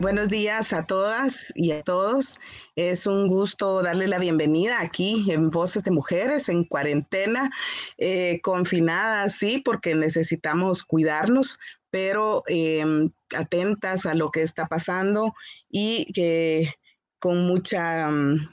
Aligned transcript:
Buenos 0.00 0.28
días 0.28 0.72
a 0.72 0.86
todas 0.86 1.52
y 1.56 1.72
a 1.72 1.82
todos. 1.82 2.40
Es 2.76 3.04
un 3.08 3.26
gusto 3.26 3.82
darle 3.82 4.06
la 4.06 4.20
bienvenida 4.20 4.80
aquí 4.80 5.28
en 5.32 5.50
Voces 5.50 5.82
de 5.82 5.90
Mujeres 5.90 6.48
en 6.48 6.62
cuarentena, 6.62 7.50
eh, 7.96 8.40
confinadas, 8.40 9.34
sí, 9.34 9.60
porque 9.64 9.96
necesitamos 9.96 10.84
cuidarnos, 10.84 11.58
pero 11.90 12.44
em, 12.46 13.10
atentas 13.36 14.06
a 14.06 14.14
lo 14.14 14.30
que 14.30 14.42
está 14.42 14.68
pasando 14.68 15.34
y 15.68 16.12
que 16.12 16.74
con 17.18 17.48
mucha, 17.48 18.08
mm, 18.08 18.48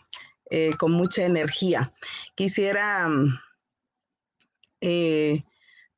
eh, 0.50 0.74
con 0.80 0.94
mucha 0.94 1.26
energía. 1.26 1.92
Quisiera 2.34 3.08
mm, 3.08 3.40
eh, 4.82 5.44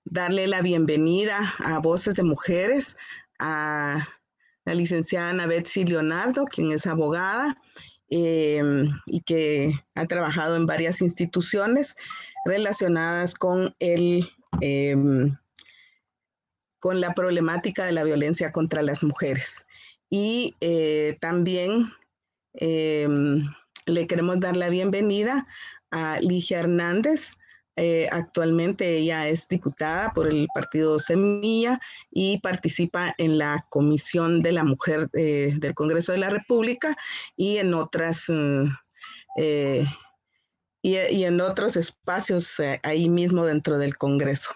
darle 0.04 0.48
la 0.48 0.62
bienvenida 0.62 1.56
a 1.60 1.80
Voces 1.80 2.16
de 2.16 2.24
Mujeres, 2.24 2.98
a 3.40 4.10
la 4.68 4.74
licenciada 4.76 5.30
Ana 5.30 5.48
Betsy 5.48 5.86
Leonardo, 5.86 6.44
quien 6.44 6.74
es 6.74 6.86
abogada 6.86 7.58
em, 8.10 8.92
y 9.06 9.22
que 9.22 9.72
ha 9.96 10.06
trabajado 10.06 10.58
en 10.58 10.66
varias 10.66 11.02
instituciones 11.02 11.96
relacionadas 12.44 13.34
con 13.34 13.74
el 13.80 14.30
em, 14.60 15.38
con 16.80 17.00
la 17.00 17.14
problemática 17.14 17.86
de 17.86 17.94
la 17.94 18.04
violencia 18.04 18.52
contra 18.52 18.82
las 18.82 19.06
mujeres. 19.06 19.66
Y 20.10 20.54
eh, 20.60 21.18
también 21.22 21.86
em, 22.56 23.50
le 23.86 24.06
queremos 24.06 24.42
dar 24.42 24.58
la 24.58 24.68
bienvenida 24.68 25.48
a 25.92 26.20
Ligia 26.20 26.60
Hernández. 26.60 27.37
Eh, 27.78 28.10
actualmente 28.12 28.98
ella 28.98 29.28
es 29.28 29.48
diputada 29.48 30.12
por 30.14 30.28
el 30.28 30.48
partido 30.54 31.00
Semilla 31.00 31.80
y 32.12 32.40
participa 32.40 33.16
en 33.18 33.38
la 33.38 33.66
Comisión 33.70 34.42
de 34.42 34.52
la 34.52 34.64
Mujer 34.64 35.10
eh, 35.14 35.54
del 35.58 35.74
Congreso 35.74 36.12
de 36.12 36.18
la 36.18 36.30
República 36.30 36.98
y 37.36 37.58
en 37.58 37.74
otras 37.74 38.26
y 40.82 41.24
en 41.24 41.42
otros 41.42 41.78
espacios 41.78 42.62
ahí 42.84 43.08
mismo 43.10 43.46
dentro 43.46 43.78
del 43.78 43.98
Congreso. 43.98 44.52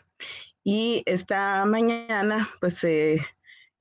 Y 0.64 1.02
esta 1.06 1.66
mañana, 1.66 2.50
pues 2.60 2.84
eh, 2.84 3.20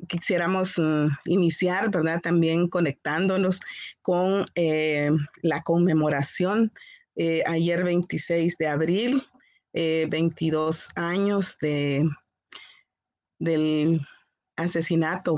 quisiéramos 0.08 0.78
mm, 0.78 1.08
iniciar, 1.26 1.90
¿verdad? 1.90 2.20
También 2.20 2.68
conectándonos 2.68 3.60
con 4.00 4.46
eh, 4.54 5.10
la 5.42 5.62
conmemoración 5.62 6.72
eh, 7.16 7.42
ayer 7.46 7.84
26 7.84 8.56
de 8.56 8.66
abril, 8.66 9.22
22 9.72 10.90
años 10.96 11.58
de, 11.60 12.08
del 13.38 14.00
asesinato 14.56 15.36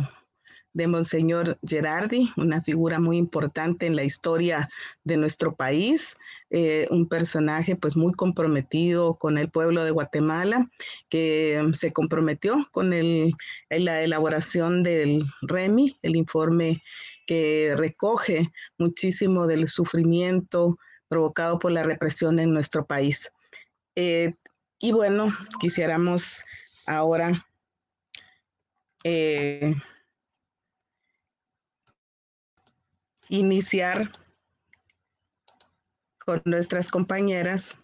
de 0.75 0.87
Monseñor 0.87 1.59
Gerardi, 1.67 2.31
una 2.37 2.63
figura 2.63 2.99
muy 2.99 3.19
importante 3.19 3.87
en 3.87 3.95
la 3.95 4.05
historia 4.05 4.69
de 5.05 5.17
nuestro 5.17 5.55
país, 5.55 6.17
eh, 6.51 6.87
un 6.91 7.09
personaje 7.09 7.77
pues 7.77 7.97
muy 7.97 8.13
comprometido 8.13 9.17
con 9.17 9.37
el 9.37 9.51
pueblo 9.51 9.85
de 9.85 9.91
Guatemala, 9.91 10.71
que 11.11 11.63
mm, 11.63 11.75
se 11.75 11.93
comprometió 11.93 12.67
con 12.71 12.93
el, 12.93 13.35
la 13.69 14.03
elaboración 14.03 14.83
del 14.83 15.27
REMI, 15.43 15.99
el 16.03 16.17
informe 16.17 16.83
que 17.27 17.75
recoge 17.77 18.51
muchísimo 18.79 19.47
del 19.47 19.69
sufrimiento 19.69 20.79
provocado 21.09 21.59
por 21.59 21.73
la 21.73 21.83
represión 21.83 22.39
en 22.39 22.53
nuestro 22.53 22.87
país. 22.87 23.31
Eh, 23.95 24.35
y 24.79 24.93
bueno, 24.93 25.29
quisiéramos 25.61 26.45
ahora 26.87 27.47
eh, 29.05 29.75
iniciar 33.29 34.11
con 36.25 36.41
nuestras 36.45 36.91
compañeras. 36.91 37.77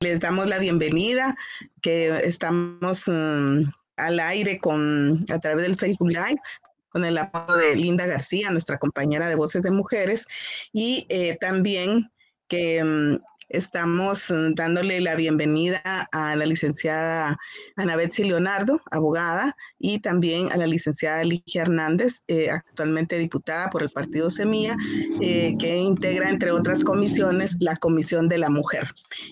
Les 0.00 0.20
damos 0.20 0.46
la 0.46 0.58
bienvenida, 0.58 1.36
que 1.82 2.16
estamos 2.18 3.08
mm, 3.08 3.62
al 3.96 4.20
aire 4.20 4.58
con, 4.58 5.24
a 5.30 5.38
través 5.38 5.66
del 5.66 5.76
Facebook 5.76 6.10
Live 6.10 6.40
con 6.88 7.04
el 7.04 7.18
apoyo 7.18 7.56
de 7.56 7.74
Linda 7.74 8.06
García, 8.06 8.50
nuestra 8.50 8.78
compañera 8.78 9.28
de 9.28 9.34
Voces 9.34 9.62
de 9.62 9.72
Mujeres, 9.72 10.26
y 10.72 11.06
eh, 11.08 11.36
también 11.40 12.12
que 12.46 12.84
mm, 12.84 13.18
Estamos 13.48 14.30
mm, 14.30 14.54
dándole 14.54 15.00
la 15.00 15.14
bienvenida 15.14 16.08
a 16.12 16.36
la 16.36 16.46
licenciada 16.46 17.38
Ana 17.76 17.96
Betsy 17.96 18.24
Leonardo, 18.24 18.80
abogada, 18.90 19.56
y 19.78 19.98
también 20.00 20.50
a 20.52 20.56
la 20.56 20.66
licenciada 20.66 21.24
Ligia 21.24 21.62
Hernández, 21.62 22.22
eh, 22.28 22.50
actualmente 22.50 23.18
diputada 23.18 23.70
por 23.70 23.82
el 23.82 23.90
Partido 23.90 24.30
Semilla, 24.30 24.76
eh, 25.20 25.54
que 25.58 25.76
integra, 25.76 26.30
entre 26.30 26.52
otras 26.52 26.82
comisiones, 26.84 27.56
la 27.60 27.76
Comisión 27.76 28.28
de 28.28 28.38
la 28.38 28.50
Mujer, 28.50 28.88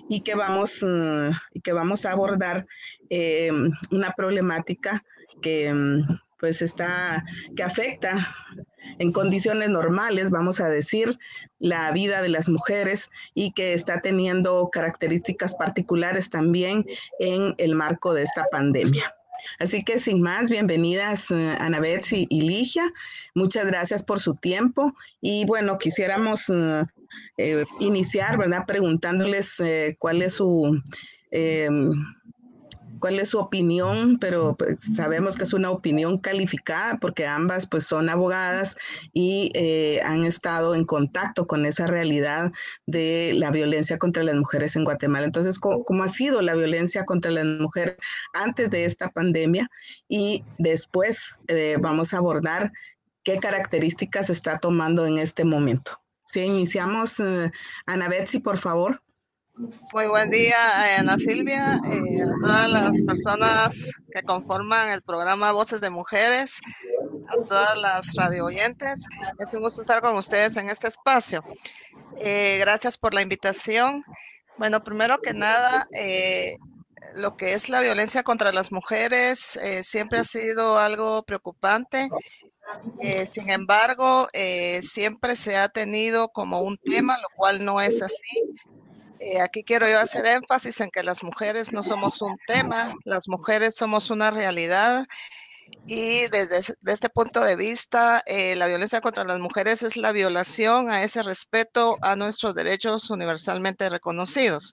y 0.08 0.20
que 0.20 0.34
vamos, 0.34 0.84
que 1.62 1.72
vamos 1.72 2.04
a 2.04 2.12
abordar 2.12 2.66
eh, 3.10 3.50
una 3.90 4.12
problemática 4.12 5.04
que 5.40 5.72
mm, 5.72 6.20
pues 6.38 6.60
está, 6.60 7.24
que 7.54 7.62
afecta 7.62 8.34
en 8.98 9.12
condiciones 9.12 9.70
normales, 9.70 10.30
vamos 10.30 10.60
a 10.60 10.68
decir, 10.68 11.18
la 11.58 11.90
vida 11.92 12.22
de 12.22 12.28
las 12.28 12.48
mujeres 12.48 13.10
y 13.34 13.52
que 13.52 13.74
está 13.74 14.00
teniendo 14.00 14.68
características 14.70 15.54
particulares 15.54 16.30
también 16.30 16.84
en 17.18 17.54
el 17.58 17.74
marco 17.74 18.14
de 18.14 18.22
esta 18.22 18.44
pandemia. 18.50 19.14
Así 19.58 19.82
que 19.84 19.98
sin 19.98 20.20
más, 20.20 20.50
bienvenidas 20.50 21.30
uh, 21.30 21.54
Ana 21.58 21.80
Betsy 21.80 22.26
y 22.30 22.42
Ligia. 22.42 22.92
Muchas 23.34 23.66
gracias 23.66 24.02
por 24.02 24.20
su 24.20 24.34
tiempo. 24.34 24.94
Y 25.20 25.44
bueno, 25.46 25.78
quisiéramos 25.78 26.48
eh, 26.48 26.84
eh, 27.38 27.64
iniciar, 27.80 28.38
¿verdad? 28.38 28.64
Preguntándoles 28.66 29.60
eh, 29.60 29.96
cuál 29.98 30.22
es 30.22 30.34
su 30.34 30.80
em, 31.30 31.92
cuál 33.02 33.18
es 33.18 33.30
su 33.30 33.40
opinión, 33.40 34.16
pero 34.20 34.54
pues, 34.56 34.78
sabemos 34.94 35.36
que 35.36 35.42
es 35.42 35.52
una 35.52 35.72
opinión 35.72 36.18
calificada 36.18 36.98
porque 36.98 37.26
ambas 37.26 37.66
pues 37.66 37.84
son 37.84 38.08
abogadas 38.08 38.76
y 39.12 39.50
eh, 39.54 40.00
han 40.04 40.24
estado 40.24 40.76
en 40.76 40.84
contacto 40.84 41.48
con 41.48 41.66
esa 41.66 41.88
realidad 41.88 42.52
de 42.86 43.32
la 43.34 43.50
violencia 43.50 43.98
contra 43.98 44.22
las 44.22 44.36
mujeres 44.36 44.76
en 44.76 44.84
Guatemala. 44.84 45.26
Entonces, 45.26 45.58
¿cómo, 45.58 46.04
ha 46.04 46.08
sido 46.08 46.42
la 46.42 46.54
violencia 46.54 47.04
contra 47.04 47.32
las 47.32 47.44
mujeres 47.44 47.96
antes 48.34 48.70
de 48.70 48.84
esta 48.84 49.08
pandemia? 49.08 49.68
Y 50.08 50.44
después 50.58 51.42
eh, 51.48 51.78
vamos 51.80 52.14
a 52.14 52.18
abordar 52.18 52.72
qué 53.24 53.38
características 53.40 54.30
está 54.30 54.58
tomando 54.58 55.06
en 55.06 55.18
este 55.18 55.44
momento. 55.44 56.00
Si 56.24 56.38
iniciamos, 56.38 57.18
eh, 57.18 57.50
Ana 57.84 58.08
Betsy, 58.08 58.38
por 58.38 58.58
favor. 58.58 59.02
Muy 59.54 60.06
buen 60.06 60.30
día, 60.30 60.98
Ana 60.98 61.18
Silvia, 61.18 61.78
eh, 61.84 62.22
a 62.22 62.40
todas 62.40 62.70
las 62.70 63.02
personas 63.02 63.90
que 64.10 64.22
conforman 64.22 64.88
el 64.88 65.02
programa 65.02 65.52
Voces 65.52 65.82
de 65.82 65.90
Mujeres, 65.90 66.58
a 67.28 67.34
todas 67.36 67.76
las 67.76 68.14
radio 68.14 68.46
oyentes. 68.46 69.06
Es 69.38 69.52
un 69.52 69.60
gusto 69.60 69.82
estar 69.82 70.00
con 70.00 70.16
ustedes 70.16 70.56
en 70.56 70.70
este 70.70 70.88
espacio. 70.88 71.44
Eh, 72.18 72.56
gracias 72.60 72.96
por 72.96 73.12
la 73.12 73.20
invitación. 73.20 74.02
Bueno, 74.56 74.82
primero 74.82 75.20
que 75.20 75.34
nada, 75.34 75.86
eh, 75.92 76.56
lo 77.14 77.36
que 77.36 77.52
es 77.52 77.68
la 77.68 77.82
violencia 77.82 78.22
contra 78.22 78.52
las 78.52 78.72
mujeres 78.72 79.60
siempre 79.82 80.20
ha 80.20 80.24
sido 80.24 80.78
algo 80.78 81.24
preocupante. 81.24 82.08
sin 83.26 83.50
embargo, 83.50 84.28
siempre 84.80 85.36
se 85.36 85.58
ha 85.58 85.68
tenido 85.68 86.30
como 86.30 86.62
un 86.62 86.78
tema, 86.78 87.18
lo 87.18 87.28
cual 87.36 87.62
no 87.62 87.82
es 87.82 88.00
así. 88.00 88.54
Eh, 89.24 89.40
aquí 89.40 89.62
quiero 89.62 89.88
yo 89.88 90.00
hacer 90.00 90.26
énfasis 90.26 90.80
en 90.80 90.90
que 90.90 91.04
las 91.04 91.22
mujeres 91.22 91.72
no 91.72 91.84
somos 91.84 92.20
un 92.22 92.36
tema, 92.52 92.92
las 93.04 93.28
mujeres 93.28 93.76
somos 93.76 94.10
una 94.10 94.32
realidad 94.32 95.06
y 95.86 96.28
desde, 96.28 96.74
este 96.86 97.08
punto 97.08 97.42
de 97.42 97.56
vista, 97.56 98.22
eh, 98.26 98.54
la 98.56 98.66
violencia 98.66 99.00
contra 99.00 99.24
las 99.24 99.38
mujeres 99.38 99.82
es 99.82 99.96
la 99.96 100.12
violación 100.12 100.90
a 100.90 101.02
ese 101.02 101.22
respeto 101.22 101.98
a 102.02 102.14
nuestros 102.14 102.54
derechos 102.54 103.10
universalmente 103.10 103.88
reconocidos. 103.88 104.72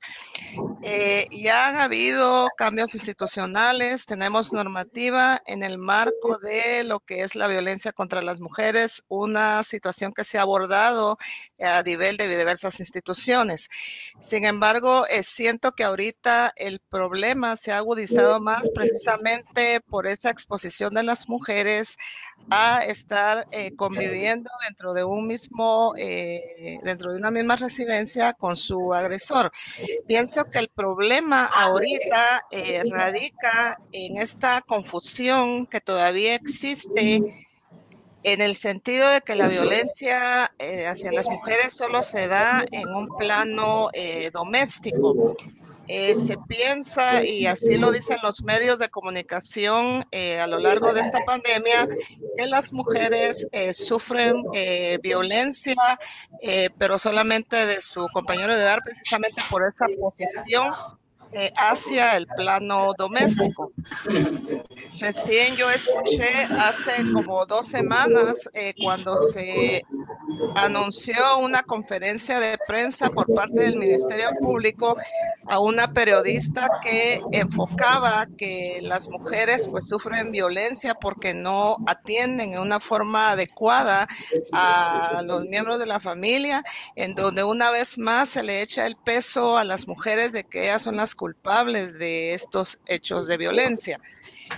Eh, 0.84 1.26
ya 1.32 1.68
han 1.68 1.78
habido 1.78 2.48
cambios 2.58 2.94
institucionales, 2.94 4.06
tenemos 4.06 4.54
normativa 4.54 5.42
en 5.46 5.64
el 5.64 5.78
marco 5.78 6.38
de 6.40 6.84
lo 6.84 7.00
que 7.00 7.22
es 7.22 7.36
la 7.36 7.48
violencia 7.48 7.92
contra 7.92 8.22
las 8.22 8.40
mujeres, 8.40 9.04
una 9.08 9.64
situación 9.64 10.14
que 10.14 10.24
se 10.24 10.38
ha 10.38 10.44
abordado 10.44 11.18
a 11.62 11.82
nivel 11.84 12.18
de 12.18 12.28
diversas 12.28 12.80
instituciones. 12.80 13.70
Sin 14.20 14.46
embargo, 14.46 15.06
eh, 15.08 15.24
siento 15.24 15.74
que 15.74 15.84
ahorita 15.84 16.54
el 16.56 16.80
problema 16.80 17.56
se 17.58 17.72
ha 17.72 17.78
agudizado 17.78 18.40
más 18.40 18.70
precisamente 18.74 19.82
por 19.82 20.08
esa 20.08 20.30
exposición 20.30 20.94
de 20.94 21.04
las 21.04 21.28
mujeres 21.28 21.98
a 22.50 22.80
estar 22.80 23.48
eh, 23.52 23.76
conviviendo 23.76 24.50
dentro 24.66 24.94
de 24.94 25.04
un 25.04 25.28
mismo, 25.28 25.94
eh, 25.98 26.80
dentro 26.84 27.12
de 27.12 27.18
una 27.18 27.32
misma 27.32 27.58
residencia 27.58 28.34
con 28.34 28.56
su 28.56 28.94
agresor. 28.94 29.52
Pienso 30.08 30.46
que 30.46 30.60
el 30.60 30.70
problema 30.70 31.46
ahorita 31.46 32.46
radica 32.90 33.80
en 33.92 34.18
esta 34.18 34.62
confusión 34.62 35.68
que 35.68 35.82
todavía 35.82 36.36
existe 36.36 37.22
en 38.24 38.42
el 38.42 38.56
sentido 38.56 39.10
de 39.10 39.22
que 39.22 39.36
la 39.36 39.48
violencia 39.48 40.52
eh, 40.60 40.88
hacia 40.88 41.12
las 41.12 41.28
mujeres 41.30 41.74
solo 41.74 42.02
se 42.04 42.28
da 42.28 42.66
en 42.72 42.90
un 42.90 43.08
plano 43.18 43.90
eh, 43.94 44.30
doméstico. 44.32 45.36
Eh, 45.92 46.14
se 46.14 46.38
piensa, 46.48 47.24
y 47.24 47.48
así 47.48 47.76
lo 47.76 47.92
dicen 47.92 48.18
los 48.22 48.44
medios 48.44 48.78
de 48.78 48.90
comunicación 48.90 50.06
a 50.40 50.46
lo 50.46 50.60
largo 50.60 50.94
de 50.94 51.02
esta 51.02 51.26
pandemia, 51.26 51.88
que 52.38 52.46
las 52.46 52.74
mujeres 52.74 53.48
sufren 53.74 54.36
violencia, 55.02 55.74
pero 56.78 57.00
solamente 57.00 57.66
de 57.66 57.82
su 57.82 58.08
compañero 58.14 58.56
de 58.56 58.62
edad, 58.62 58.78
precisamente 58.84 59.42
por 59.50 59.64
esa 59.64 59.88
posición 60.00 60.76
hacia 61.56 62.18
el 62.18 62.28
plano 62.28 62.94
doméstico. 62.98 63.72
Recién 65.00 65.56
yo 65.56 65.70
escuché 65.70 66.44
hace 66.60 66.92
como 67.14 67.46
dos 67.46 67.70
semanas 67.70 68.50
eh, 68.54 68.74
cuando 68.82 69.24
se 69.24 69.84
anunció 70.56 71.40
una 71.40 71.64
conferencia 71.64 72.40
de 72.40 72.58
prensa 72.68 73.10
por 73.10 73.34
parte 73.34 73.62
del 73.62 73.78
Ministerio 73.78 74.30
Público 74.40 74.96
a 75.48 75.60
una 75.60 75.92
periodista 75.94 76.68
que 76.82 77.22
enfocaba 77.32 78.26
que 78.38 78.80
las 78.82 79.10
mujeres 79.10 79.68
pues 79.68 79.88
sufren 79.88 80.32
violencia 80.32 80.96
porque 80.96 81.34
no 81.34 81.78
atienden 81.88 82.54
en 82.54 82.60
una 82.60 82.80
forma 82.80 83.32
adecuada 83.32 84.08
a 84.52 85.22
los 85.24 85.46
miembros 85.46 85.80
de 85.80 85.86
la 85.86 86.00
familia, 86.00 86.64
en 86.96 87.16
donde 87.16 87.44
una 87.44 87.72
vez 87.72 87.98
más 87.98 88.30
se 88.30 88.44
le 88.44 88.62
echa 88.62 88.86
el 88.86 88.96
peso 88.96 89.58
a 89.58 89.64
las 89.64 89.88
mujeres 89.88 90.32
de 90.32 90.44
que 90.44 90.66
ellas 90.66 90.84
son 90.84 90.98
las 90.98 91.16
culpables 91.20 92.00
de 92.00 92.34
estos 92.34 92.80
hechos 92.88 93.28
de 93.28 93.36
violencia. 93.36 94.00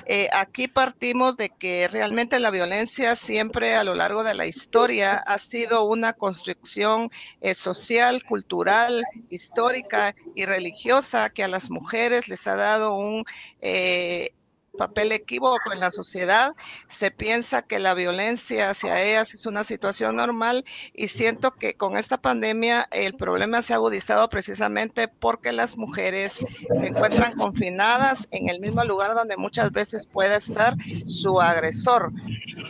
Eh, 0.06 0.30
aquí 0.32 0.68
partimos 0.68 1.38
de 1.38 1.50
que 1.50 1.88
realmente 1.88 2.40
la 2.40 2.52
violencia 2.52 3.16
siempre 3.16 3.76
a 3.76 3.84
lo 3.84 3.96
largo 3.96 4.24
de 4.24 4.36
la 4.36 4.46
historia 4.46 5.18
ha 5.18 5.40
sido 5.40 5.84
una 5.86 6.14
construcción 6.14 7.10
eh, 7.42 7.56
social, 7.56 8.24
cultural, 8.24 9.04
histórica 9.32 10.14
y 10.36 10.46
religiosa 10.46 11.32
que 11.32 11.44
a 11.44 11.48
las 11.48 11.72
mujeres 11.72 12.28
les 12.28 12.46
ha 12.46 12.56
dado 12.56 12.96
un 12.96 13.26
eh, 13.60 14.30
papel 14.78 15.12
equívoco 15.12 15.74
en 15.74 15.80
la 15.80 15.92
sociedad. 15.92 16.54
Se 16.88 17.12
piensa 17.12 17.62
que 17.62 17.80
la 17.80 17.94
violencia 17.94 18.70
hacia 18.70 19.02
ellas 19.02 19.34
es 19.34 19.46
una 19.46 19.64
situación 19.64 20.16
normal 20.16 20.66
y 20.94 21.08
siento 21.10 21.52
que 21.52 21.76
con 21.76 21.98
esta 21.98 22.18
pandemia 22.18 22.88
el 22.92 23.16
problema 23.16 23.62
se 23.62 23.74
ha 23.74 23.78
agudizado 23.78 24.30
precisamente 24.30 25.08
porque 25.08 25.52
las 25.52 25.78
mujeres 25.78 26.34
se 26.34 26.88
encuentran 26.88 27.34
confinadas 27.34 28.28
en 28.32 28.50
el 28.50 28.60
mismo 28.60 28.84
lugar 28.84 29.14
donde 29.14 29.38
muchas 29.38 29.72
veces 29.72 30.06
puede 30.08 30.36
estar 30.36 30.76
su 31.06 31.42
agresor. 31.42 32.12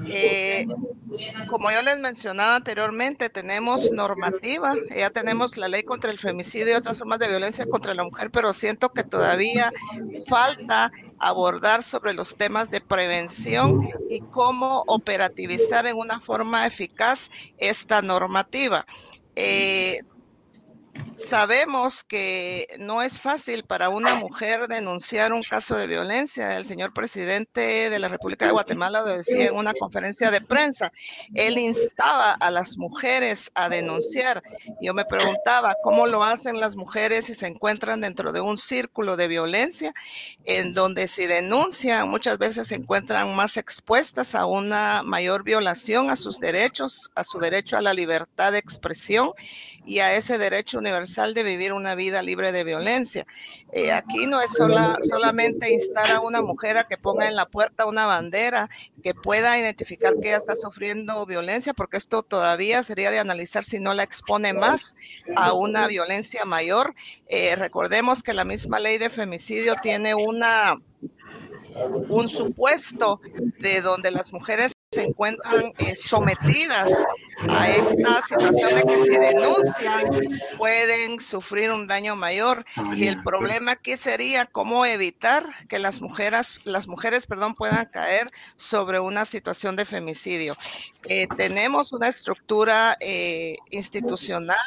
Eh, 0.08 0.66
como 1.50 1.72
yo 1.72 1.82
les 1.82 2.00
mencionaba 2.00 2.56
anteriormente, 2.56 3.30
tenemos 3.30 3.92
normativa, 3.92 4.74
ya 4.96 5.10
tenemos 5.10 5.58
la 5.58 5.68
ley 5.68 5.84
contra 5.84 6.10
el 6.10 6.20
femicidio 6.20 6.74
y 6.74 6.78
otras 6.78 6.98
formas 6.98 7.20
de 7.20 7.28
violencia 7.28 7.66
contra 7.66 7.94
la 7.94 8.04
mujer, 8.04 8.32
pero 8.32 8.54
siento 8.54 8.90
que 8.90 9.04
todavía 9.04 9.72
falta 10.28 10.92
abordar 11.22 11.84
sobre 11.84 12.14
los 12.14 12.36
temas 12.36 12.72
de 12.72 12.82
prevención 12.82 13.80
y 14.10 14.22
cómo 14.22 14.84
operativizar 14.88 15.86
en 15.86 15.98
una 15.98 16.20
forma 16.20 16.66
eficaz 16.66 17.30
esta 17.58 18.02
normativa. 18.02 18.86
Eh, 19.36 20.00
Sabemos 21.24 22.04
que 22.04 22.68
no 22.80 23.02
es 23.02 23.18
fácil 23.18 23.64
para 23.64 23.90
una 23.90 24.16
mujer 24.16 24.68
denunciar 24.68 25.34
un 25.34 25.44
caso 25.44 25.78
de 25.78 25.86
violencia. 25.86 26.58
El 26.58 26.66
señor 26.66 26.94
presidente 26.94 27.90
de 27.90 28.00
la 28.00 28.08
República 28.08 28.46
de 28.46 28.52
Guatemala 28.52 29.02
lo 29.02 29.18
decía 29.18 29.48
en 29.48 29.56
una 29.56 29.74
conferencia 29.74 30.32
de 30.32 30.42
prensa. 30.42 30.92
Él 31.34 31.58
instaba 31.58 32.32
a 32.32 32.50
las 32.52 32.78
mujeres 32.78 33.52
a 33.56 33.70
denunciar. 33.70 34.42
Yo 34.82 34.94
me 34.94 35.06
preguntaba 35.06 35.76
cómo 35.84 36.08
lo 36.08 36.24
hacen 36.24 36.60
las 36.60 36.76
mujeres 36.76 37.26
si 37.26 37.36
se 37.36 37.48
encuentran 37.48 38.02
dentro 38.02 38.32
de 38.32 38.42
un 38.42 38.58
círculo 38.58 39.16
de 39.16 39.28
violencia, 39.28 39.94
en 40.46 40.74
donde 40.74 41.08
si 41.16 41.28
denuncian 41.28 42.10
muchas 42.10 42.38
veces 42.38 42.68
se 42.68 42.76
encuentran 42.76 43.36
más 43.36 43.58
expuestas 43.58 44.34
a 44.34 44.46
una 44.46 45.04
mayor 45.04 45.44
violación 45.44 46.10
a 46.10 46.16
sus 46.16 46.40
derechos, 46.40 47.12
a 47.16 47.24
su 47.24 47.40
derecho 47.40 47.78
a 47.78 47.82
la 47.82 47.94
libertad 47.94 48.52
de 48.52 48.58
expresión 48.58 49.32
y 49.86 50.00
a 50.00 50.16
ese 50.16 50.38
derecho 50.38 50.78
universal 50.78 51.11
de 51.12 51.44
vivir 51.44 51.74
una 51.74 51.94
vida 51.94 52.22
libre 52.22 52.52
de 52.52 52.64
violencia. 52.64 53.26
Eh, 53.72 53.92
aquí 53.92 54.28
no 54.28 54.40
es 54.42 54.52
sola, 54.52 54.98
solamente 55.04 55.72
instar 55.72 56.10
a 56.12 56.22
una 56.22 56.42
mujer 56.42 56.78
a 56.78 56.86
que 56.86 56.98
ponga 56.98 57.28
en 57.28 57.36
la 57.36 57.46
puerta 57.46 57.86
una 57.86 58.06
bandera 58.06 58.70
que 59.04 59.14
pueda 59.14 59.60
identificar 59.60 60.14
que 60.22 60.30
ella 60.30 60.38
está 60.38 60.56
sufriendo 60.56 61.26
violencia, 61.26 61.74
porque 61.74 61.98
esto 61.98 62.24
todavía 62.24 62.82
sería 62.84 63.12
de 63.12 63.20
analizar 63.20 63.64
si 63.64 63.80
no 63.80 63.94
la 63.94 64.04
expone 64.04 64.54
más 64.54 64.96
a 65.36 65.54
una 65.54 65.88
violencia 65.88 66.46
mayor. 66.46 66.96
Eh, 67.28 67.56
recordemos 67.58 68.24
que 68.24 68.34
la 68.34 68.46
misma 68.46 68.80
ley 68.80 68.98
de 68.98 69.10
femicidio 69.10 69.76
tiene 69.82 70.16
una 70.16 70.78
un 72.10 72.30
supuesto 72.30 73.22
de 73.60 73.82
donde 73.82 74.12
las 74.12 74.34
mujeres 74.34 74.74
se 74.94 75.04
encuentran 75.04 75.72
eh, 75.78 75.96
sometidas 76.02 76.92
a 77.48 77.70
esta 77.70 78.22
situación 78.28 78.76
de 78.76 78.84
que 78.84 79.04
si 79.04 79.20
denuncian 79.20 80.06
pueden 80.58 81.22
sufrir 81.22 81.72
un 81.72 81.88
daño 81.88 82.18
mayor. 82.18 82.66
Y 82.94 83.08
el 83.08 83.24
problema 83.24 83.72
aquí 83.72 83.96
sería 83.96 84.46
cómo 84.46 84.86
evitar 84.86 85.46
que 85.70 85.80
las 85.80 86.02
mujeres 86.02 86.60
las 86.66 86.90
mujeres 86.90 87.26
perdón 87.26 87.56
puedan 87.56 87.86
caer 87.86 88.30
sobre 88.58 89.00
una 89.00 89.24
situación 89.24 89.78
de 89.78 89.86
femicidio. 89.86 90.58
Eh, 91.06 91.26
tenemos 91.38 91.94
una 91.94 92.10
estructura 92.10 92.98
eh, 93.00 93.56
institucional 93.70 94.58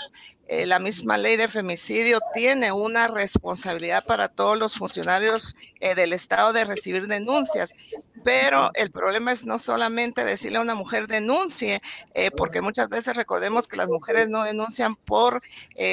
eh, 0.46 0.66
la 0.66 0.78
misma 0.78 1.16
ley 1.16 1.36
de 1.36 1.48
femicidio 1.48 2.20
tiene 2.34 2.70
una 2.70 3.08
responsabilidad 3.08 4.04
para 4.04 4.28
todos 4.28 4.58
los 4.58 4.74
funcionarios 4.74 5.42
eh, 5.80 5.94
del 5.94 6.12
Estado 6.12 6.52
de 6.52 6.64
recibir 6.64 7.06
denuncias, 7.06 7.74
pero 8.24 8.70
el 8.74 8.90
problema 8.90 9.32
es 9.32 9.46
no 9.46 9.58
solamente 9.58 10.22
decirle 10.22 10.58
a 10.58 10.60
una 10.60 10.74
mujer 10.74 11.06
denuncie, 11.06 11.80
eh, 12.12 12.30
porque 12.30 12.60
muchas 12.60 12.90
veces 12.90 13.16
recordemos 13.16 13.68
que 13.68 13.76
las 13.76 13.88
mujeres 13.88 14.28
no 14.28 14.44
denuncian 14.44 14.96
por 14.96 15.42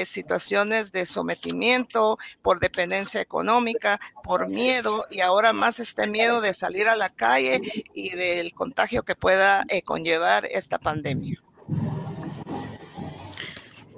situaciones 0.06 0.92
de 0.92 1.06
sometimiento, 1.06 2.18
por 2.42 2.59
dependencia 2.59 3.21
económica, 3.21 4.00
por 4.24 4.48
miedo 4.48 5.06
y 5.09 5.21
ahora 5.21 5.53
más 5.53 5.80
este 5.80 6.07
miedo 6.07 6.42
de 6.42 6.53
salir 6.53 6.88
a 6.88 6.95
la 6.95 7.09
calle 7.09 7.62
y 7.93 8.10
del 8.12 8.53
contagio 8.53 9.03
que 9.03 9.15
pueda 9.15 9.65
conllevar 9.86 10.46
esta 10.46 10.77
pandemia. 10.77 11.41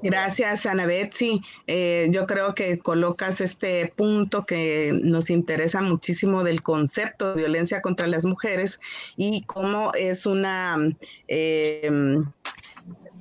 Gracias, 0.04 0.66
Ana 0.66 0.86
Betsy. 0.86 1.42
Eh, 1.66 2.08
yo 2.12 2.28
creo 2.28 2.54
que 2.54 2.78
colocas 2.80 3.40
este 3.40 3.94
punto 3.96 4.46
que 4.46 4.92
nos 5.02 5.30
interesa 5.30 5.82
muchísimo 5.82 6.44
del 6.44 6.62
concepto 6.62 7.30
de 7.30 7.42
violencia 7.42 7.82
contra 7.82 8.08
las 8.08 8.26
mujeres 8.26 8.80
y 9.16 9.44
cómo 9.44 9.94
es 9.94 10.26
una... 10.26 10.78
Eh, 11.28 11.90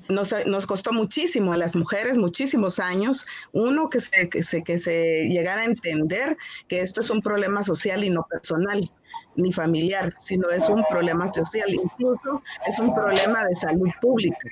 nos, 0.08 0.66
costó 0.66 0.92
muchísimo 0.92 1.52
a 1.52 1.56
las 1.56 1.76
mujeres, 1.76 2.18
muchísimos 2.18 2.80
años, 2.80 3.26
uno 3.52 3.88
que 3.88 4.00
se, 4.00 4.28
que 4.28 4.42
se, 4.42 4.64
que 4.64 4.78
se 4.78 5.28
llegara 5.28 5.62
a 5.62 5.66
entender 5.66 6.36
que 6.68 6.80
esto 6.80 7.00
es 7.00 7.10
un 7.10 7.20
problema 7.22 7.62
social 7.62 8.02
y 8.02 8.10
no 8.10 8.26
personal 8.28 8.90
ni 9.36 9.52
familiar, 9.52 10.14
sino 10.18 10.50
es 10.50 10.68
un 10.68 10.84
problema 10.90 11.26
social, 11.28 11.72
incluso 11.72 12.42
es 12.66 12.78
un 12.78 12.94
problema 12.94 13.44
de 13.44 13.54
salud 13.54 13.88
pública. 14.00 14.50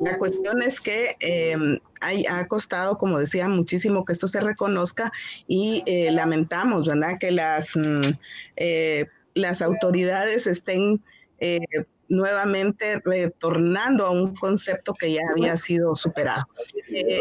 La 0.00 0.16
cuestión 0.16 0.62
es 0.62 0.80
que 0.80 1.16
em, 1.20 1.78
ha 2.00 2.46
costado, 2.48 2.96
como 2.96 3.18
decía, 3.18 3.48
muchísimo 3.48 4.04
que 4.04 4.14
esto 4.14 4.28
se 4.28 4.40
reconozca 4.40 5.12
y 5.46 5.82
eh, 5.86 6.10
lamentamos, 6.10 6.88
¿verdad? 6.88 7.18
Que 7.20 7.30
las, 7.30 7.76
mm, 7.76 8.00
eh, 8.56 9.06
las 9.34 9.60
autoridades 9.60 10.46
estén 10.46 11.02
eh, 11.38 11.60
nuevamente 12.08 13.00
retornando 13.04 14.06
a 14.06 14.10
un 14.10 14.34
concepto 14.34 14.94
que 14.94 15.12
ya 15.12 15.22
había 15.30 15.56
sido 15.58 15.94
superado. 15.94 16.44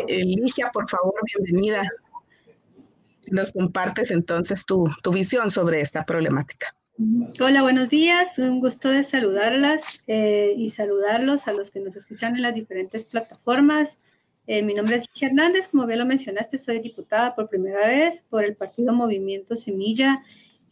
Ligia, 0.07 0.71
por 0.71 0.89
favor, 0.89 1.15
bienvenida. 1.25 1.83
Nos 3.29 3.51
compartes 3.51 4.09
entonces 4.09 4.65
tu, 4.65 4.87
tu 5.03 5.11
visión 5.11 5.51
sobre 5.51 5.81
esta 5.81 6.05
problemática. 6.05 6.73
Hola, 7.39 7.61
buenos 7.61 7.89
días. 7.89 8.37
Un 8.39 8.59
gusto 8.59 8.89
de 8.89 9.03
saludarlas 9.03 10.03
eh, 10.07 10.53
y 10.57 10.67
saludarlos 10.69 11.47
a 11.47 11.53
los 11.53 11.71
que 11.71 11.79
nos 11.79 11.95
escuchan 11.95 12.35
en 12.35 12.41
las 12.41 12.53
diferentes 12.53 13.05
plataformas. 13.05 14.01
Eh, 14.47 14.63
mi 14.63 14.73
nombre 14.73 14.97
es 14.97 15.05
Ligia 15.13 15.29
Hernández, 15.29 15.69
como 15.69 15.85
bien 15.85 15.99
lo 15.99 16.05
mencionaste, 16.05 16.57
soy 16.57 16.79
diputada 16.79 17.35
por 17.35 17.47
primera 17.47 17.87
vez 17.87 18.25
por 18.29 18.43
el 18.43 18.57
partido 18.57 18.91
Movimiento 18.91 19.55
Semilla 19.55 20.23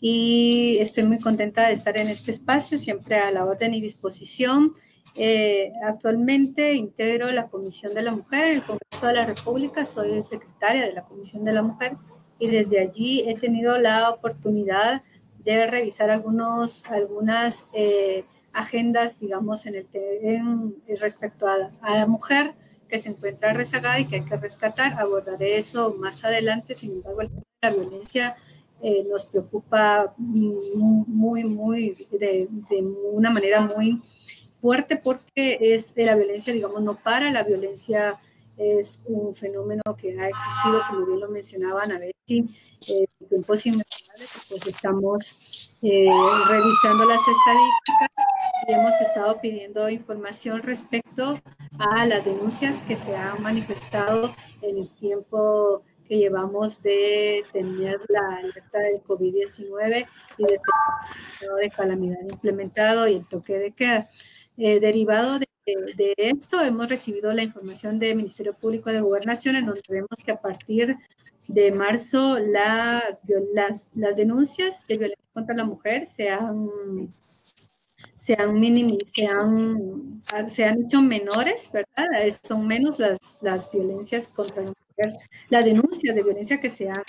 y 0.01 0.77
estoy 0.81 1.03
muy 1.03 1.17
contenta 1.19 1.67
de 1.67 1.73
estar 1.75 1.95
en 1.95 2.09
este 2.09 2.31
espacio, 2.31 2.77
siempre 2.77 3.15
a 3.15 3.31
la 3.31 3.45
orden 3.45 3.73
y 3.73 3.79
disposición. 3.79 4.73
Eh, 5.15 5.71
actualmente 5.87 6.73
integro 6.73 7.31
la 7.31 7.47
Comisión 7.47 7.93
de 7.93 8.01
la 8.01 8.11
Mujer 8.11 8.47
en 8.47 8.55
el 8.55 8.65
Congreso 8.65 9.07
de 9.07 9.13
la 9.13 9.25
República, 9.25 9.85
soy 9.85 10.21
secretaria 10.23 10.87
de 10.87 10.91
la 10.91 11.03
Comisión 11.03 11.45
de 11.45 11.53
la 11.53 11.61
Mujer 11.61 11.93
y 12.37 12.49
desde 12.49 12.81
allí 12.81 13.23
he 13.29 13.35
tenido 13.35 13.77
la 13.77 14.09
oportunidad 14.09 14.95
de 14.95 15.16
revisar 15.55 16.09
algunos, 16.09 16.85
algunas 16.85 17.67
eh, 17.73 18.25
agendas, 18.53 19.19
digamos, 19.19 19.65
en 19.65 19.75
el 19.75 19.87
en, 19.93 20.75
respecto 20.99 21.47
a, 21.47 21.71
la 21.81 22.07
mujer 22.07 22.53
que 22.89 22.99
se 22.99 23.09
encuentra 23.09 23.53
rezagada 23.53 23.99
y 23.99 24.05
que 24.05 24.17
hay 24.17 24.25
que 24.25 24.37
rescatar. 24.37 24.93
Abordaré 24.99 25.57
eso 25.57 25.95
más 25.99 26.23
adelante, 26.25 26.75
sin 26.75 26.91
embargo, 26.91 27.21
la 27.61 27.69
violencia 27.71 28.35
eh, 28.81 29.05
nos 29.09 29.25
preocupa 29.25 30.13
muy, 30.17 31.43
muy, 31.43 31.95
de, 32.11 32.47
de, 32.69 32.81
una 33.11 33.29
manera 33.29 33.61
muy 33.61 34.01
fuerte 34.61 34.97
porque 34.97 35.57
es 35.61 35.93
la 35.95 36.15
violencia, 36.15 36.53
digamos, 36.53 36.81
no 36.81 36.95
para, 36.95 37.31
la 37.31 37.43
violencia 37.43 38.19
es 38.57 38.99
un 39.05 39.35
fenómeno 39.35 39.83
que 39.97 40.19
ha 40.19 40.29
existido, 40.29 40.81
como 40.89 41.05
bien 41.05 41.19
lo 41.19 41.29
mencionaban 41.29 41.91
a 41.91 41.99
Betty, 41.99 42.49
eh, 42.87 43.05
tiempos 43.29 43.65
pues 44.17 44.65
estamos 44.65 45.79
eh, 45.83 46.07
revisando 46.47 47.05
las 47.05 47.19
estadísticas 47.19 48.09
y 48.67 48.73
hemos 48.73 48.99
estado 48.99 49.39
pidiendo 49.39 49.89
información 49.89 50.63
respecto 50.63 51.39
a 51.77 52.05
las 52.05 52.25
denuncias 52.25 52.81
que 52.81 52.97
se 52.97 53.15
han 53.15 53.41
manifestado 53.43 54.33
en 54.61 54.79
el 54.79 54.89
tiempo 54.91 55.83
que 56.07 56.17
llevamos 56.17 56.81
de 56.81 57.43
tener 57.53 57.99
la 58.07 58.37
alerta 58.37 58.79
del 58.79 59.03
COVID-19 59.03 60.07
y 60.37 60.43
de 60.43 60.59
de 61.61 61.69
calamidad 61.69 62.21
implementado 62.21 63.07
y 63.07 63.13
el 63.13 63.27
toque 63.27 63.57
de 63.59 63.71
queda. 63.71 64.07
Eh, 64.57 64.79
derivado 64.79 65.37
de, 65.37 65.47
de, 65.95 66.13
esto, 66.17 66.61
hemos 66.63 66.89
recibido 66.89 67.31
la 67.33 67.43
información 67.43 67.99
del 67.99 68.15
Ministerio 68.15 68.53
Público 68.53 68.91
de 68.91 69.01
Gobernación, 69.01 69.55
en 69.55 69.67
donde 69.67 69.81
vemos 69.87 70.23
que 70.25 70.31
a 70.31 70.41
partir 70.41 70.97
de 71.47 71.71
marzo 71.71 72.39
la, 72.39 73.19
las, 73.53 73.89
las 73.95 74.15
denuncias 74.15 74.85
de 74.87 74.97
violencia 74.97 75.25
contra 75.33 75.55
la 75.55 75.65
mujer 75.65 76.05
se 76.05 76.29
han 76.29 76.69
se 78.17 78.33
han, 78.33 78.61
se 79.05 79.27
han, 79.27 80.49
se 80.49 80.65
han 80.65 80.83
hecho 80.83 81.01
menores, 81.01 81.69
¿verdad? 81.71 82.07
Son 82.43 82.65
menos 82.67 82.99
las, 82.99 83.37
las 83.41 83.71
violencias 83.71 84.27
contra 84.27 84.63
la 84.63 84.71
mujer, 84.71 85.19
las 85.49 85.65
denuncias 85.65 86.15
de 86.15 86.23
violencia 86.23 86.59
que 86.59 86.69
se 86.69 86.89
han 86.89 87.03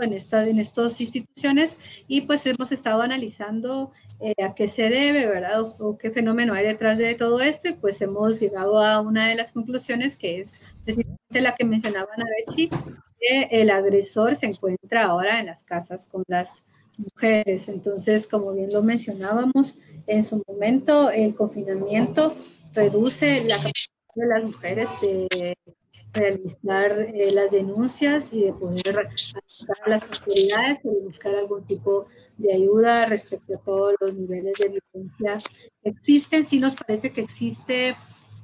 en, 0.00 0.12
esta, 0.12 0.46
en 0.46 0.58
estas 0.58 1.00
instituciones 1.00 1.78
y 2.06 2.22
pues 2.22 2.46
hemos 2.46 2.72
estado 2.72 3.02
analizando 3.02 3.92
eh, 4.20 4.34
a 4.42 4.54
qué 4.54 4.68
se 4.68 4.88
debe, 4.88 5.26
¿verdad? 5.26 5.60
O, 5.78 5.98
qué 5.98 6.10
fenómeno 6.10 6.54
hay 6.54 6.66
detrás 6.66 6.98
de 6.98 7.14
todo 7.14 7.40
esto 7.40 7.68
y 7.68 7.72
pues 7.72 8.00
hemos 8.02 8.40
llegado 8.40 8.80
a 8.80 9.00
una 9.00 9.28
de 9.28 9.34
las 9.34 9.52
conclusiones 9.52 10.16
que 10.16 10.40
es 10.40 10.60
precisamente 10.84 11.40
la 11.40 11.54
que 11.54 11.64
mencionaban 11.64 12.20
a 12.20 12.24
Betsy, 12.38 12.70
que 13.18 13.48
el 13.50 13.70
agresor 13.70 14.36
se 14.36 14.46
encuentra 14.46 15.04
ahora 15.04 15.40
en 15.40 15.46
las 15.46 15.64
casas 15.64 16.08
con 16.08 16.22
las 16.28 16.66
mujeres. 16.96 17.68
Entonces, 17.68 18.26
como 18.26 18.52
bien 18.52 18.70
lo 18.72 18.82
mencionábamos, 18.82 19.78
en 20.06 20.22
su 20.22 20.42
momento 20.46 21.10
el 21.10 21.34
confinamiento 21.34 22.36
reduce 22.72 23.44
la 23.44 23.56
capacidad 23.56 24.14
de 24.14 24.26
las 24.26 24.44
mujeres 24.44 24.90
de 25.00 25.56
realizar 26.14 26.92
eh, 27.12 27.30
las 27.32 27.50
denuncias 27.50 28.32
y 28.32 28.44
de 28.44 28.52
poder 28.52 28.98
ayudar 28.98 29.78
a 29.84 29.90
las 29.90 30.10
autoridades 30.10 30.78
y 30.84 31.04
buscar 31.04 31.34
algún 31.34 31.64
tipo 31.64 32.06
de 32.38 32.54
ayuda 32.54 33.04
respecto 33.06 33.54
a 33.54 33.58
todos 33.58 33.94
los 34.00 34.14
niveles 34.14 34.56
de 34.58 34.80
violencia 34.92 35.50
que 35.82 35.90
existen. 35.90 36.44
Sí 36.44 36.60
nos 36.60 36.74
parece 36.74 37.12
que 37.12 37.20
existe 37.20 37.96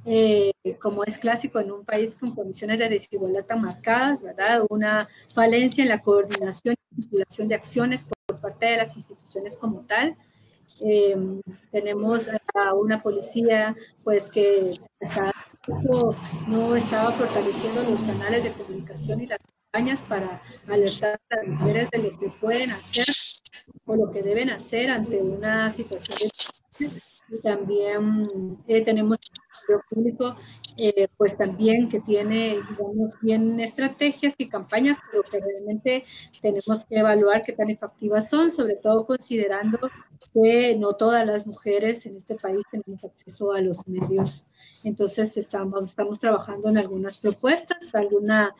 eh, 0.04 0.52
como 0.80 1.04
es 1.04 1.18
clásico 1.18 1.60
en 1.60 1.70
un 1.70 1.84
país 1.84 2.16
con 2.18 2.34
condiciones 2.34 2.78
de 2.78 2.88
desigualdad 2.88 3.44
tan 3.44 3.60
marcadas, 3.60 4.20
¿verdad? 4.20 4.62
Una 4.70 5.08
falencia 5.34 5.82
en 5.82 5.88
la 5.88 6.02
coordinación 6.02 6.74
y 6.74 6.96
vinculación 6.96 7.48
de 7.48 7.54
acciones 7.54 8.04
por, 8.04 8.40
parte 8.40 8.66
de 8.66 8.76
las 8.78 8.96
instituciones 8.96 9.56
como 9.56 9.80
tal. 9.82 10.16
Eh, 10.80 11.16
tenemos 11.70 12.30
a 12.54 12.72
una 12.74 13.02
policía 13.02 13.76
pues 14.02 14.30
que 14.30 14.78
no 16.46 16.74
estaba 16.74 17.12
fortaleciendo 17.12 17.82
los 17.82 18.02
canales 18.02 18.44
de 18.44 18.52
comunicación 18.52 19.20
y 19.20 19.26
las 19.26 19.38
campañas 19.72 20.02
para 20.02 20.42
alertar 20.68 21.20
a 21.30 21.36
las 21.36 21.46
mujeres 21.46 21.90
de 21.90 21.98
lo 21.98 22.18
que 22.18 22.28
pueden 22.40 22.70
hacer 22.70 23.06
o 23.84 23.94
lo 23.94 24.10
que 24.10 24.22
deben 24.22 24.50
hacer 24.50 24.90
ante 24.90 25.22
una 25.22 25.70
situación 25.70 26.30
de 26.78 26.88
y 27.30 27.40
también 27.40 28.58
eh, 28.66 28.82
tenemos 28.82 29.18
el 29.68 29.76
público, 29.88 30.36
eh, 30.76 31.06
pues 31.16 31.36
también 31.36 31.88
que 31.88 32.00
tiene, 32.00 32.56
bien 33.20 33.60
estrategias 33.60 34.34
y 34.38 34.48
campañas, 34.48 34.98
pero 35.10 35.22
que 35.22 35.38
realmente 35.38 36.04
tenemos 36.42 36.84
que 36.84 36.96
evaluar 36.96 37.42
qué 37.42 37.52
tan 37.52 37.70
efectivas 37.70 38.28
son, 38.28 38.50
sobre 38.50 38.74
todo 38.76 39.06
considerando 39.06 39.78
que 40.32 40.76
no 40.76 40.94
todas 40.94 41.26
las 41.26 41.46
mujeres 41.46 42.06
en 42.06 42.16
este 42.16 42.34
país 42.36 42.62
tenemos 42.70 43.04
acceso 43.04 43.52
a 43.52 43.60
los 43.60 43.86
medios. 43.86 44.44
Entonces 44.84 45.36
estamos, 45.36 45.84
estamos 45.84 46.20
trabajando 46.20 46.68
en 46.68 46.78
algunas 46.78 47.18
propuestas, 47.18 47.94
alguna 47.94 48.54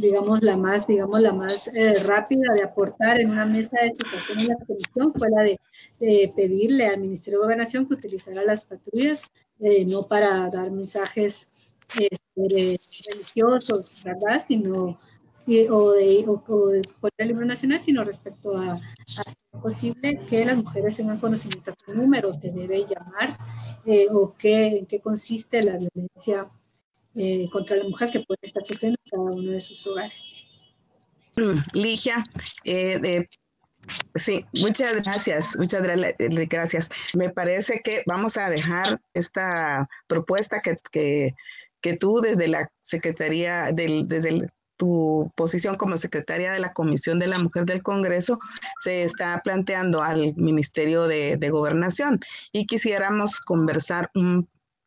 digamos, 0.00 0.42
la 0.42 0.56
más, 0.56 0.86
digamos, 0.86 1.20
la 1.20 1.32
más 1.32 1.68
eh, 1.76 1.92
rápida 2.06 2.54
de 2.54 2.62
aportar 2.62 3.20
en 3.20 3.30
una 3.30 3.46
mesa 3.46 3.76
de 3.82 3.90
situación 3.90 4.38
en 4.40 4.48
la 4.48 4.56
comisión 4.56 5.12
fue 5.14 5.28
la 5.30 5.42
de, 5.42 6.32
pedirle 6.34 6.86
al 6.86 7.00
Ministerio 7.00 7.38
de 7.38 7.44
Gobernación 7.44 7.86
que 7.86 7.94
utilizara 7.94 8.42
las 8.42 8.64
patrullas, 8.64 9.22
eh, 9.60 9.84
no 9.84 10.04
para 10.04 10.48
dar 10.48 10.70
mensajes 10.70 11.50
este, 11.98 12.76
religiosos, 13.10 14.02
¿verdad? 14.04 14.42
Sino, 14.46 14.98
o, 15.46 15.92
de, 15.92 16.24
o, 16.26 16.68
de 16.68 16.82
poner 17.00 17.14
el 17.18 17.28
libro 17.28 17.44
nacional, 17.44 17.80
sino 17.80 18.04
respecto 18.04 18.56
a, 18.56 18.72
hacer 18.72 19.34
posible 19.60 20.20
que 20.28 20.44
las 20.44 20.56
mujeres 20.56 20.96
tengan 20.96 21.18
conocimiento 21.18 21.74
de 21.86 21.94
números 21.94 22.40
de 22.40 22.50
debe 22.50 22.86
llamar 22.86 23.36
eh, 23.84 24.06
o 24.10 24.34
qué, 24.36 24.78
en 24.78 24.86
qué 24.86 25.00
consiste 25.00 25.62
la 25.62 25.76
violencia 25.76 26.48
eh, 27.14 27.48
contra 27.50 27.76
la 27.76 27.84
mujer 27.84 28.10
que 28.10 28.20
puede 28.20 28.38
estar 28.42 28.64
sufriendo 28.64 28.98
en 29.04 29.10
cada 29.10 29.22
uno 29.22 29.52
de 29.52 29.60
sus 29.60 29.86
hogares. 29.86 30.44
Mm, 31.36 31.58
Ligia, 31.74 32.24
eh, 32.64 33.26
sí, 34.14 34.44
muchas 34.60 34.96
gracias, 34.96 35.56
muchas 35.56 35.82
gracias. 35.82 36.88
Me 37.14 37.30
parece 37.30 37.80
que 37.80 38.02
vamos 38.06 38.36
a 38.36 38.48
dejar 38.50 39.00
esta 39.14 39.88
propuesta 40.06 40.60
que, 40.60 40.76
que, 40.90 41.34
que 41.80 41.96
tú 41.96 42.20
desde 42.20 42.48
la 42.48 42.70
Secretaría, 42.80 43.72
del, 43.72 44.06
desde 44.06 44.48
tu 44.80 45.30
posición 45.36 45.76
como 45.76 45.98
secretaria 45.98 46.52
de 46.52 46.58
la 46.58 46.72
Comisión 46.72 47.18
de 47.18 47.28
la 47.28 47.38
Mujer 47.38 47.66
del 47.66 47.82
Congreso 47.82 48.38
se 48.80 49.02
está 49.02 49.38
planteando 49.44 50.02
al 50.02 50.34
Ministerio 50.36 51.06
de, 51.06 51.36
de 51.36 51.50
Gobernación 51.50 52.18
y 52.50 52.66
quisiéramos 52.66 53.40
conversar 53.40 54.10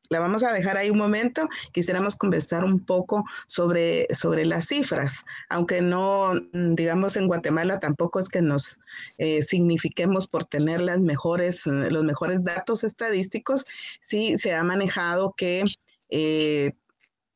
la 0.09 0.19
vamos 0.19 0.43
a 0.43 0.51
dejar 0.51 0.77
ahí 0.77 0.89
un 0.89 0.97
momento. 0.97 1.47
Quisiéramos 1.71 2.15
conversar 2.15 2.63
un 2.63 2.85
poco 2.85 3.23
sobre, 3.47 4.07
sobre 4.13 4.45
las 4.45 4.67
cifras, 4.67 5.25
aunque 5.49 5.81
no, 5.81 6.33
mm, 6.53 6.75
digamos, 6.75 7.15
en 7.15 7.27
Guatemala 7.27 7.79
tampoco 7.79 8.19
es 8.19 8.29
que 8.29 8.41
nos 8.41 8.79
eh, 9.17 9.41
signifiquemos 9.41 10.27
por 10.27 10.43
tener 10.43 10.81
las 10.81 10.99
mejores, 10.99 11.65
los 11.65 12.03
mejores 12.03 12.43
datos 12.43 12.83
estadísticos. 12.83 13.65
Sí 14.01 14.37
se 14.37 14.53
ha 14.53 14.63
manejado 14.63 15.33
que 15.35 15.63
eh, 16.09 16.73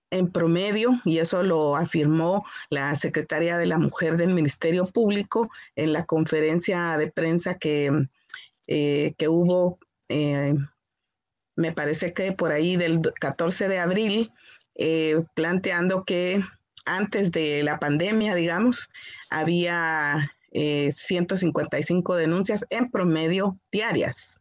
en 0.09 0.31
promedio, 0.31 1.01
y 1.05 1.17
eso 1.17 1.43
lo 1.43 1.75
afirmó 1.75 2.45
la 2.69 2.95
secretaria 2.95 3.57
de 3.57 3.65
la 3.65 3.77
Mujer 3.77 4.17
del 4.17 4.33
Ministerio 4.33 4.85
Público 4.85 5.49
en 5.75 5.93
la 5.93 6.05
conferencia 6.05 6.97
de 6.97 7.11
prensa 7.11 7.55
que, 7.55 8.07
que 8.65 9.27
hubo 9.27 9.79
me 11.57 11.73
parece 11.73 12.13
que 12.13 12.31
por 12.31 12.53
ahí 12.53 12.77
del 12.77 13.01
14 13.19 13.67
de 13.67 13.79
abril, 13.79 14.31
eh, 14.75 15.23
planteando 15.33 16.05
que 16.05 16.41
antes 16.85 17.31
de 17.31 17.63
la 17.63 17.79
pandemia, 17.79 18.35
digamos, 18.35 18.89
había 19.31 20.31
155 20.53 22.15
eh, 22.15 22.21
denuncias 22.21 22.65
en 22.69 22.89
promedio 22.89 23.59
diarias. 23.71 24.39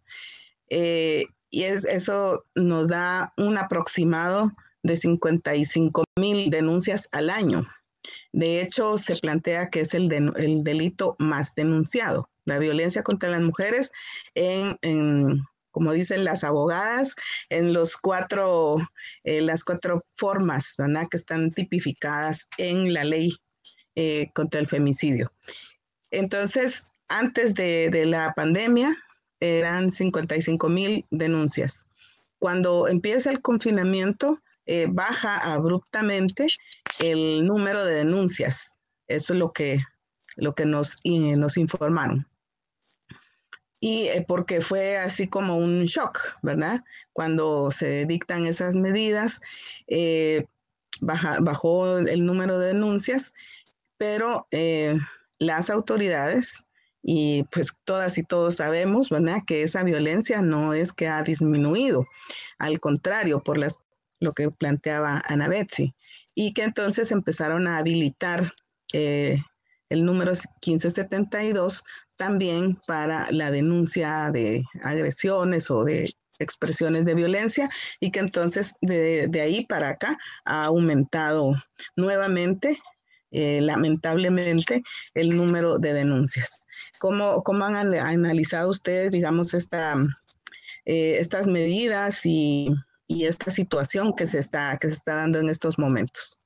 Eh, 0.69 1.25
y 1.51 1.65
es, 1.65 1.85
eso 1.87 2.45
nos 2.55 2.89
da 2.89 3.33
un 3.37 3.57
aproximado 3.57 4.53
de 4.87 4.97
55 4.97 6.05
mil 6.19 6.51
denuncias 6.51 7.09
al 7.13 7.31
año. 7.31 7.67
De 8.33 8.61
hecho, 8.61 8.99
se 8.99 9.17
plantea 9.17 9.71
que 9.71 9.81
es 9.81 9.95
el, 9.95 10.13
el, 10.13 10.63
delito 10.63 11.17
más 11.19 11.55
denunciado, 11.55 12.29
la 12.45 12.59
violencia 12.59 13.03
contra 13.03 13.31
las 13.31 13.41
mujeres 13.41 13.91
en, 14.35 14.79
como 15.71 15.93
dicen 15.93 16.25
las 16.25 16.45
abogadas, 16.45 17.15
en 17.51 17.73
los 17.73 17.97
cuatro, 17.97 18.77
eh, 19.25 19.41
las 19.41 19.65
cuatro 19.65 20.03
formas 20.15 20.77
que 21.11 21.17
están 21.17 21.51
tipificadas 21.51 22.49
en 22.59 22.95
la 22.95 23.05
ley 23.05 23.37
eh, 23.95 24.31
contra 24.35 24.61
el 24.61 24.69
femicidio. 24.69 25.33
Entonces, 26.11 26.93
antes 27.09 27.55
de, 27.55 28.07
la 28.07 28.33
pandemia, 28.35 28.97
eran 29.41 29.91
55 29.91 30.69
mil 30.69 31.05
denuncias. 31.11 31.87
Cuando 32.39 32.89
empieza 32.89 33.31
el 33.31 33.43
confinamiento, 33.43 34.43
eh, 34.67 34.87
baja 34.91 35.39
abruptamente 35.39 36.49
el 37.01 37.47
número 37.47 37.85
de 37.85 37.97
denuncias. 37.97 38.79
Eso 39.07 39.33
es 39.33 39.39
lo 39.39 39.53
que, 39.53 39.79
lo 40.37 40.55
que 40.55 40.67
nos, 40.67 40.99
nos 41.05 41.57
informaron. 41.57 42.27
y 43.81 44.09
eh, 44.09 44.25
porque 44.27 44.61
fue 44.61 44.99
así 44.99 45.29
como 45.29 45.57
un 45.57 45.85
shock, 45.85 46.19
¿verdad? 46.43 46.83
Cuando 47.13 47.71
se 47.71 48.07
dictan 48.07 48.47
esas 48.47 48.75
medidas, 48.75 49.41
eh, 49.87 50.47
bajó 51.01 51.99
el 51.99 52.27
número 52.27 52.59
de 52.59 52.69
denuncias, 52.69 53.35
pero 53.99 54.49
las 55.39 55.71
autoridades 55.71 56.65
y 57.09 57.45
pues 57.53 57.73
todas 57.85 58.19
y 58.19 58.25
todos 58.25 58.57
sabemos, 58.57 59.11
¿verdad? 59.11 59.43
Que 59.47 59.63
esa 59.63 59.85
violencia 59.85 60.43
no 60.43 60.75
es 60.75 60.93
que 60.93 61.07
ha 61.07 61.23
disminuido, 61.23 62.05
al 62.59 62.81
contrario, 62.81 63.39
por 63.39 63.59
las, 63.59 63.79
lo 64.21 64.33
que 64.33 64.51
planteaba 64.51 65.23
Ana 65.27 65.49
Betsy, 65.49 65.95
y 66.35 66.53
que 66.53 66.63
entonces 66.63 67.11
empezaron 67.13 67.67
a 67.67 67.79
habilitar 67.79 68.53
el 68.93 70.05
número 70.05 70.33
1572 70.33 71.83
también 72.17 72.79
para 72.87 73.31
la 73.31 73.51
denuncia 73.51 74.31
de 74.33 74.65
agresiones 74.83 75.71
o 75.71 75.85
de 75.85 76.09
expresiones 76.39 77.05
de 77.05 77.15
violencia 77.15 77.69
y 78.01 78.11
que 78.11 78.21
entonces 78.21 78.75
de, 78.81 79.31
ahí 79.41 79.65
para 79.67 79.91
acá 79.91 80.19
ha 80.45 80.65
aumentado 80.65 81.55
nuevamente, 81.97 82.79
eh, 83.31 83.61
lamentablemente, 83.61 84.83
el 85.15 85.37
número 85.37 85.79
de 85.79 85.93
denuncias. 85.93 86.61
¿Cómo, 87.01 87.43
cómo 87.43 87.65
han 87.65 87.95
analizado 87.95 88.71
ustedes, 88.71 89.13
digamos, 89.13 89.55
esta, 89.55 89.99
eh, 90.85 91.19
estas 91.19 91.47
medidas 91.47 92.25
y, 92.25 92.71
y, 93.07 93.27
esta 93.27 93.51
situación 93.51 94.15
que 94.15 94.27
se, 94.27 94.39
está, 94.39 94.77
que 94.79 94.89
se 94.89 94.95
está 94.95 95.17
dando 95.17 95.39
en 95.39 95.49
estos 95.49 95.79
momentos? 95.79 96.39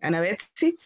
Ana 0.00 0.20
Betsy. 0.20 0.76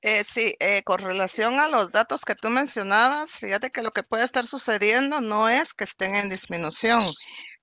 Eh, 0.00 0.24
sí, 0.24 0.56
eh, 0.58 0.82
con 0.82 0.98
relación 0.98 1.60
a 1.60 1.68
los 1.68 1.92
datos 1.92 2.24
que 2.24 2.34
tú 2.34 2.50
mencionabas, 2.50 3.38
fíjate 3.38 3.70
que 3.70 3.82
lo 3.82 3.92
que 3.92 4.02
puede 4.02 4.24
estar 4.24 4.44
sucediendo 4.46 5.20
no 5.20 5.48
es 5.48 5.74
que 5.74 5.84
estén 5.84 6.16
en 6.16 6.28
disminución, 6.28 7.08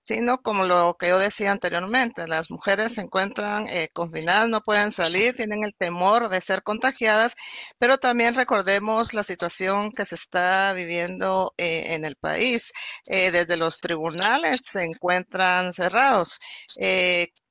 sino 0.09 0.41
como 0.41 0.65
lo 0.65 0.97
que 0.97 1.09
yo 1.09 1.19
decía 1.19 1.51
anteriormente, 1.51 2.27
las 2.27 2.49
mujeres 2.49 2.95
se 2.95 3.01
encuentran 3.01 3.67
eh, 3.67 3.89
confinadas, 3.93 4.49
no 4.49 4.61
pueden 4.61 4.91
salir, 4.91 5.35
tienen 5.35 5.63
el 5.63 5.75
temor 5.75 6.29
de 6.29 6.41
ser 6.41 6.63
contagiadas, 6.63 7.35
pero 7.77 7.97
también 7.99 8.33
recordemos 8.33 9.13
la 9.13 9.21
situación 9.21 9.91
que 9.91 10.05
se 10.07 10.15
está 10.15 10.73
viviendo 10.73 11.53
en 11.57 12.05
el 12.05 12.15
país. 12.15 12.73
desde 13.05 13.57
los 13.57 13.79
tribunales 13.79 14.61
se 14.65 14.81
encuentran 14.83 15.71
cerrados. 15.73 16.39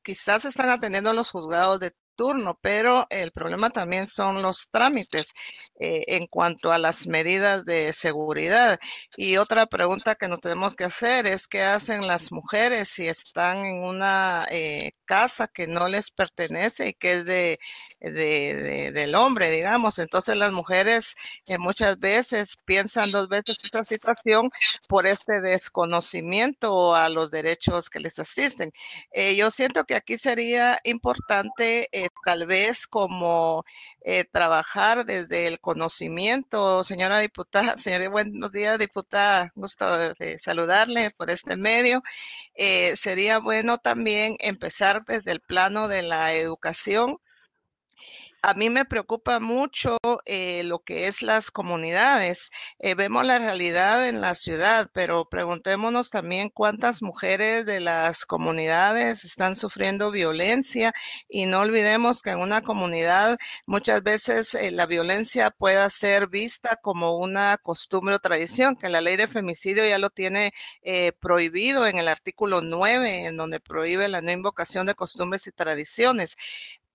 quizás 0.03 0.45
están 0.45 0.71
atendiendo 0.71 1.12
los 1.15 1.31
juzgados 1.31 1.79
de 1.81 1.93
turno, 2.19 2.59
pero 2.61 3.07
el 3.11 3.31
problema 3.31 3.71
también 3.71 4.07
son 4.09 4.43
los 4.43 4.69
trámites 4.71 5.27
eh, 5.79 6.03
en 6.09 6.27
cuanto 6.27 6.73
a 6.73 6.79
las 6.79 7.07
medidas 7.07 7.65
de 7.65 7.93
seguridad. 7.93 8.79
Y 9.17 9.37
otra 9.37 9.67
pregunta 9.67 10.17
que 10.17 10.27
nos 10.27 10.41
tenemos 10.41 10.75
que 10.75 10.87
hacer 10.87 11.29
es 11.29 11.47
qué 11.47 11.63
hacen 11.63 12.09
las 12.09 12.33
mujeres 12.33 12.93
si 12.97 13.03
están 13.03 13.59
en 13.59 13.85
una 13.85 14.45
eh, 14.51 14.91
casa 15.05 15.47
que 15.47 15.69
no 15.69 15.89
les 15.89 16.11
pertenece 16.11 16.89
y 16.89 16.95
que 16.95 17.13
es 17.13 17.25
de, 17.25 17.59
del 18.01 19.15
hombre, 19.15 19.51
digamos. 19.53 20.01
Entonces 20.01 20.37
las 20.37 20.51
mujeres 20.51 21.15
eh, 21.47 21.57
muchas 21.57 22.01
veces 22.01 22.47
piensan 22.65 23.13
dos 23.13 23.29
veces 23.29 23.61
esta 23.63 23.85
situación 23.85 24.51
por 24.89 25.07
este 25.07 25.41
desconocimiento 25.41 26.97
a 26.97 27.09
los 27.09 27.31
derechos 27.31 27.89
que 27.91 28.01
les 28.01 28.19
asisten. 28.19 28.73
yo 29.37 29.53
siento 29.53 29.85
que 29.85 29.95
aquí 29.95 30.19
sería 30.19 30.81
importante 30.83 31.89
tal 32.25 32.47
vez 32.47 32.87
como 32.87 33.65
eh, 34.03 34.25
trabajar 34.25 35.05
desde 35.05 35.47
el 35.47 35.61
conocimiento. 35.61 36.85
Señora 36.85 37.19
diputada, 37.21 37.77
señores, 37.79 38.11
buenos 38.11 38.53
días, 38.53 38.79
diputada, 38.79 39.53
gusto 39.55 40.15
de 40.15 40.38
saludarle 40.38 41.11
por 41.17 41.31
este 41.31 41.57
medio. 41.57 42.03
Eh, 42.55 42.97
sería 42.97 43.38
bueno 43.38 43.79
también 43.79 44.37
empezar 44.40 45.05
desde 45.07 45.33
el 45.33 45.40
plano 45.40 45.88
de 45.88 46.03
la 46.03 46.35
educación 46.35 47.18
a 48.42 48.55
mí 48.55 48.70
me 48.70 48.85
preocupa 48.85 49.40
mucho 49.40 49.98
eh, 50.24 50.62
lo 50.64 50.81
que 50.81 51.07
es 51.09 51.22
las 51.22 51.51
comunidades. 51.51 52.51
Eh, 52.79 52.94
vemos 52.94 53.27
la 53.27 53.38
realidad 53.38 54.09
en 54.09 54.20
la 54.20 54.35
ciudad, 54.35 54.90
pero 54.92 55.29
preguntémonos 55.29 56.11
también 56.11 56.48
cuántas 56.51 57.03
mujeres 57.03 57.66
de 57.66 57.81
las 57.81 58.27
comunidades 58.27 59.24
están 59.24 59.55
sufriendo 59.57 60.11
violencia 60.11 60.92
y 61.29 61.46
no 61.46 61.61
olvidemos 61.61 62.22
que 62.22 62.31
en 62.31 62.40
una 62.40 62.62
comunidad 62.62 63.38
muchas 63.66 64.03
veces 64.03 64.55
eh, 64.55 64.70
la 64.70 64.87
violencia 64.87 65.51
pueda 65.51 65.90
ser 65.90 66.29
vista 66.29 66.77
como 66.83 67.18
una 67.18 67.57
costumbre 67.59 68.14
o 68.14 68.18
tradición, 68.20 68.77
que 68.77 68.88
la 68.88 69.01
ley 69.01 69.16
de 69.16 69.29
femicidio 69.29 69.87
ya 69.87 69.98
lo 69.98 70.11
tiene 70.11 70.53
prohibido 71.20 71.87
en 71.87 71.98
el 71.98 72.09
artículo 72.09 72.61
9, 72.62 73.27
en 73.27 73.37
donde 73.37 73.61
prohíbe 73.61 74.09
la 74.09 74.20
no 74.22 74.31
invocación 74.33 74.87
de 74.87 74.94
costumbres 74.94 75.46
y 75.46 75.53
tradiciones 75.53 76.37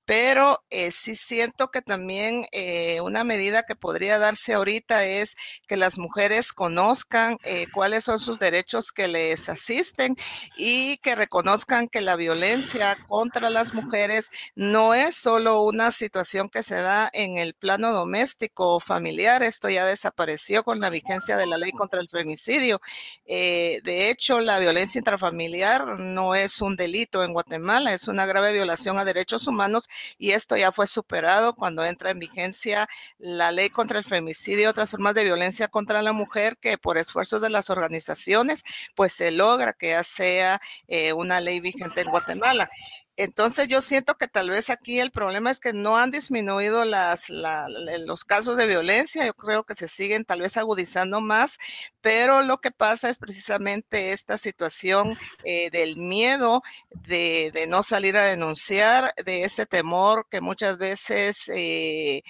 pero 0.05 0.61
eh, 0.69 0.91
sí 0.91 1.15
siento 1.15 1.71
que 1.71 1.81
también 1.81 2.45
eh, 2.51 2.99
una 3.01 3.23
medida 3.23 3.63
que 3.63 3.75
podría 3.75 4.19
darse 4.19 4.53
ahorita 4.53 5.05
es 5.05 5.37
que 5.67 5.77
las 5.77 5.97
mujeres 5.97 6.51
conozcan 6.51 7.37
eh, 7.43 7.67
cuáles 7.73 8.03
son 8.03 8.19
sus 8.19 8.39
derechos 8.39 8.91
que 8.91 9.07
les 9.07 9.47
asisten 9.47 10.15
y 10.57 10.97
que 10.97 11.15
reconozcan 11.15 11.87
que 11.87 12.01
la 12.01 12.17
violencia 12.17 12.97
contra 13.07 13.49
las 13.49 13.73
mujeres 13.73 14.29
no 14.55 14.93
es 14.93 15.15
solo 15.15 15.61
una 15.61 15.91
situación 15.91 16.49
que 16.49 16.63
se 16.63 16.75
da 16.75 17.09
en 17.13 17.37
el 17.37 17.53
plano 17.53 17.93
doméstico 17.93 18.75
o 18.75 18.79
familiar, 18.79 19.41
esto 19.41 19.69
ya 19.69 19.85
desapareció 19.85 20.63
con 20.63 20.79
la 20.81 20.89
vigencia 20.89 21.37
de 21.37 21.47
la 21.47 21.57
ley 21.57 21.71
contra 21.71 22.01
el 22.01 22.09
femicidio. 22.09 22.81
de 23.25 24.09
hecho, 24.09 24.39
la 24.41 24.59
violencia 24.59 24.99
intrafamiliar 24.99 25.99
no 25.99 26.35
es 26.35 26.61
un 26.61 26.75
delito 26.75 27.23
en 27.23 27.33
Guatemala, 27.33 27.93
es 27.93 28.07
una 28.07 28.25
grave 28.25 28.51
violación 28.53 28.97
a 28.97 29.05
derechos 29.05 29.47
humanos 29.47 29.87
y 30.17 30.31
esto 30.31 30.57
ya 30.57 30.71
fue 30.71 30.87
superado 30.87 31.55
cuando 31.55 31.85
entra 31.85 32.11
en 32.11 32.19
vigencia 32.19 32.87
la 33.19 33.51
ley 33.51 33.69
contra 33.69 33.99
el 33.99 34.05
femicidio 34.05 34.63
y 34.63 34.65
otras 34.65 34.91
formas 34.91 35.15
de 35.15 35.23
violencia 35.23 35.67
contra 35.67 36.01
la 36.01 36.13
mujer 36.13 36.57
que 36.57 36.77
por 36.77 36.97
esfuerzos 36.97 37.41
de 37.41 37.49
las 37.49 37.69
organizaciones 37.69 38.63
pues 38.95 39.13
se 39.13 39.31
logra 39.31 39.73
que 39.73 39.89
ya 39.89 40.03
sea 40.03 40.61
eh, 40.87 41.13
una 41.13 41.39
ley 41.41 41.59
vigente 41.59 42.01
en 42.01 42.09
Guatemala. 42.09 42.69
Entonces 43.15 43.67
yo 43.67 43.79
siento 43.81 44.15
que 44.15 44.27
tal 44.27 44.49
vez 44.49 44.69
aquí 44.71 44.99
el 44.99 45.11
problema 45.11 45.51
es 45.51 45.59
que 45.59 45.71
no 45.71 45.97
han 45.97 46.09
disminuido 46.09 46.83
las, 46.83 47.29
los 47.29 48.25
casos 48.25 48.57
de 48.57 48.65
violencia, 48.65 49.25
yo 49.25 49.33
creo 49.35 49.63
que 49.63 49.75
se 49.75 49.87
siguen 49.87 50.25
tal 50.25 50.41
vez 50.41 50.57
agudizando 50.57 51.21
más, 51.21 51.59
pero 52.01 52.41
lo 52.41 52.59
que 52.59 52.71
pasa 52.71 53.09
es 53.09 53.19
precisamente 53.19 54.13
esta 54.13 54.37
situación 54.39 55.15
eh, 55.43 55.69
del 55.69 55.97
miedo 55.97 56.63
de, 57.07 57.51
de, 57.53 57.67
no 57.67 57.83
salir 57.83 58.17
a 58.17 58.25
denunciar, 58.25 59.13
de 59.23 59.43
ese 59.43 59.65
temor 59.65 60.27
que 60.29 60.41
muchas 60.41 60.77
veces... 60.77 61.49
Eh, 61.49 62.23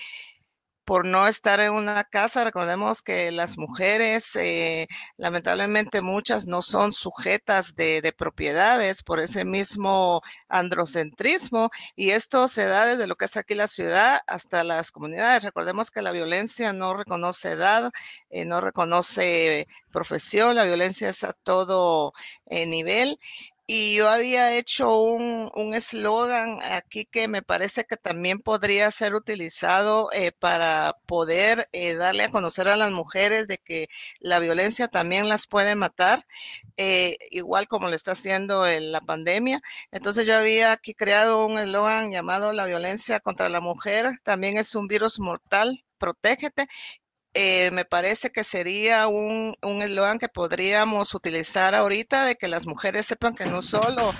por 0.86 1.06
no 1.06 1.28
estar 1.28 1.60
en 1.60 1.74
una 1.74 2.04
casa. 2.04 2.44
Recordemos 2.44 3.02
que 3.02 3.32
las 3.32 3.58
mujeres, 3.58 4.36
eh, 4.36 4.88
lamentablemente 5.18 6.02
muchas 6.02 6.48
no 6.48 6.62
son 6.62 6.92
sujetas 6.92 7.76
de, 7.76 8.14
propiedades 8.18 9.02
por 9.04 9.20
ese 9.20 9.46
mismo 9.46 10.22
androcentrismo 10.48 11.70
y 11.96 12.12
esto 12.12 12.48
se 12.48 12.66
da 12.66 12.86
desde 12.86 13.08
lo 13.08 13.16
que 13.16 13.26
es 13.26 13.38
aquí 13.38 13.56
la 13.56 13.68
ciudad 13.68 14.22
hasta 14.28 14.64
las 14.64 14.92
comunidades. 14.92 15.44
Recordemos 15.44 15.90
que 15.92 16.02
la 16.02 16.12
violencia 16.12 16.74
no 16.74 16.94
reconoce 16.94 17.52
edad, 17.52 17.92
eh, 18.30 18.46
no 18.46 18.62
reconoce 18.62 19.68
profesión, 19.92 20.56
la 20.56 20.64
violencia 20.64 21.10
es 21.10 21.24
a 21.24 21.34
todo 21.34 22.14
eh, 22.46 22.66
nivel 22.66 23.20
y 23.66 23.96
yo 23.96 24.10
había 24.10 24.56
hecho 24.58 24.94
un 25.02 25.74
eslogan 25.74 26.60
aquí 26.64 27.06
que 27.06 27.28
me 27.28 27.42
parece 27.42 27.86
que 27.86 27.96
también 27.98 28.40
podría 28.40 28.92
ser 28.92 29.16
utilizado 29.16 30.10
eh, 30.12 30.32
para 30.34 30.98
poder 31.06 31.70
eh, 31.72 31.94
darle 31.96 32.24
a 32.26 32.30
conocer 32.30 32.68
a 32.68 32.76
las 32.78 32.92
mujeres 32.92 33.48
de 33.48 33.58
que 33.58 33.88
la 34.20 34.40
violencia 34.40 34.88
también 34.90 35.30
las 35.30 35.48
puede 35.48 35.76
matar, 35.76 36.26
eh, 36.78 37.16
igual 37.32 37.68
como 37.68 37.88
lo 37.88 37.96
está 37.96 38.12
haciendo 38.14 38.68
en 38.68 38.92
la 38.92 39.02
pandemia. 39.02 39.62
Entonces 39.92 40.26
yo 40.28 40.36
había 40.38 40.74
aquí 40.74 40.94
creado 40.94 41.46
un 41.46 41.58
eslogan 41.58 42.12
llamado 42.12 42.52
La 42.54 42.66
violencia 42.66 43.20
contra 43.20 43.50
la 43.50 43.62
mujer 43.62 44.20
también 44.24 44.58
es 44.58 44.76
un 44.76 44.88
virus 44.88 45.20
mortal, 45.20 45.84
protégete 45.98 46.68
eh, 47.34 47.72
me 47.72 47.86
parece 47.86 48.32
que 48.32 48.44
sería 48.44 49.08
un 49.08 49.56
eslogan 49.62 50.20
que 50.20 50.30
podríamos 50.30 51.16
utilizar 51.16 51.76
ahorita 51.76 52.26
de 52.26 52.36
que 52.36 52.48
las 52.48 52.68
mujeres 52.68 53.06
sepan 53.06 53.34
que 53.34 53.46
no 53.46 53.62
solo 53.62 54.12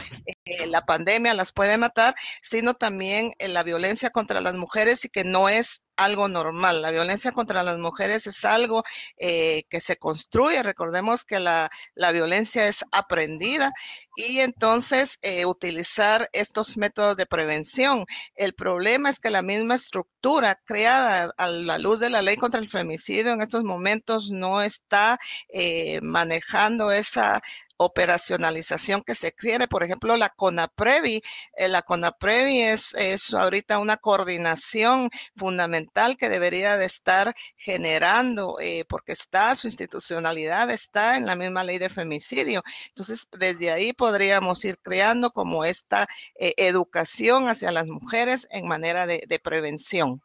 eh, 0.46 0.68
la 0.68 0.82
pandemia 0.86 1.34
las 1.34 1.54
puede 1.54 1.78
matar, 1.78 2.16
sino 2.42 2.74
también 2.74 3.34
eh, 3.40 3.48
la 3.48 3.64
violencia 3.64 4.10
contra 4.10 4.42
las 4.42 4.56
mujeres 4.56 5.06
y 5.06 5.10
que 5.10 5.24
no 5.24 5.48
es 5.48 5.86
algo 5.96 6.28
normal. 6.28 6.82
La 6.82 6.92
violencia 6.92 7.32
contra 7.32 7.64
las 7.64 7.78
mujeres 7.78 8.28
es 8.28 8.44
algo 8.44 8.84
eh, 9.18 9.64
que 9.70 9.80
se 9.80 9.96
construye. 9.96 10.62
Recordemos 10.62 11.24
que 11.24 11.40
la, 11.40 11.70
violencia 12.12 12.68
es 12.68 12.84
aprendida 12.92 13.72
y 14.18 14.40
entonces 14.40 15.20
utilizar 15.46 16.30
estos 16.34 16.78
métodos 16.78 17.16
de 17.18 17.26
prevención. 17.26 18.06
El 18.36 18.54
problema 18.54 19.10
es 19.10 19.20
que 19.20 19.30
la 19.30 19.42
misma 19.42 19.76
estructura 19.76 20.60
creada 20.66 21.34
a 21.38 21.48
la 21.48 21.78
luz 21.78 22.00
de 22.00 22.10
la 22.10 22.22
ley 22.22 22.36
contra 22.38 22.60
el 22.60 22.70
femicidio 22.70 23.32
en 23.32 23.42
estos 23.42 23.64
momentos 23.64 24.32
no 24.32 24.62
está 24.62 25.18
manejando 26.02 26.92
esa 26.92 27.42
operacionalización 27.84 29.04
que 29.04 29.16
se 29.16 29.32
quiere. 29.32 29.68
Por 29.68 29.84
ejemplo, 29.84 30.18
la 30.18 30.30
CONAPREVI. 30.30 31.22
Eh, 31.58 31.68
la 31.68 31.82
CONAPREVI 31.82 32.62
es, 32.62 33.34
ahorita 33.34 33.80
una 33.80 33.98
coordinación 33.98 35.10
fundamental 35.36 36.18
que 36.18 36.30
debería 36.30 36.78
de 36.78 36.86
estar 36.86 37.34
generando, 37.56 38.58
eh, 38.60 38.86
porque 38.88 39.14
está, 39.14 39.56
su 39.56 39.68
institucionalidad 39.68 40.70
está 40.72 41.18
en 41.18 41.26
la 41.26 41.36
misma 41.36 41.64
ley 41.64 41.78
de 41.78 41.90
femicidio. 41.90 42.64
Entonces, 42.90 43.28
desde 43.38 43.72
ahí 43.72 43.94
podríamos 43.94 44.64
ir 44.66 44.78
creando 44.82 45.32
como 45.32 45.66
esta 45.66 46.08
eh, 46.36 46.54
educación 46.58 47.50
hacia 47.50 47.72
las 47.72 47.90
mujeres 47.90 48.48
en 48.52 48.68
manera 48.68 49.08
de, 49.08 49.24
prevención. 49.44 50.22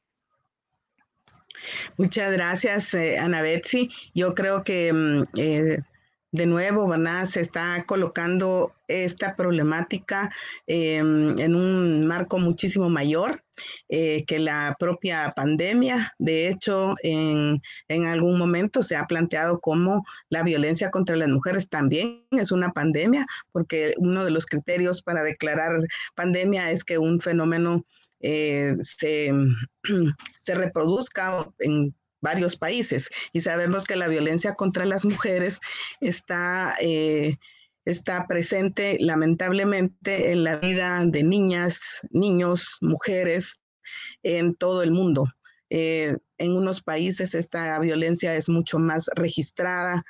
Muchas 1.97 2.31
gracias, 2.33 2.95
Ana 2.95 3.43
Betsy. 3.43 3.91
Yo 4.15 4.35
creo 4.35 4.63
que 4.63 4.93
mm, 4.93 5.23
de 6.33 6.47
nuevo. 6.47 6.93
Se 7.27 7.41
está 7.41 7.85
colocando 7.85 8.73
esta 8.87 9.37
problemática 9.37 10.31
em, 10.67 11.39
en 11.39 11.55
un 11.55 12.07
marco 12.07 12.39
muchísimo 12.39 12.89
mayor 12.89 13.43
eh, 13.89 14.25
que 14.27 14.39
la 14.39 14.77
propia 14.79 15.33
pandemia. 15.37 16.15
De 16.19 16.49
hecho, 16.49 16.95
en, 17.03 17.61
en, 17.89 18.07
algún 18.07 18.39
momento 18.39 18.83
se 18.83 18.97
ha 18.97 19.07
planteado 19.07 19.61
como 19.61 20.05
la 20.31 20.43
violencia 20.43 20.91
contra 20.91 21.17
las 21.17 21.29
mujeres 21.29 21.69
también 21.69 22.25
es 22.31 22.53
una 22.53 22.73
pandemia, 22.73 23.27
porque 23.53 23.95
uno 23.99 24.25
de 24.25 24.31
los 24.31 24.47
criterios 24.47 25.03
para 25.03 25.23
declarar 25.23 25.83
pandemia 26.15 26.71
es 26.71 26.85
que 26.85 26.99
un 26.99 27.21
fenómeno 27.21 27.85
eh, 28.21 28.77
se, 28.81 29.33
se 30.39 30.55
reproduzca 30.55 31.49
en 31.59 31.95
varios 32.21 32.57
países 32.57 33.11
y 33.33 33.41
sabemos 33.41 33.85
que 33.85 33.97
la 33.97 34.09
violencia 34.09 34.55
contra 34.55 34.85
las 34.85 35.05
mujeres 35.05 35.61
está, 36.01 36.77
eh, 36.81 37.37
está 37.85 38.27
presente 38.27 38.97
lamentablemente 39.01 40.33
en 40.33 40.45
la 40.45 40.57
vida 40.57 41.05
de 41.07 41.23
niñas, 41.23 42.07
niños, 42.11 42.79
mujeres 42.81 43.61
en 44.23 44.55
todo 44.55 44.83
el 44.83 44.91
mundo. 44.91 45.27
Eh, 45.71 46.17
en 46.39 46.57
unos 46.57 46.83
países 46.83 47.35
esta 47.35 47.79
violencia 47.79 48.35
es 48.35 48.49
mucho 48.49 48.79
más 48.79 49.11
registrada, 49.15 50.05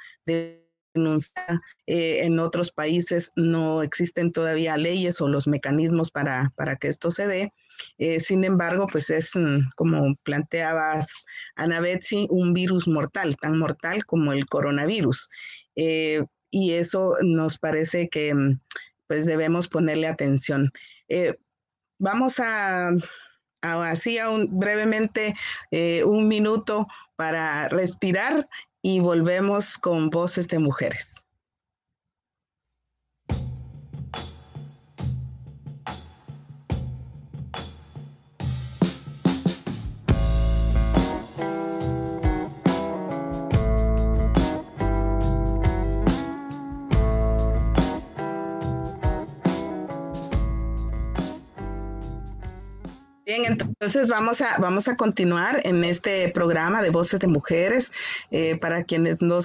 Eh, 1.87 2.25
en 2.25 2.39
otros 2.39 2.71
países 2.73 3.33
no 3.37 3.83
existen 3.83 4.33
todavía 4.33 4.77
leyes 4.77 5.21
o 5.21 5.29
los 5.29 5.47
mecanismos 5.47 6.11
para, 6.11 6.53
para 6.57 6.77
que 6.77 6.89
esto 6.89 7.11
se 7.11 7.27
dé. 7.27 7.53
Eh, 7.99 8.21
sin 8.21 8.45
embargo, 8.45 8.87
pues 8.91 9.11
es, 9.11 9.35
mm, 9.35 9.71
como 9.77 10.15
planteabas, 10.23 11.25
Ana 11.57 11.81
Betsy, 11.81 12.27
un 12.31 12.53
virus 12.53 12.87
mortal, 12.89 13.37
tan 13.37 13.59
mortal 13.59 14.05
como 14.05 14.33
el 14.33 14.47
coronavirus. 14.47 15.29
Eh, 15.77 16.25
y 16.51 16.73
eso 16.73 17.15
nos 17.23 17.59
parece 17.59 18.09
que 18.09 18.35
mm, 18.35 18.61
pues 19.07 19.27
debemos 19.27 19.69
ponerle 19.69 20.07
atención. 20.07 20.71
Vamos 21.99 22.39
a, 22.39 22.91
así 23.63 24.19
a 24.19 24.29
un, 24.29 24.59
brevemente 24.59 25.35
un 26.05 26.29
minuto 26.29 26.87
para 27.17 27.69
respirar 27.69 28.47
y 28.83 29.01
volvemos 29.01 29.79
con 29.79 30.11
voces 30.11 30.49
de 30.49 30.59
mujeres. 30.59 31.28
Bien, 53.29 53.45
entonces 53.45 54.09
vamos 54.09 54.41
a, 54.41 54.57
vamos 54.59 54.89
a 54.89 54.97
continuar 54.97 55.61
en 55.65 55.85
este 55.85 56.31
programa 56.31 56.81
de 56.81 56.89
Voces 56.89 57.21
de 57.21 57.27
Mujeres. 57.27 57.93
Eh, 58.31 58.57
para 58.57 58.85
quienes 58.85 59.21
no 59.21 59.43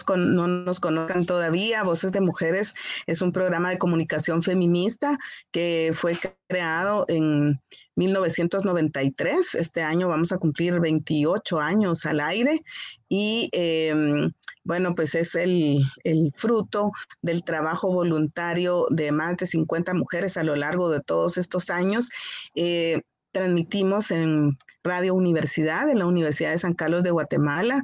nos 0.47 0.79
conozcan 0.79 1.25
todavía, 1.25 1.83
Voces 1.83 2.13
de 2.13 2.21
Mujeres 2.21 2.75
es 3.07 3.21
un 3.21 3.33
programa 3.33 3.71
de 3.71 3.77
comunicación 3.77 4.41
feminista 4.41 5.17
que 5.51 5.91
fue 5.93 6.17
creado 6.47 7.03
en 7.09 7.59
1993. 7.97 9.55
Este 9.55 9.81
año 9.81 10.07
vamos 10.07 10.31
a 10.31 10.37
cumplir 10.37 10.79
28 10.79 11.59
años 11.59 12.05
al 12.05 12.21
aire 12.21 12.63
y 13.09 13.49
em, 13.51 14.31
bueno, 14.63 14.95
pues 14.95 15.13
es 15.13 15.35
el, 15.35 15.83
fruto 16.33 16.93
del 17.21 17.43
trabajo 17.43 17.91
voluntario 17.91 18.87
de 18.91 19.11
más 19.11 19.35
de 19.35 19.45
50 19.45 19.93
mujeres 19.93 20.37
a 20.37 20.43
lo 20.45 20.55
largo 20.55 20.89
de 20.89 21.01
todos 21.01 21.37
estos 21.37 21.69
años. 21.69 22.09
Eh, 22.55 23.01
transmitimos 23.33 24.11
en 24.11 24.57
Radio 24.83 25.15
Universidad, 25.15 25.89
en 25.89 25.99
la 25.99 26.05
Universidad 26.05 26.51
de 26.51 26.59
San 26.59 26.73
Carlos 26.73 27.03
de 27.03 27.11
Guatemala, 27.11 27.81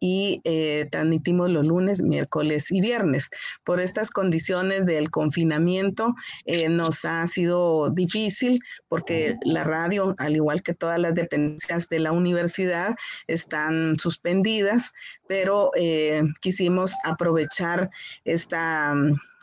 y 0.00 0.40
eh, 0.44 0.88
transmitimos 0.90 1.50
los 1.50 1.64
lunes, 1.64 2.02
miércoles 2.02 2.72
y 2.72 2.80
viernes. 2.80 3.28
Por 3.64 3.80
estas 3.80 4.10
condiciones 4.10 4.86
del 4.86 5.10
confinamiento 5.10 6.14
eh, 6.46 6.70
nos 6.70 7.04
ha 7.04 7.26
sido 7.26 7.90
difícil 7.90 8.60
porque 8.88 9.36
la 9.44 9.62
radio, 9.62 10.14
al 10.18 10.36
igual 10.36 10.62
que 10.62 10.74
todas 10.74 10.98
las 10.98 11.14
dependencias 11.14 11.88
de 11.88 12.00
la 12.00 12.12
universidad, 12.12 12.96
están 13.26 13.98
suspendidas, 13.98 14.92
pero 15.28 15.70
eh, 15.76 16.22
quisimos 16.40 16.94
aprovechar 17.04 17.90
esta 18.24 18.94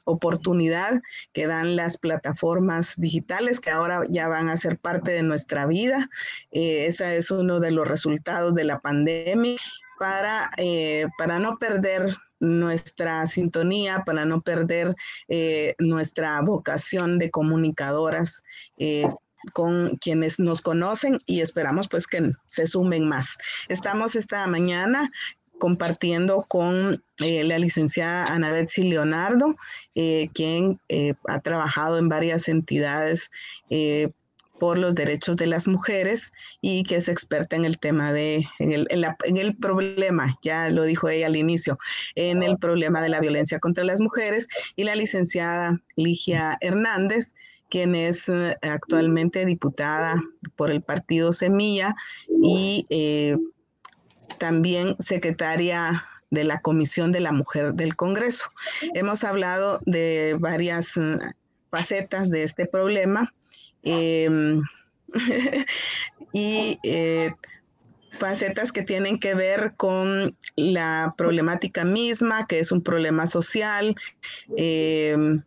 oportunidad 0.08 1.02
que 1.34 1.48
dan 1.48 1.76
las 1.76 1.98
plataformas 1.98 2.96
digitales 2.98 3.60
que 3.60 3.70
ahora 3.70 4.02
ya 4.10 4.28
van 4.28 4.50
a 4.50 4.58
ser 4.58 4.80
parte 4.80 5.12
de 5.12 5.22
nuestra 5.22 5.68
vida. 5.68 6.10
Eh, 6.52 6.86
ese 6.88 7.18
es 7.18 7.30
uno 7.30 7.60
de 7.60 7.72
los 7.72 7.88
resultados 7.88 8.56
de 8.56 8.64
la 8.64 8.80
pandemia 8.80 9.58
para, 10.00 10.50
eh, 10.58 11.08
para 11.18 11.40
no 11.40 11.58
perder 11.58 12.16
nuestra 12.40 13.28
sintonía, 13.28 14.04
para 14.06 14.24
no 14.26 14.42
perder 14.42 14.96
eh, 15.28 15.76
nuestra 15.80 16.40
vocación 16.42 17.18
de 17.20 17.30
comunicadoras 17.32 18.44
con 19.54 19.98
quienes 19.98 20.40
nos 20.40 20.62
conocen 20.62 21.20
y 21.26 21.42
esperamos 21.42 21.88
pues 21.88 22.08
que 22.08 22.32
se 22.48 22.68
sumen 22.68 23.08
más. 23.08 23.38
Estamos 23.70 24.16
esta 24.16 24.46
mañana 24.48 25.10
compartiendo 25.58 26.46
con 26.48 27.04
eh, 27.20 27.44
la 27.44 27.60
licenciada 27.60 28.26
Ana 28.26 28.52
Betsy 28.52 28.84
Leonardo, 28.84 29.56
eh, 29.96 30.30
quien 30.34 30.80
eh, 30.90 31.14
ha 31.28 31.40
trabajado 31.40 31.98
en 31.98 32.10
varias 32.10 32.48
entidades 32.48 33.32
por 34.60 34.80
los 34.80 34.96
derechos 34.96 35.38
de 35.38 35.46
las 35.46 35.68
mujeres 35.68 36.32
y 36.62 36.84
que 36.84 36.96
es 36.96 37.10
experta 37.10 37.56
en 37.56 37.66
el 37.66 37.78
tema 37.78 38.12
de, 38.12 38.44
en 38.58 38.72
el, 38.72 38.88
en 38.90 39.38
el, 39.38 39.56
problema, 39.56 40.36
ya 40.42 40.70
lo 40.70 40.84
dijo 40.84 41.10
ella 41.10 41.28
al 41.28 41.36
inicio, 41.36 41.78
en 42.16 42.42
el 42.42 42.58
problema 42.58 43.02
de 43.02 43.10
la 43.10 43.20
violencia 43.20 43.60
contra 43.60 43.84
las 43.84 44.02
mujeres, 44.02 44.48
y 44.76 44.84
la 44.84 44.96
licenciada 44.96 45.80
Ligia 45.96 46.58
Hernández, 46.62 47.36
quien 47.70 47.94
es 47.94 48.32
actualmente 48.64 49.46
diputada 49.46 50.16
por 50.56 50.72
el 50.72 50.82
partido 50.82 51.34
Semilla 51.34 51.94
y 52.42 52.88
también 54.38 54.96
secretaria 55.00 56.06
de 56.30 56.44
la 56.44 56.60
Comisión 56.60 57.12
de 57.12 57.20
la 57.20 57.32
Mujer 57.32 57.74
del 57.74 57.96
Congreso. 57.96 58.46
Hemos 58.94 59.24
hablado 59.24 59.80
de 59.86 60.36
varias 60.40 60.98
eh, 60.98 61.18
facetas 61.72 62.30
de 62.30 62.44
este 62.44 62.66
problema 62.66 63.34
em, 63.84 64.62
y 66.34 66.80
eh, 66.84 67.34
facetas 68.20 68.72
que 68.72 68.84
tienen 68.84 69.20
que 69.20 69.36
ver 69.36 69.74
con 69.78 70.36
la 70.56 71.14
problemática 71.18 71.86
misma, 71.86 72.48
que 72.48 72.60
es 72.60 72.72
un 72.72 72.82
problema 72.82 73.28
social, 73.28 73.96
em, 74.58 75.44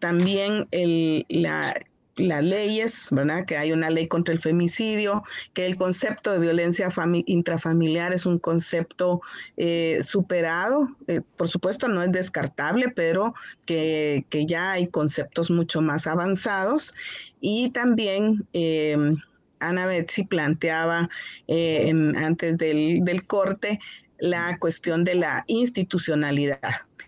también 0.00 0.66
el, 0.70 1.24
la, 1.28 1.74
las 2.16 2.44
leyes, 2.44 3.08
¿verdad? 3.10 3.44
Que 3.44 3.56
hay 3.56 3.72
una 3.72 3.90
ley 3.90 4.06
contra 4.06 4.32
el 4.32 4.40
femicidio, 4.40 5.22
que 5.52 5.66
el 5.66 5.76
concepto 5.76 6.32
de 6.32 6.38
violencia 6.38 6.88
intrafamiliar 7.26 8.12
es 8.12 8.26
un 8.26 8.38
concepto 8.38 9.20
eh, 9.56 10.00
superado, 10.02 10.88
eh, 11.08 11.20
por 11.36 11.48
supuesto 11.48 11.88
no 11.88 12.02
es 12.02 12.12
descartable, 12.12 12.90
pero 12.94 13.34
que, 13.66 14.24
ya 14.46 14.72
hay 14.72 14.88
conceptos 14.88 15.50
mucho 15.50 15.80
más 15.80 16.06
avanzados. 16.06 16.94
Y 17.40 17.70
también 17.70 18.46
em, 18.52 19.16
Ana 19.60 19.86
Betsy 19.86 20.24
planteaba 20.24 21.08
eh, 21.48 21.92
antes 22.16 22.58
del, 22.58 23.04
del 23.04 23.26
corte 23.26 23.80
la 24.18 24.58
cuestión 24.58 25.04
de 25.04 25.14
la 25.16 25.44
institucionalidad. 25.46 26.60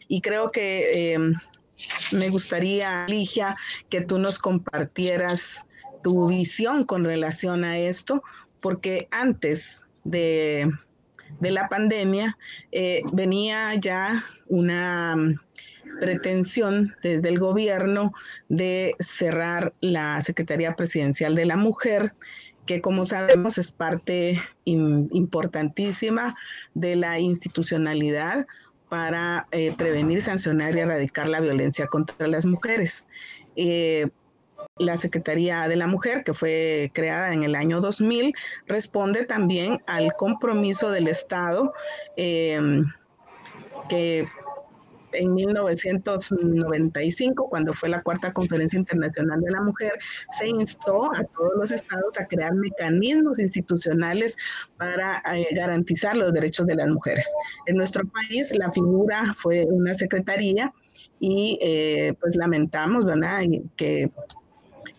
Y 0.08 0.20
creo 0.20 0.50
que 0.50 1.34
me 2.12 2.28
gustaría, 2.30 3.06
Ligia, 3.08 3.56
que 3.88 4.00
tú 4.00 4.18
nos 4.18 4.38
compartieras 4.38 5.66
tu 6.02 6.28
visión 6.28 6.84
con 6.84 7.04
relación 7.04 7.64
a 7.64 7.78
esto, 7.78 8.22
porque 8.60 9.08
antes 9.10 9.84
de, 10.04 10.70
la 11.40 11.68
pandemia 11.68 12.38
eh, 12.72 13.02
venía 13.12 13.74
ya 13.74 14.24
una 14.46 15.16
mm, 15.16 15.40
pretensión 16.00 16.94
desde 17.02 17.28
el 17.28 17.38
gobierno 17.38 18.12
de 18.48 18.94
cerrar 19.00 19.74
la 19.80 20.20
Secretaría 20.22 20.74
Presidencial 20.74 21.34
de 21.34 21.46
la 21.46 21.56
Mujer, 21.56 22.14
que 22.66 22.80
como 22.80 23.04
sabemos 23.04 23.58
es 23.58 23.70
parte 23.70 24.40
importantísima 24.64 26.34
de 26.74 26.96
la 26.96 27.18
institucionalidad 27.20 28.46
para 28.88 29.46
eh, 29.52 29.74
prevenir, 29.76 30.22
sancionar 30.22 30.76
y 30.76 30.80
erradicar 30.80 31.28
la 31.28 31.40
violencia 31.40 31.86
contra 31.86 32.26
las 32.26 32.46
mujeres. 32.46 33.08
Eh, 33.56 34.08
la 34.78 34.96
Secretaría 34.96 35.68
de 35.68 35.76
la 35.76 35.86
Mujer, 35.86 36.22
que 36.22 36.34
fue 36.34 36.90
creada 36.94 37.32
en 37.32 37.42
el 37.42 37.54
año 37.54 37.80
2000, 37.80 38.34
responde 38.66 39.24
también 39.24 39.82
al 39.86 40.12
compromiso 40.14 40.90
del 40.90 41.08
Estado 41.08 41.72
eh, 42.16 42.60
que 43.88 44.26
en 45.18 45.34
1995, 45.34 47.48
cuando 47.48 47.72
fue 47.72 47.88
la 47.88 48.02
cuarta 48.02 48.32
conferencia 48.32 48.78
internacional 48.78 49.40
de 49.40 49.50
la 49.50 49.62
mujer, 49.62 49.92
se 50.30 50.48
instó 50.48 51.14
a 51.14 51.24
todos 51.24 51.52
los 51.56 51.70
estados 51.70 52.18
a 52.18 52.26
crear 52.26 52.54
mecanismos 52.54 53.38
institucionales 53.38 54.36
para 54.76 55.22
eh, 55.34 55.46
garantizar 55.54 56.16
los 56.16 56.32
derechos 56.32 56.66
de 56.66 56.76
las 56.76 56.88
mujeres. 56.88 57.26
En 57.66 57.76
nuestro 57.76 58.04
país 58.06 58.52
la 58.56 58.70
figura 58.72 59.34
fue 59.36 59.66
una 59.68 59.94
secretaría 59.94 60.72
y 61.18 61.58
eh, 61.62 62.14
pues 62.20 62.36
lamentamos, 62.36 63.04
¿verdad?, 63.04 63.40
que 63.76 64.10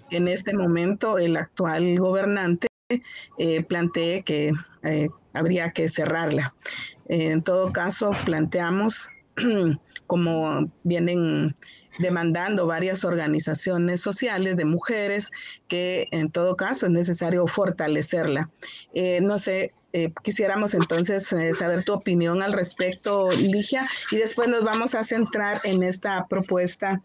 en 0.09 0.27
este 0.27 0.53
momento 0.53 1.17
el 1.17 1.37
actual 1.37 1.97
gobernante 1.99 2.67
eh, 3.37 3.63
plantee 3.63 4.23
que 4.23 4.51
habría 5.33 5.71
que 5.71 5.89
cerrarla. 5.89 6.55
En 7.09 7.41
todo 7.41 7.71
caso, 7.71 8.11
planteamos 8.25 9.09
como 10.07 10.71
vienen 10.83 11.53
demandando 11.99 12.67
varias 12.67 13.03
organizaciones 13.03 14.01
sociales 14.01 14.55
de 14.55 14.65
mujeres, 14.65 15.31
que 15.67 16.07
en 16.11 16.31
todo 16.31 16.55
caso 16.55 16.85
es 16.85 16.91
necesario 16.91 17.47
fortalecerla. 17.47 18.49
Eh, 18.93 19.19
no 19.21 19.39
sé, 19.39 19.73
eh, 19.93 20.11
quisiéramos 20.23 20.73
entonces 20.73 21.31
eh, 21.33 21.53
saber 21.53 21.83
tu 21.83 21.93
opinión 21.93 22.41
al 22.41 22.53
respecto, 22.53 23.31
Ligia, 23.31 23.87
y 24.11 24.17
después 24.17 24.47
nos 24.47 24.63
vamos 24.63 24.95
a 24.95 25.03
centrar 25.03 25.61
en 25.63 25.83
esta 25.83 26.27
propuesta 26.27 27.01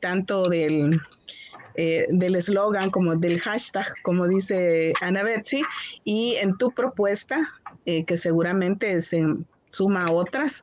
tanto 0.00 0.48
del 0.48 1.00
del 1.74 2.34
eslogan 2.34 2.90
como 2.90 3.16
del 3.16 3.38
hashtag, 3.38 3.86
como 4.02 4.26
dice 4.26 4.92
Ana 5.00 5.22
Betsy, 5.22 5.62
y 6.04 6.36
en 6.40 6.56
tu 6.56 6.72
propuesta, 6.72 7.48
que 7.84 8.16
seguramente 8.16 9.00
se 9.02 9.24
suma 9.72 10.10
otras, 10.10 10.62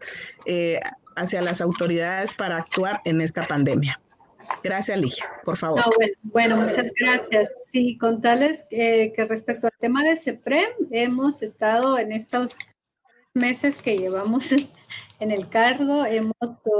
hacia 1.15 1.41
las 1.41 1.59
autoridades 1.59 2.33
para 2.33 2.57
actuar 2.57 3.01
en 3.03 3.19
esta 3.21 3.43
pandemia. 3.43 3.99
Gracias, 4.63 4.97
Ligia, 4.97 5.25
por 5.43 5.57
favor. 5.57 5.83
bueno, 6.23 6.57
muchas 6.57 6.85
gracias. 6.99 7.53
Sí, 7.65 7.97
contarles 7.97 8.65
que 8.69 9.25
respecto 9.29 9.67
al 9.67 9.73
tema 9.79 10.03
de 10.03 10.15
CEPREM, 10.15 10.69
hemos 10.91 11.41
estado 11.41 11.97
en 11.99 12.11
estos 12.11 12.55
meses 13.33 13.81
que 13.81 13.97
llevamos 13.97 14.51
en 15.19 15.31
el 15.31 15.49
cargo, 15.49 16.05
hemos 16.05 16.35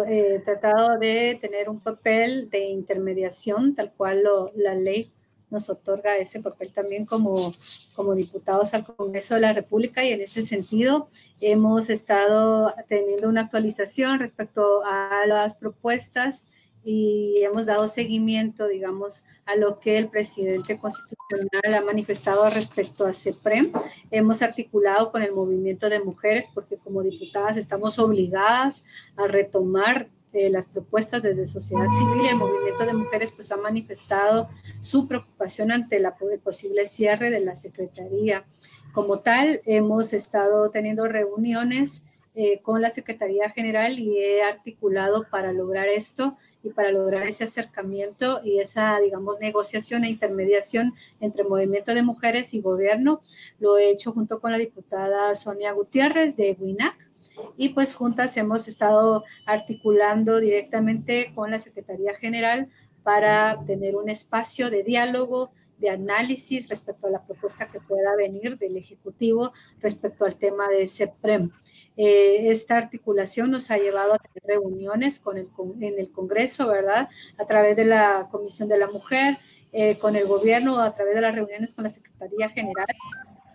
eh, 0.08 0.42
tratado 0.44 0.98
de 0.98 1.38
tener 1.42 1.70
un 1.70 1.80
papel 1.80 2.50
de 2.50 2.65
intermediación, 2.65 3.76
tal 3.76 3.94
cual 3.94 4.24
lo, 4.24 4.52
la 4.56 4.76
ley 4.76 5.12
nos 5.50 5.70
otorga 5.70 6.18
ese 6.18 6.40
papel 6.40 6.72
también 6.72 7.06
como, 7.06 7.54
como 7.96 8.16
diputados 8.16 8.74
al 8.74 8.84
Congreso 8.84 9.36
de 9.36 9.42
la 9.42 9.54
República 9.54 10.04
y 10.04 10.12
en 10.12 10.22
ese 10.22 10.42
sentido 10.42 11.08
hemos 11.42 11.90
estado 11.90 12.74
teniendo 12.88 13.30
una 13.30 13.42
actualización 13.42 14.20
respecto 14.20 14.84
a 14.86 15.26
las 15.28 15.56
propuestas 15.56 16.48
y 16.84 17.44
hemos 17.44 17.66
dado 17.66 17.88
seguimiento, 17.88 18.68
digamos, 18.68 19.26
a 19.46 19.56
lo 19.56 19.80
que 19.80 19.98
el 19.98 20.08
presidente 20.08 20.80
constitucional 20.80 21.74
ha 21.76 21.82
manifestado 21.82 22.50
respecto 22.50 23.06
a 23.06 23.14
CEPREM. 23.14 23.74
Hemos 24.12 24.42
articulado 24.42 25.12
con 25.12 25.22
el 25.22 25.34
movimiento 25.34 25.90
de 25.90 26.00
mujeres 26.00 26.50
porque 26.54 26.78
como 26.78 27.04
diputadas 27.04 27.58
estamos 27.58 28.00
obligadas 28.00 28.86
a 29.18 29.28
retomar 29.28 30.10
eh, 30.32 30.50
las 30.50 30.68
propuestas 30.68 31.24
desde 31.24 31.48
sociedad 31.48 31.88
civil 31.98 32.22
y 32.22 32.28
el 32.28 32.36
movimiento 32.36 32.86
de 32.86 32.94
mujeres 32.94 33.32
pues 33.32 33.52
ha 33.52 33.58
manifestado 33.58 34.50
su 34.80 35.08
preocupación 35.08 35.72
ante 35.72 36.00
la, 36.00 36.15
el 36.32 36.39
posible 36.39 36.86
cierre 36.86 37.32
de 37.32 37.39
la 37.39 37.56
Secretaría. 37.56 38.46
Como 38.94 39.20
tal, 39.20 39.62
hemos 39.65 40.13
estado 40.13 40.70
teniendo 40.70 41.08
reuniones 41.08 42.06
eh, 42.36 42.62
con 42.62 42.82
la 42.82 42.92
Secretaría 42.92 43.50
General 43.50 43.98
y 43.98 44.20
he 44.20 44.44
articulado 44.44 45.28
para 45.32 45.52
lograr 45.52 45.88
esto 45.88 46.38
y 46.63 46.70
para 46.70 46.92
lograr 46.92 47.28
ese 47.28 47.46
acercamiento 47.46 48.42
y 48.44 48.60
esa, 48.60 49.00
digamos, 49.00 49.39
negociación 49.39 50.04
e 50.04 50.10
intermediación 50.10 50.94
entre 51.20 51.44
movimiento 51.44 51.94
de 51.94 52.04
mujeres 52.04 52.54
y 52.54 52.62
gobierno. 52.62 53.22
Lo 53.60 53.80
he 53.80 53.89
hecho 53.89 54.12
junto 54.12 54.39
con 54.39 54.52
la 54.52 54.60
diputada 54.60 55.34
Sonia 55.34 55.72
Gutiérrez 55.72 56.36
de 56.36 56.56
WINAC 56.60 57.09
y 57.58 57.69
pues 57.69 57.95
juntas 57.95 58.36
hemos 58.38 58.67
estado 58.67 59.23
articulando 59.45 60.39
directamente 60.39 61.32
con 61.36 61.52
la 61.52 61.60
Secretaría 61.60 62.13
General 62.15 62.69
para 63.04 63.62
tener 63.65 63.95
un 63.95 64.10
espacio 64.10 64.69
de 64.69 64.84
diálogo, 64.84 65.52
de 65.78 65.89
análisis 65.89 66.67
respecto 66.69 67.08
a 67.08 67.10
la 67.10 67.23
propuesta 67.25 67.69
que 67.69 67.80
pueda 67.80 68.15
venir 68.15 68.58
del 68.58 68.75
Ejecutivo 68.75 69.54
respecto 69.80 70.25
al 70.25 70.36
tema 70.36 70.67
de 70.67 70.88
CEPREM. 70.88 71.52
Eh, 71.95 72.49
esta 72.49 72.78
articulación 72.78 73.52
nos 73.52 73.71
ha 73.71 73.78
llevado 73.78 74.13
a 74.13 74.19
reuniones 74.43 75.19
con 75.19 75.38
el, 75.38 75.47
en 75.80 75.99
el 75.99 76.12
Congreso, 76.12 76.67
¿verdad? 76.67 77.10
A 77.38 77.45
través 77.45 77.78
de 77.78 77.86
la 77.86 78.28
Comisión 78.30 78.67
de 78.67 78.78
la 78.78 78.88
Mujer, 78.88 79.38
eh, 79.71 79.97
con 79.99 80.15
el 80.15 80.25
gobierno, 80.25 80.82
a 80.82 80.93
través 80.93 81.15
de 81.15 81.21
las 81.21 81.34
reuniones 81.34 81.73
con 81.73 81.84
la 81.84 81.89
Secretaría 81.89 82.49
General 82.49 82.88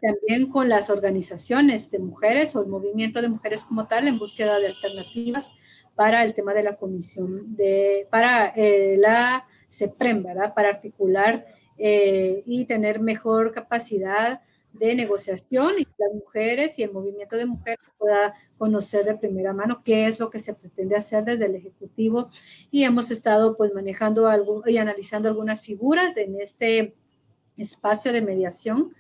también 0.01 0.51
con 0.51 0.69
las 0.69 0.91
organizaciones 0.91 1.91
de 1.91 1.99
mujeres 1.99 2.55
o 2.55 2.63
el 2.63 2.69
movimiento 2.69 3.23
de 3.23 3.29
mujeres 3.29 3.65
como 3.65 3.87
tal 3.87 4.09
en 4.09 4.19
búsqueda 4.19 4.59
de 4.59 4.69
alternativas 4.69 5.53
para 5.95 6.25
el 6.25 6.35
tema 6.35 6.55
de 6.55 6.63
la 6.63 6.77
comisión 6.77 7.57
de, 7.57 8.07
para 8.11 8.49
eh, 8.49 8.97
la 8.99 9.47
CEPREM, 9.71 10.23
¿verdad? 10.23 10.55
Para 10.55 10.69
articular 10.69 11.47
eh, 11.79 12.43
y 12.47 12.65
tener 12.65 13.01
mejor 13.01 13.53
capacidad 13.53 14.41
de 14.75 14.95
negociación 14.95 15.75
y 15.79 15.87
las 15.99 16.13
mujeres 16.13 16.79
y 16.79 16.83
el 16.83 16.93
movimiento 16.93 17.37
de 17.37 17.47
mujeres 17.47 17.79
pueda 17.97 18.35
conocer 18.59 19.05
de 19.05 19.17
primera 19.17 19.53
mano 19.53 19.83
qué 19.85 20.07
es 20.07 20.19
lo 20.19 20.31
que 20.31 20.41
se 20.41 20.55
pretende 20.55 20.97
hacer 20.97 21.25
desde 21.25 21.47
el 21.47 21.55
Ejecutivo 21.55 22.29
y 22.73 22.83
hemos 22.83 23.11
estado 23.13 23.57
pues 23.57 23.73
manejando 23.73 24.27
algo 24.27 24.65
y 24.67 24.79
analizando 24.79 25.29
algunas 25.29 25.63
figuras 25.63 26.17
en 26.17 26.41
este 26.41 26.95
espacio 27.57 28.13
de 28.13 28.23
mediación 28.23 28.93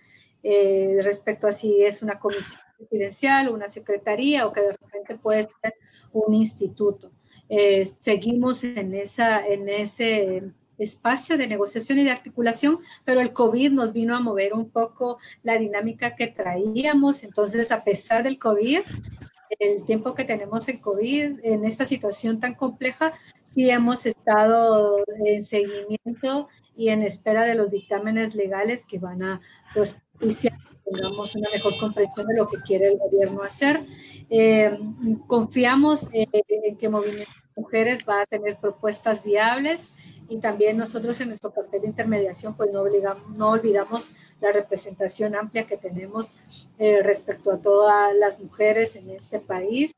eh, 0.47 0.99
respecto 1.03 1.47
a 1.47 1.53
si 1.53 1.83
es 1.83 2.03
una 2.03 2.19
comisión 2.19 2.61
presidencial, 2.77 3.49
una 3.49 3.67
secretaría 3.67 4.47
o 4.47 4.53
que 4.53 4.61
de 4.61 4.73
repente 4.73 5.17
puede 5.17 5.45
ser 5.45 5.75
un 6.13 6.35
instituto. 6.35 7.11
Eh, 7.49 7.89
seguimos 7.99 8.63
en, 8.63 8.95
esa, 8.95 9.47
en 9.47 9.71
ese 9.71 10.43
espacio 10.77 11.39
de 11.39 11.47
negociación 11.47 11.99
y 11.99 12.05
de 12.05 12.11
articulación, 12.11 12.81
pero 13.07 13.23
el 13.23 13.33
COVID 13.33 13.73
nos 13.73 13.95
vino 13.95 14.15
a 14.15 14.21
mover 14.21 14.53
un 14.53 14.69
poco 14.69 15.19
la 15.43 15.57
dinámica 15.57 16.15
que 16.15 16.27
traíamos. 16.27 17.25
Entonces, 17.25 17.73
a 17.73 17.83
pesar 17.83 18.23
del 18.23 18.39
COVID, 18.39 18.81
el 19.59 19.85
tiempo 19.85 20.15
que 20.15 20.25
tenemos 20.25 20.69
en 20.69 20.79
COVID, 20.79 21.41
en 21.43 21.65
esta 21.65 21.87
situación 21.87 22.39
tan 22.39 22.55
compleja, 22.55 23.15
sí 23.55 23.71
hemos 23.71 24.05
estado 24.05 25.03
en 25.25 25.43
seguimiento 25.43 26.49
y 26.77 26.89
en 26.89 27.03
espera 27.03 27.45
de 27.45 27.55
los 27.55 27.71
dictámenes 27.71 28.35
legales 28.35 28.85
que 28.85 28.99
van 28.99 29.23
a 29.23 29.41
pues, 29.75 29.97
y 30.25 30.91
tengamos 30.91 31.35
una 31.35 31.49
mejor 31.51 31.79
comprensión 31.79 32.27
de 32.27 32.37
lo 32.37 32.49
que 32.49 32.61
quiere 32.61 32.89
el 32.89 32.99
gobierno 32.99 33.43
hacer. 33.43 33.85
Eh, 34.31 34.79
confiamos 35.27 36.09
en 36.13 36.77
que 36.77 36.89
Movimiento 36.89 37.31
Mujeres 37.57 38.05
va 38.09 38.23
a 38.23 38.27
tener 38.27 38.57
propuestas 38.57 39.23
viables 39.23 39.93
y 40.29 40.39
también 40.39 40.77
nosotros 40.77 41.21
en 41.21 41.29
nuestro 41.29 41.53
papel 41.53 41.83
de 41.83 41.87
intermediación 41.87 42.57
pues 42.57 42.73
no, 42.73 42.81
obligamos, 42.81 43.29
no 43.37 43.51
olvidamos 43.51 44.11
la 44.41 44.51
representación 44.51 45.37
amplia 45.37 45.65
que 45.65 45.77
tenemos 45.77 46.37
eh, 46.79 47.01
respecto 47.03 47.53
a 47.53 47.59
todas 47.59 48.13
las 48.17 48.41
mujeres 48.41 48.97
en 48.97 49.11
este 49.11 49.39
país 49.39 49.95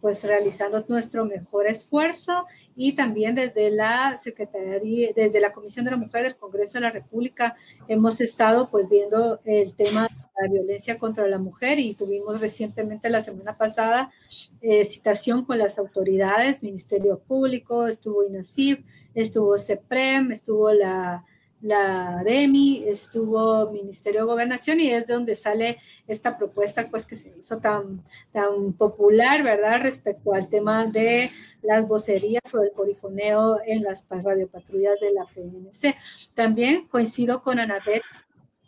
pues 0.00 0.22
realizando 0.24 0.84
nuestro 0.88 1.24
mejor 1.24 1.66
esfuerzo 1.66 2.46
y 2.74 2.92
también 2.92 3.34
desde 3.34 3.70
la 3.70 4.16
Secretaría, 4.18 5.10
desde 5.14 5.40
la 5.40 5.52
Comisión 5.52 5.84
de 5.84 5.92
la 5.92 5.96
Mujer 5.96 6.22
del 6.22 6.36
Congreso 6.36 6.74
de 6.74 6.82
la 6.82 6.90
República 6.90 7.56
hemos 7.88 8.20
estado 8.20 8.70
pues 8.70 8.88
viendo 8.88 9.40
el 9.44 9.74
tema 9.74 10.08
de 10.08 10.42
la 10.42 10.52
violencia 10.52 10.98
contra 10.98 11.26
la 11.26 11.38
mujer 11.38 11.78
y 11.78 11.94
tuvimos 11.94 12.40
recientemente 12.40 13.08
la 13.10 13.20
semana 13.20 13.56
pasada 13.56 14.12
eh, 14.60 14.84
citación 14.84 15.44
con 15.44 15.58
las 15.58 15.78
autoridades, 15.78 16.62
Ministerio 16.62 17.18
Público, 17.18 17.86
estuvo 17.86 18.24
INASIF, 18.24 18.80
estuvo 19.14 19.56
CEPREM, 19.56 20.32
estuvo 20.32 20.72
la 20.72 21.24
la 21.60 22.22
DEMI, 22.24 22.84
estuvo 22.86 23.70
Ministerio 23.70 24.20
de 24.20 24.26
Gobernación 24.26 24.78
y 24.80 24.90
es 24.90 25.06
de 25.06 25.14
donde 25.14 25.34
sale 25.36 25.78
esta 26.06 26.36
propuesta 26.36 26.88
pues 26.90 27.06
que 27.06 27.16
se 27.16 27.34
hizo 27.38 27.58
tan, 27.58 28.04
tan 28.32 28.72
popular, 28.74 29.42
¿verdad? 29.42 29.80
Respecto 29.82 30.34
al 30.34 30.48
tema 30.48 30.86
de 30.86 31.30
las 31.62 31.88
vocerías 31.88 32.54
o 32.54 32.62
el 32.62 32.70
polifoneo 32.70 33.58
en 33.66 33.82
las 33.82 34.06
radiopatrullas 34.08 35.00
de 35.00 35.12
la 35.12 35.24
PNC. 35.24 35.96
También 36.34 36.86
coincido 36.88 37.42
con 37.42 37.58
Anabel 37.58 38.02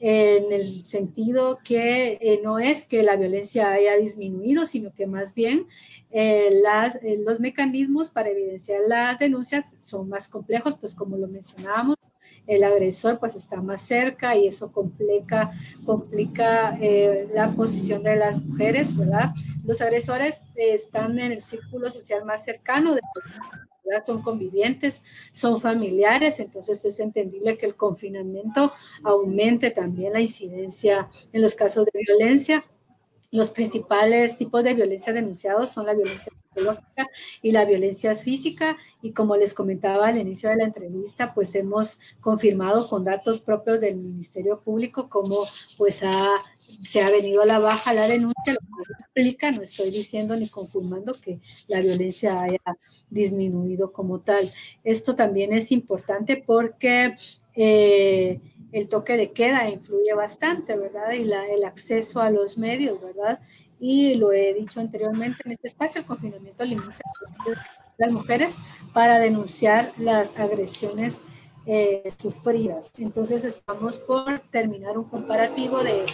en 0.01 0.53
el 0.53 0.85
sentido 0.85 1.59
que 1.65 2.19
eh, 2.21 2.41
no 2.43 2.59
es 2.59 2.87
que 2.87 3.03
la 3.03 3.17
violencia 3.17 3.73
haya 3.73 3.97
disminuido, 3.97 4.65
sino 4.65 4.93
que 4.95 5.07
más 5.07 5.35
bien 5.35 5.67
eh, 6.11 6.51
las, 6.63 6.97
eh, 6.97 7.19
los 7.25 7.41
mecanismos 7.41 8.11
para 8.11 8.31
evidenciar 8.31 8.81
las 8.87 9.19
denuncias 9.19 9.75
son 9.79 10.09
más 10.09 10.29
complejos, 10.29 10.77
pues 10.77 10.95
como 10.95 11.17
lo 11.17 11.27
mencionábamos, 11.27 11.97
el 12.49 12.65
agresor 12.65 13.21
pues 13.21 13.37
está 13.37 13.61
más 13.61 13.83
cerca 13.83 14.35
y 14.37 14.49
eso 14.49 14.73
complica, 14.73 15.53
complica 15.85 16.77
la 17.35 17.53
posición 17.55 18.03
de 18.03 18.17
las 18.17 18.43
mujeres, 18.43 18.97
¿verdad? 18.97 19.31
Los 19.65 19.81
agresores 19.81 20.43
están 20.57 21.19
en 21.21 21.33
el 21.33 21.43
círculo 21.43 21.93
social 21.93 22.25
más 22.25 22.45
cercano 22.45 22.95
de 22.95 23.01
son 24.05 24.23
convivientes, 24.23 25.03
son 25.33 25.61
familiares, 25.61 26.41
entonces 26.41 26.85
es 26.85 27.01
entendible 27.01 27.57
que 27.57 27.67
el 27.67 27.75
confinamiento 27.75 28.73
aumente 29.03 29.71
también 29.71 30.13
la 30.13 30.21
incidencia 30.21 31.09
en 31.33 31.43
los 31.43 31.55
casos 31.55 31.87
de 31.87 32.01
violencia. 32.07 32.65
Los 33.31 33.51
principales 33.51 34.39
tipos 34.39 34.65
de 34.65 34.75
violencia 34.75 35.13
denunciados 35.13 35.71
son 35.71 35.85
la 35.85 35.95
violencia 35.95 36.33
psicológica 36.33 37.07
y 37.43 37.53
la 37.53 37.67
violencia 37.67 38.15
física. 38.15 38.79
Y 39.03 39.13
como 39.13 39.37
les 39.37 39.53
comentaba 39.53 40.09
al 40.09 40.19
inicio 40.19 40.49
de 40.49 40.57
la 40.57 40.65
entrevista, 40.65 41.35
pues 41.35 41.55
hemos 41.55 41.99
confirmado 42.21 42.89
con 42.89 43.05
datos 43.05 43.41
propios 43.41 43.81
del 43.81 43.97
Ministerio 43.97 44.61
Público 44.61 45.09
cómo 45.11 45.45
pues 45.77 46.03
se 46.83 47.03
ha 47.03 47.11
venido 47.11 47.43
a 47.43 47.47
la 47.47 47.59
baja 47.59 47.93
la 47.93 48.09
denuncia, 48.09 48.55
lo 48.55 48.59
que 49.15 49.53
no 49.53 49.63
estoy 49.63 49.91
diciendo 49.91 50.37
ni 50.37 50.49
confirmando 50.49 51.15
que 51.15 51.41
la 51.67 51.81
violencia 51.81 52.41
haya 52.41 52.61
disminuido 53.11 53.93
como 53.93 54.21
tal. 54.21 54.53
Esto 54.85 55.17
también 55.17 55.53
es 55.53 55.73
importante 55.73 56.43
porque 56.47 57.17
eh, 57.55 58.41
el 58.73 58.89
toque 58.89 59.17
de 59.17 59.33
queda 59.33 59.69
influye 59.71 60.15
bastante, 60.15 60.77
¿verdad? 60.77 61.13
Y 61.13 61.25
la, 61.25 61.47
el 61.47 61.65
acceso 61.65 62.21
a 62.21 62.31
los 62.31 62.59
medios, 62.59 63.01
¿verdad? 63.01 63.41
Y 63.81 64.17
lo 64.17 64.33
he 64.33 64.55
dicho 64.55 64.81
anteriormente 64.81 65.43
en 65.45 65.53
este 65.53 65.69
espacio, 65.69 66.01
el 66.01 66.07
confinamiento 66.07 66.65
limita 66.65 66.89
a 66.91 67.79
las 67.97 68.13
mujeres 68.13 68.57
para 68.93 69.19
denunciar 69.19 69.93
las 69.99 70.39
agresiones 70.39 71.21
eh, 71.67 72.09
sufridas. 72.17 72.93
Entonces 72.99 73.45
estamos 73.45 73.99
por 73.99 74.41
terminar 74.41 74.97
un 74.97 75.05
comparativo 75.05 75.83
de 75.83 76.07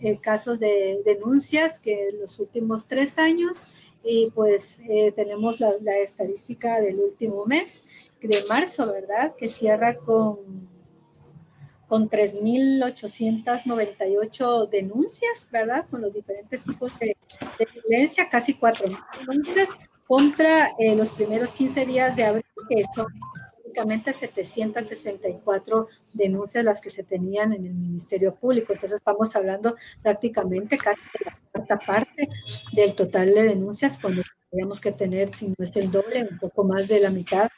eh, 0.00 0.18
casos 0.18 0.60
de 0.60 1.00
denuncias 1.04 1.80
que 1.80 2.08
en 2.08 2.20
los 2.20 2.38
últimos 2.38 2.86
tres 2.86 3.18
años 3.18 3.68
y 4.02 4.30
pues 4.30 4.80
eh, 4.88 5.12
tenemos 5.12 5.60
la, 5.60 5.98
estadística 5.98 6.80
del 6.80 7.00
último 7.00 7.46
mes 7.46 7.84
de 8.20 8.44
marzo, 8.48 8.92
¿verdad? 8.92 9.34
Que 9.36 9.48
cierra 9.48 9.96
con, 9.96 10.68
con 11.90 12.08
3.898 12.08 14.70
denuncias, 14.70 15.46
¿verdad? 15.50 15.84
Con 15.90 16.00
los 16.02 16.14
diferentes 16.14 16.62
tipos 16.62 16.96
de, 17.00 17.16
violencia, 17.74 18.28
casi 18.30 18.54
4.000 18.54 18.96
denuncias 19.18 19.70
contra 20.06 20.68
eh, 20.78 20.94
los 20.94 21.10
primeros 21.10 21.52
15 21.52 21.86
días 21.86 22.14
de 22.14 22.26
abril, 22.26 22.44
que 22.68 22.84
son 22.94 23.08
únicamente 23.64 24.12
764 24.12 25.88
denuncias 26.12 26.64
las 26.64 26.80
que 26.80 26.90
se 26.90 27.02
tenían 27.02 27.54
en 27.54 27.66
el 27.66 27.74
Ministerio 27.74 28.36
Público. 28.36 28.72
Entonces 28.72 29.00
estamos 29.00 29.34
hablando 29.34 29.74
prácticamente 30.00 30.78
casi 30.78 31.00
de 31.00 31.24
la 31.24 31.36
cuarta 31.50 31.76
parte 31.84 32.28
del 32.72 32.94
total 32.94 33.34
de 33.34 33.42
denuncias 33.42 33.98
cuando 33.98 34.22
tendríamos 34.48 34.80
que 34.80 34.92
tener, 34.92 35.34
si 35.34 35.48
no 35.48 35.56
es 35.58 35.74
el 35.74 35.90
doble, 35.90 36.28
un 36.30 36.38
poco 36.38 36.62
más 36.62 36.86
de 36.86 37.00
la 37.00 37.10
mitad 37.10 37.50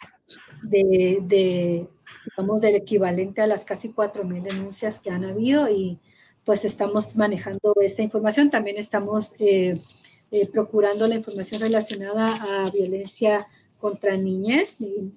de, 0.62 1.18
de 1.20 1.86
digamos, 2.24 2.60
del 2.60 2.76
equivalente 2.76 3.42
a 3.42 3.46
las 3.46 3.64
casi 3.64 3.92
4.000 3.92 4.42
denuncias 4.42 5.00
que 5.00 5.10
han 5.10 5.24
habido 5.24 5.68
y 5.68 5.98
pues 6.44 6.64
estamos 6.64 7.16
manejando 7.16 7.74
esa 7.80 8.02
información. 8.02 8.50
También 8.50 8.76
estamos 8.78 9.34
eh, 9.38 9.80
eh, 10.30 10.46
procurando 10.46 11.06
la 11.06 11.14
información 11.14 11.60
relacionada 11.60 12.64
a 12.64 12.70
violencia 12.70 13.46
contra 13.82 14.16
niñez, 14.16 14.80
y, 14.80 15.12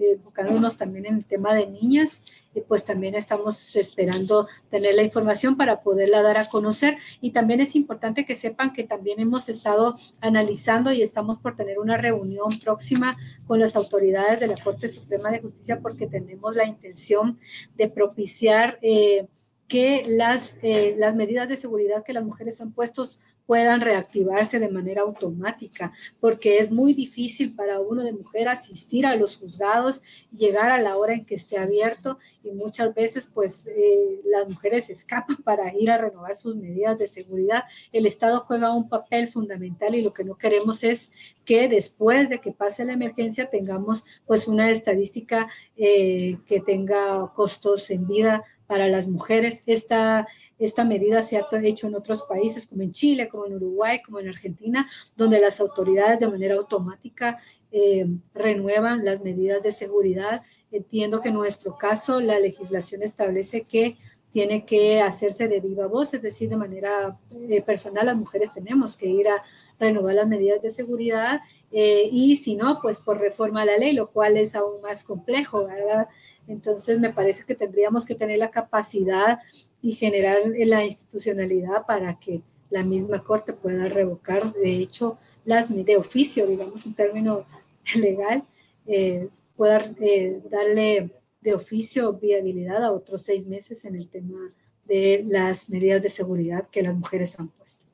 enfocándonos 0.00 0.78
también 0.78 1.04
en 1.04 1.16
el 1.16 1.26
tema 1.26 1.54
de 1.54 1.66
niñas, 1.66 2.22
y 2.54 2.62
pues 2.62 2.86
también 2.86 3.14
estamos 3.14 3.76
esperando 3.76 4.48
tener 4.70 4.94
la 4.94 5.02
información 5.02 5.58
para 5.58 5.82
poderla 5.82 6.22
dar 6.22 6.38
a 6.38 6.48
conocer. 6.48 6.96
Y 7.20 7.32
también 7.32 7.60
es 7.60 7.76
importante 7.76 8.24
que 8.24 8.34
sepan 8.34 8.72
que 8.72 8.84
también 8.84 9.20
hemos 9.20 9.50
estado 9.50 9.96
analizando 10.22 10.90
y 10.92 11.02
estamos 11.02 11.36
por 11.36 11.56
tener 11.56 11.78
una 11.78 11.98
reunión 11.98 12.48
próxima 12.64 13.18
con 13.46 13.60
las 13.60 13.76
autoridades 13.76 14.40
de 14.40 14.46
la 14.46 14.56
Corte 14.56 14.88
Suprema 14.88 15.30
de 15.30 15.40
Justicia 15.40 15.80
porque 15.82 16.06
tenemos 16.06 16.56
la 16.56 16.64
intención 16.64 17.38
de 17.76 17.90
propiciar 17.90 18.78
eh, 18.80 19.26
que 19.68 20.06
las, 20.08 20.56
eh, 20.62 20.94
las 20.98 21.14
medidas 21.14 21.48
de 21.48 21.56
seguridad 21.56 22.04
que 22.04 22.12
las 22.12 22.24
mujeres 22.24 22.60
han 22.60 22.72
puesto 22.72 23.04
puedan 23.46 23.80
reactivarse 23.80 24.58
de 24.58 24.68
manera 24.68 25.02
automática, 25.02 25.92
porque 26.20 26.58
es 26.58 26.70
muy 26.70 26.92
difícil 26.92 27.54
para 27.54 27.80
uno 27.80 28.02
de 28.02 28.12
mujer 28.12 28.48
asistir 28.48 29.06
a 29.06 29.16
los 29.16 29.36
juzgados, 29.36 30.02
llegar 30.32 30.70
a 30.70 30.80
la 30.80 30.96
hora 30.96 31.14
en 31.14 31.24
que 31.24 31.36
esté 31.36 31.58
abierto 31.58 32.18
y 32.42 32.50
muchas 32.50 32.94
veces 32.94 33.28
pues 33.32 33.66
eh, 33.68 34.20
las 34.24 34.48
mujeres 34.48 34.90
escapan 34.90 35.36
para 35.44 35.72
ir 35.74 35.90
a 35.90 35.98
renovar 35.98 36.36
sus 36.36 36.56
medidas 36.56 36.98
de 36.98 37.06
seguridad. 37.06 37.64
El 37.92 38.06
Estado 38.06 38.40
juega 38.40 38.74
un 38.74 38.88
papel 38.88 39.28
fundamental 39.28 39.94
y 39.94 40.02
lo 40.02 40.12
que 40.12 40.24
no 40.24 40.36
queremos 40.36 40.82
es 40.82 41.10
que 41.44 41.68
después 41.68 42.28
de 42.28 42.40
que 42.40 42.52
pase 42.52 42.84
la 42.84 42.94
emergencia 42.94 43.48
tengamos 43.48 44.04
pues 44.26 44.48
una 44.48 44.70
estadística 44.70 45.48
eh, 45.76 46.38
que 46.46 46.60
tenga 46.60 47.32
costos 47.34 47.90
en 47.90 48.06
vida 48.06 48.44
para 48.66 48.88
las 48.88 49.08
mujeres. 49.08 49.62
Esta, 49.66 50.26
esta 50.58 50.84
medida 50.84 51.22
se 51.22 51.36
ha 51.36 51.46
hecho 51.62 51.86
en 51.86 51.94
otros 51.94 52.22
países, 52.22 52.66
como 52.66 52.82
en 52.82 52.92
Chile, 52.92 53.28
como 53.28 53.46
en 53.46 53.54
Uruguay, 53.54 54.00
como 54.04 54.20
en 54.20 54.28
Argentina, 54.28 54.88
donde 55.16 55.40
las 55.40 55.60
autoridades 55.60 56.20
de 56.20 56.28
manera 56.28 56.56
automática 56.56 57.38
eh, 57.72 58.06
renuevan 58.34 59.04
las 59.04 59.22
medidas 59.22 59.62
de 59.62 59.72
seguridad. 59.72 60.42
Entiendo 60.70 61.20
que 61.20 61.28
en 61.28 61.34
nuestro 61.34 61.76
caso 61.76 62.20
la 62.20 62.38
legislación 62.38 63.02
establece 63.02 63.62
que 63.62 63.96
tiene 64.30 64.66
que 64.66 65.00
hacerse 65.00 65.48
de 65.48 65.60
viva 65.60 65.86
voz, 65.86 66.12
es 66.12 66.20
decir, 66.20 66.50
de 66.50 66.56
manera 66.56 67.18
eh, 67.48 67.62
personal 67.62 68.04
las 68.04 68.16
mujeres 68.16 68.52
tenemos 68.52 68.96
que 68.96 69.06
ir 69.06 69.28
a 69.28 69.42
renovar 69.78 70.14
las 70.14 70.28
medidas 70.28 70.60
de 70.60 70.70
seguridad 70.70 71.40
eh, 71.72 72.08
y 72.12 72.36
si 72.36 72.54
no, 72.54 72.80
pues 72.82 72.98
por 72.98 73.18
reforma 73.18 73.62
a 73.62 73.64
la 73.64 73.78
ley, 73.78 73.94
lo 73.94 74.10
cual 74.10 74.36
es 74.36 74.54
aún 74.54 74.82
más 74.82 75.04
complejo, 75.04 75.66
¿verdad? 75.66 76.08
Entonces, 76.48 76.98
me 77.00 77.10
parece 77.10 77.44
que 77.44 77.54
tendríamos 77.54 78.06
que 78.06 78.14
tener 78.14 78.38
la 78.38 78.50
capacidad 78.50 79.40
y 79.82 79.92
generar 79.94 80.38
la 80.44 80.84
institucionalidad 80.84 81.86
para 81.86 82.18
que 82.18 82.42
la 82.70 82.82
misma 82.82 83.22
Corte 83.22 83.52
pueda 83.52 83.88
revocar, 83.88 84.52
de 84.52 84.76
hecho, 84.76 85.18
las 85.44 85.74
de 85.74 85.96
oficio, 85.96 86.46
digamos 86.46 86.84
un 86.86 86.94
término 86.94 87.46
legal, 87.94 88.44
eh, 88.86 89.28
pueda 89.56 89.90
eh, 90.00 90.40
darle 90.50 91.10
de 91.40 91.54
oficio 91.54 92.12
viabilidad 92.14 92.82
a 92.84 92.92
otros 92.92 93.22
seis 93.22 93.46
meses 93.46 93.84
en 93.84 93.94
el 93.94 94.08
tema 94.08 94.52
de 94.84 95.24
las 95.26 95.70
medidas 95.70 96.02
de 96.02 96.10
seguridad 96.10 96.68
que 96.70 96.82
las 96.82 96.94
mujeres 96.94 97.38
han 97.38 97.48
puesto. 97.48 97.86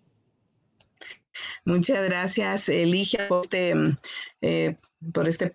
Muchas 1.64 2.04
gracias, 2.04 2.68
Eligia, 2.68 3.28
por 3.28 3.44
este, 3.44 3.74
eh, 4.40 4.76
por 5.12 5.28
este 5.28 5.52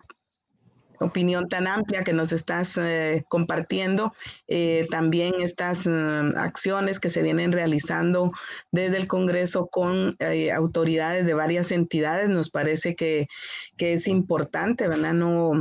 opinión 1.00 1.50
tan 1.50 1.68
amplia 1.68 2.04
que 2.04 2.14
nos 2.14 2.32
estás 2.32 2.78
eh, 2.78 3.26
compartiendo, 3.28 4.14
eh, 4.48 4.88
también 4.92 5.34
estas 5.40 5.88
mm, 5.88 6.38
acciones 6.38 7.00
que 7.00 7.10
se 7.10 7.24
vienen 7.24 7.52
realizando 7.52 8.32
desde 8.72 8.98
el 8.98 9.08
Congreso 9.08 9.68
con 9.68 10.16
eh, 10.20 10.52
autoridades 10.52 11.26
de 11.26 11.34
varias 11.34 11.72
entidades, 11.72 12.30
nos 12.30 12.50
parece 12.50 12.96
que, 12.96 13.28
que, 13.78 13.94
es 13.94 14.08
importante, 14.08 14.88
¿verdad? 14.88 15.14
No, 15.14 15.52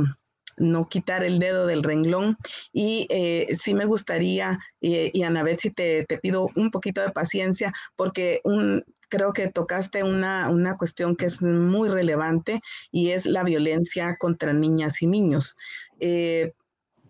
no 0.57 0.87
quitar 0.89 1.23
el 1.23 1.39
dedo 1.39 1.67
del 1.67 1.83
renglón. 1.83 2.37
Y 2.73 3.07
eh, 3.09 3.55
sí 3.55 3.73
me 3.73 3.85
gustaría, 3.85 4.59
y, 4.81 5.17
y 5.17 5.23
Ana 5.23 5.43
Betsy, 5.43 5.71
te, 5.71 6.05
te 6.05 6.17
pido 6.17 6.49
un 6.55 6.71
poquito 6.71 7.01
de 7.01 7.11
paciencia, 7.11 7.73
porque 7.95 8.41
un, 8.43 8.83
creo 9.09 9.33
que 9.33 9.47
tocaste 9.49 10.03
una, 10.03 10.49
una, 10.49 10.77
cuestión 10.77 11.15
que 11.15 11.25
es 11.25 11.41
muy 11.43 11.89
relevante 11.89 12.61
y 12.91 13.11
es 13.11 13.25
la 13.25 13.43
violencia 13.43 14.17
contra 14.17 14.53
niñas 14.53 15.01
y 15.01 15.07
niños. 15.07 15.55
Eh, 15.99 16.53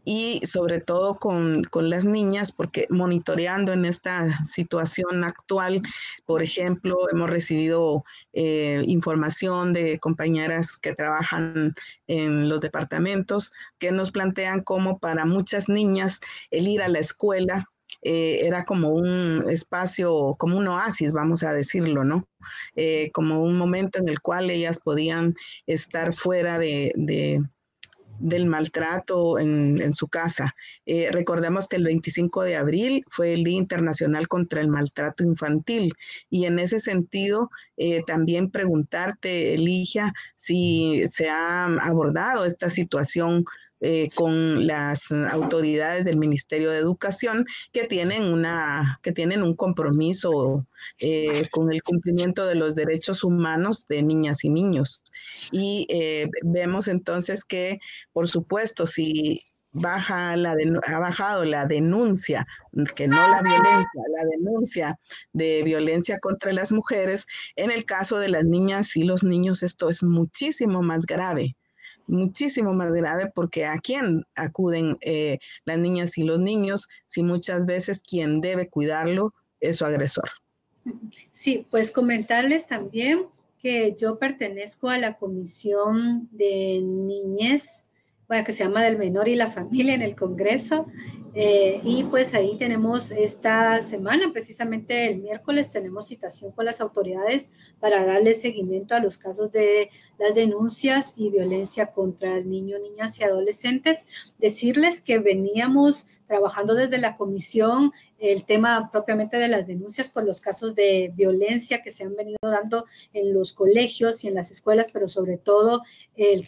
y 0.09 0.39
sobre 0.45 0.79
todo 0.79 1.15
con, 1.19 1.65
con, 1.65 1.89
las 1.89 2.05
niñas, 2.05 2.53
porque 2.53 2.87
monitoreando 2.89 3.73
en 3.73 3.83
esta 3.83 4.41
situación 4.45 5.25
actual, 5.25 5.81
por 6.25 6.41
ejemplo, 6.41 6.95
hemos 7.11 7.29
recibido 7.29 8.05
eh, 8.31 8.83
información 8.87 9.73
de 9.73 9.99
compañeras 9.99 10.77
que 10.77 10.95
trabajan 10.95 11.75
en 12.07 12.47
los 12.47 12.61
departamentos 12.61 13.51
que 13.79 13.91
nos 13.91 14.11
plantean 14.11 14.61
cómo 14.61 14.97
para 14.97 15.25
muchas 15.25 15.67
niñas 15.67 16.21
el 16.51 16.69
ir 16.69 16.81
a 16.81 16.87
la 16.87 16.99
escuela 16.99 17.67
eh, 18.01 18.45
era 18.45 18.63
como 18.63 18.93
un 18.93 19.43
espacio, 19.49 20.35
como 20.37 20.57
un 20.57 20.67
oasis, 20.67 21.11
vamos 21.11 21.43
a 21.43 21.53
decirlo, 21.53 22.03
¿no? 22.03 22.27
Eh, 22.75 23.11
como 23.11 23.43
un 23.43 23.57
momento 23.57 23.99
en 23.99 24.07
el 24.07 24.21
cual 24.21 24.49
ellas 24.49 24.81
podían 24.81 25.35
estar 25.65 26.13
fuera 26.13 26.59
de, 26.59 26.93
del 28.19 28.45
maltrato 28.45 29.39
en, 29.39 29.93
su 29.93 30.07
casa. 30.07 30.55
Eh, 30.85 31.09
recordemos 31.11 31.67
que 31.67 31.77
el 31.77 31.83
25 31.83 32.43
de 32.43 32.55
abril 32.55 33.03
fue 33.09 33.33
el 33.33 33.43
Día 33.43 33.57
Internacional 33.57 34.27
contra 34.27 34.61
el 34.61 34.69
Maltrato 34.69 35.23
Infantil 35.23 35.93
y 36.29 36.45
en 36.45 36.59
ese 36.59 36.79
sentido 36.79 37.49
también 38.05 38.51
preguntarte, 38.51 39.53
Eligia, 39.53 40.13
si 40.35 41.03
se 41.07 41.29
ha 41.29 41.65
abordado 41.65 42.45
esta 42.45 42.69
situación 42.69 43.43
eh, 43.79 44.09
con 44.15 44.65
las 44.65 45.11
autoridades 45.11 46.03
del 46.03 46.17
Ministerio 46.17 46.71
de 46.71 46.79
Educación 46.79 47.45
que 47.71 47.85
tienen, 47.85 48.23
una, 48.23 48.99
que 49.03 49.11
tienen 49.11 49.43
un 49.43 49.55
compromiso 49.55 50.65
eh, 50.99 51.47
con 51.51 51.71
el 51.71 51.83
cumplimiento 51.83 52.47
de 52.47 52.55
los 52.55 52.73
derechos 52.73 53.23
humanos 53.23 53.85
de 53.87 54.01
niñas 54.01 54.43
y 54.43 54.49
niños. 54.49 55.03
Y 55.51 55.85
eh, 55.89 56.27
vemos 56.43 56.87
entonces 56.87 57.45
que, 57.45 57.77
por 58.13 58.27
supuesto, 58.27 58.87
si 58.87 59.43
baja 59.71 60.35
la 60.37 60.55
ha 60.87 60.97
bajado 60.99 61.45
la 61.45 61.67
denuncia, 61.67 62.47
que 62.95 63.07
no 63.07 63.15
la 63.15 63.43
violencia, 63.43 64.01
la 64.17 64.25
denuncia 64.25 64.99
de 65.33 65.61
violencia 65.63 66.17
contra 66.19 66.51
las 66.51 66.71
mujeres, 66.71 67.27
en 67.55 67.69
el 67.69 67.85
caso 67.85 68.17
de 68.17 68.29
las 68.29 68.43
niñas 68.43 68.95
y 68.95 69.03
los 69.03 69.23
niños 69.23 69.61
esto 69.61 69.89
es 69.89 70.01
muchísimo 70.03 70.81
más 70.81 71.05
grave 71.05 71.55
muchísimo 72.07 72.73
más 72.73 72.91
grave 72.93 73.31
porque 73.33 73.65
a 73.65 73.77
quién 73.79 74.25
acuden 74.35 74.97
eh, 75.01 75.39
las 75.65 75.77
niñas 75.77 76.17
y 76.17 76.23
los 76.23 76.39
niños 76.39 76.87
si 77.05 77.23
muchas 77.23 77.65
veces 77.65 78.01
quien 78.01 78.41
debe 78.41 78.67
cuidarlo 78.67 79.33
es 79.59 79.77
su 79.77 79.85
agresor. 79.85 80.29
Sí, 81.33 81.67
pues 81.69 81.91
comentarles 81.91 82.67
también 82.67 83.25
que 83.61 83.95
yo 83.97 84.19
pertenezco 84.19 84.89
a 84.89 84.97
la 84.97 85.17
Comisión 85.17 86.29
de 86.31 86.81
Niñez, 86.81 87.85
bueno, 88.27 88.43
que 88.45 88.53
se 88.53 88.63
llama 88.63 88.83
del 88.83 88.97
Menor 88.97 89.27
y 89.27 89.35
la 89.35 89.49
Familia 89.49 89.93
en 89.93 90.01
el 90.01 90.15
Congreso, 90.15 90.85
eh, 91.33 91.81
y 91.83 92.03
pues 92.05 92.33
ahí 92.33 92.57
tenemos 92.57 93.11
esta 93.11 93.79
semana, 93.81 94.31
precisamente 94.33 95.07
el 95.07 95.19
miércoles, 95.19 95.69
tenemos 95.69 96.07
citación 96.07 96.51
con 96.51 96.65
las 96.65 96.81
autoridades 96.81 97.49
para 97.79 98.05
darle 98.05 98.33
seguimiento 98.33 98.95
a 98.95 98.99
los 98.99 99.17
casos 99.17 99.51
de 99.51 99.89
las 100.17 100.35
denuncias 100.35 101.13
y 101.15 101.29
violencia 101.29 101.87
contra 101.87 102.37
el 102.37 102.49
niño, 102.49 102.79
niñas 102.79 103.19
y 103.19 103.23
adolescentes. 103.23 104.05
Decirles 104.37 105.01
que 105.01 105.19
veníamos 105.19 106.07
trabajando 106.27 106.73
desde 106.73 106.97
la 106.97 107.17
comisión 107.17 107.91
el 108.19 108.43
tema 108.43 108.89
propiamente 108.91 109.37
de 109.37 109.47
las 109.47 109.67
denuncias 109.67 110.09
por 110.09 110.23
los 110.23 110.41
casos 110.41 110.75
de 110.75 111.11
violencia 111.15 111.81
que 111.81 111.91
se 111.91 112.03
han 112.03 112.15
venido 112.15 112.37
dando 112.41 112.85
en 113.13 113.33
los 113.33 113.53
colegios 113.53 114.23
y 114.23 114.27
en 114.27 114.33
las 114.33 114.51
escuelas, 114.51 114.87
pero 114.91 115.07
sobre 115.07 115.37
todo 115.37 115.83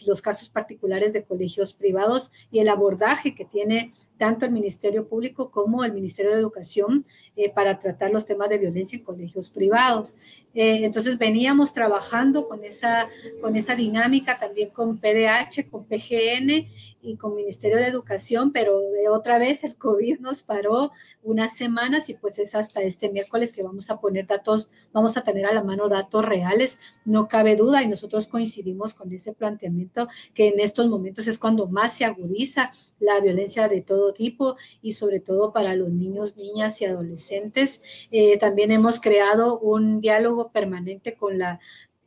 los 0.05 0.21
casos 0.21 0.49
particulares 0.49 1.13
de 1.13 1.23
colegios 1.23 1.73
privados 1.73 2.31
y 2.51 2.59
el 2.59 2.69
abordaje 2.69 3.35
que 3.35 3.45
tiene 3.45 3.93
tanto 4.19 4.45
el 4.45 4.51
Ministerio 4.51 5.07
Público 5.07 5.49
como 5.49 5.83
el 5.83 5.93
Ministerio 5.93 6.31
de 6.31 6.37
Educación 6.37 7.05
eh, 7.35 7.49
para 7.49 7.79
tratar 7.79 8.11
los 8.11 8.25
temas 8.25 8.49
de 8.49 8.59
violencia 8.59 8.97
en 8.99 9.03
colegios 9.03 9.49
privados. 9.49 10.15
Eh, 10.53 10.81
entonces 10.83 11.17
veníamos 11.17 11.73
trabajando 11.73 12.47
con 12.47 12.63
esa, 12.63 13.09
con 13.41 13.55
esa 13.55 13.75
dinámica 13.75 14.37
también 14.37 14.69
con 14.69 14.97
PDH, 14.97 15.69
con 15.71 15.85
PGN 15.85 16.67
y 17.01 17.15
con 17.15 17.35
Ministerio 17.35 17.77
de 17.77 17.87
Educación, 17.87 18.51
pero 18.51 18.79
de 18.91 19.09
otra 19.09 19.37
vez 19.37 19.63
el 19.63 19.75
COVID 19.75 20.19
nos 20.19 20.43
paró 20.43 20.91
unas 21.23 21.55
semanas 21.55 22.09
y 22.09 22.13
pues 22.13 22.39
es 22.39 22.55
hasta 22.55 22.81
este 22.81 23.09
miércoles 23.09 23.53
que 23.53 23.63
vamos 23.63 23.89
a 23.89 23.99
poner 23.99 24.27
datos, 24.27 24.69
vamos 24.93 25.17
a 25.17 25.23
tener 25.23 25.45
a 25.45 25.53
la 25.53 25.63
mano 25.63 25.89
datos 25.89 26.25
reales, 26.25 26.79
no 27.05 27.27
cabe 27.27 27.55
duda 27.55 27.83
y 27.83 27.87
nosotros 27.87 28.27
coincidimos 28.27 28.93
con 28.93 29.11
ese 29.13 29.33
planteamiento 29.33 30.07
que 30.33 30.49
en 30.49 30.59
estos 30.59 30.87
momentos 30.87 31.27
es 31.27 31.37
cuando 31.37 31.67
más 31.67 31.93
se 31.95 32.05
agudiza 32.05 32.71
la 32.99 33.19
violencia 33.19 33.67
de 33.67 33.81
todo 33.81 34.13
tipo 34.13 34.57
y 34.81 34.93
sobre 34.93 35.19
todo 35.19 35.53
para 35.53 35.75
los 35.75 35.89
niños, 35.89 36.35
niñas 36.37 36.81
y 36.81 36.85
adolescentes. 36.85 37.81
Eh, 38.11 38.37
también 38.37 38.71
hemos 38.71 38.99
creado 38.99 39.59
un 39.59 40.01
diálogo 40.01 40.51
permanente 40.51 41.15
con 41.15 41.37
la 41.37 41.59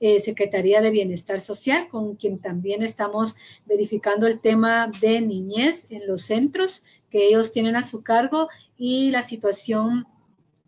eh, 0.05 0.18
Secretaría 0.18 0.80
de 0.80 0.90
Bienestar 0.90 1.38
Social, 1.38 1.86
con 1.88 2.16
quien 2.16 2.40
también 2.40 2.82
estamos 2.82 3.36
verificando 3.66 4.26
el 4.26 4.40
tema 4.40 4.90
de 5.00 5.20
niñez 5.20 5.86
en 5.92 6.09
los 6.09 6.22
centros 6.22 6.84
que 7.09 7.28
ellos 7.28 7.53
tienen 7.53 7.76
a 7.76 7.84
su 7.84 8.03
cargo 8.03 8.48
y 8.76 9.12
la 9.12 9.22
situación 9.22 10.09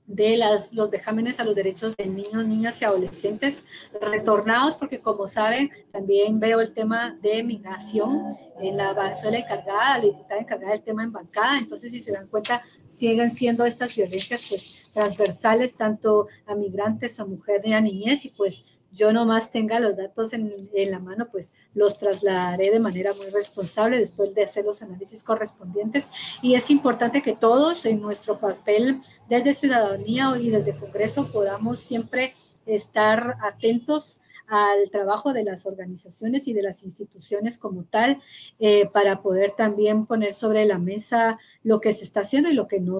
de 0.06 0.36
las, 0.36 0.72
los 0.72 0.88
vejámenes 0.88 1.40
a 1.40 1.44
los 1.44 1.56
derechos 1.56 1.96
de 1.96 2.06
niños, 2.06 2.46
niñas 2.46 2.80
y 2.80 2.84
adolescentes 2.84 3.64
retornados, 4.00 4.76
porque 4.76 5.00
como 5.00 5.26
saben, 5.26 5.72
también 5.90 6.38
veo 6.38 6.60
el 6.60 6.72
tema 6.72 7.18
de 7.20 7.42
migración 7.42 8.36
en 8.60 8.76
la, 8.76 9.14
soy 9.16 9.32
la 9.32 9.38
encargada, 9.38 9.98
la 9.98 10.04
diputada 10.04 10.40
encargada 10.40 10.72
del 10.72 10.82
tema 10.82 11.02
en 11.02 11.10
bancada, 11.10 11.58
entonces 11.58 11.90
si 11.90 12.00
se 12.00 12.12
dan 12.12 12.28
cuenta, 12.28 12.62
siguen 12.86 13.30
siendo 13.30 13.64
estas 13.64 13.96
violencias 13.96 14.44
pues 14.48 14.90
transversales 14.92 15.74
tanto 15.74 16.28
a 16.46 16.54
migrantes, 16.54 17.18
a 17.18 17.24
mujeres 17.24 17.66
y 17.66 17.72
a 17.72 17.80
niñez, 17.80 18.26
y 18.26 18.28
pues 18.28 18.73
yo 18.94 19.12
nomás 19.12 19.50
tenga 19.50 19.80
los 19.80 19.96
datos 19.96 20.32
en, 20.32 20.70
la 20.72 20.98
mano, 20.98 21.28
pues 21.30 21.52
los 21.74 21.98
trasladaré 21.98 22.70
de 22.70 22.80
manera 22.80 23.12
muy 23.14 23.26
responsable 23.26 23.98
después 23.98 24.34
de 24.34 24.44
hacer 24.44 24.64
los 24.64 24.82
análisis 24.82 25.22
correspondientes. 25.22 26.08
Y 26.42 26.54
es 26.54 26.70
importante 26.70 27.22
que 27.22 27.34
todos 27.34 27.84
en 27.86 28.00
nuestro 28.00 28.38
papel 28.38 29.00
desde 29.28 29.52
ciudadanía 29.52 30.32
y 30.40 30.50
desde 30.50 30.76
Congreso 30.78 31.30
podamos 31.32 31.80
siempre 31.80 32.34
estar 32.66 33.36
atentos 33.42 34.20
al 34.46 34.90
trabajo 34.90 35.32
de 35.32 35.42
las 35.42 35.66
organizaciones 35.66 36.46
y 36.48 36.52
de 36.52 36.62
las 36.62 36.84
instituciones 36.84 37.58
como 37.58 37.84
tal, 37.84 38.20
eh, 38.58 38.86
para 38.92 39.22
poder 39.22 39.52
también 39.52 40.06
poner 40.06 40.34
sobre 40.34 40.66
la 40.66 40.78
mesa 40.78 41.38
lo 41.62 41.80
que 41.80 41.92
se 41.92 42.04
está 42.04 42.20
haciendo 42.20 42.50
y 42.50 42.54
lo 42.54 42.68
que 42.68 42.78
no 42.78 42.98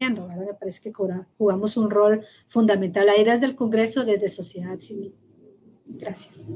haciendo. 0.00 0.28
Me 0.28 0.54
parece 0.54 0.80
que 0.80 0.92
jugamos 1.36 1.76
un 1.76 1.90
rol 1.90 2.24
fundamental 2.46 3.08
ahí 3.08 3.22
desde 3.22 3.46
el 3.46 3.54
Congreso, 3.54 4.04
desde 4.04 4.28
sociedad 4.28 4.78
civil. 4.78 5.14
Gracias. 5.88 6.48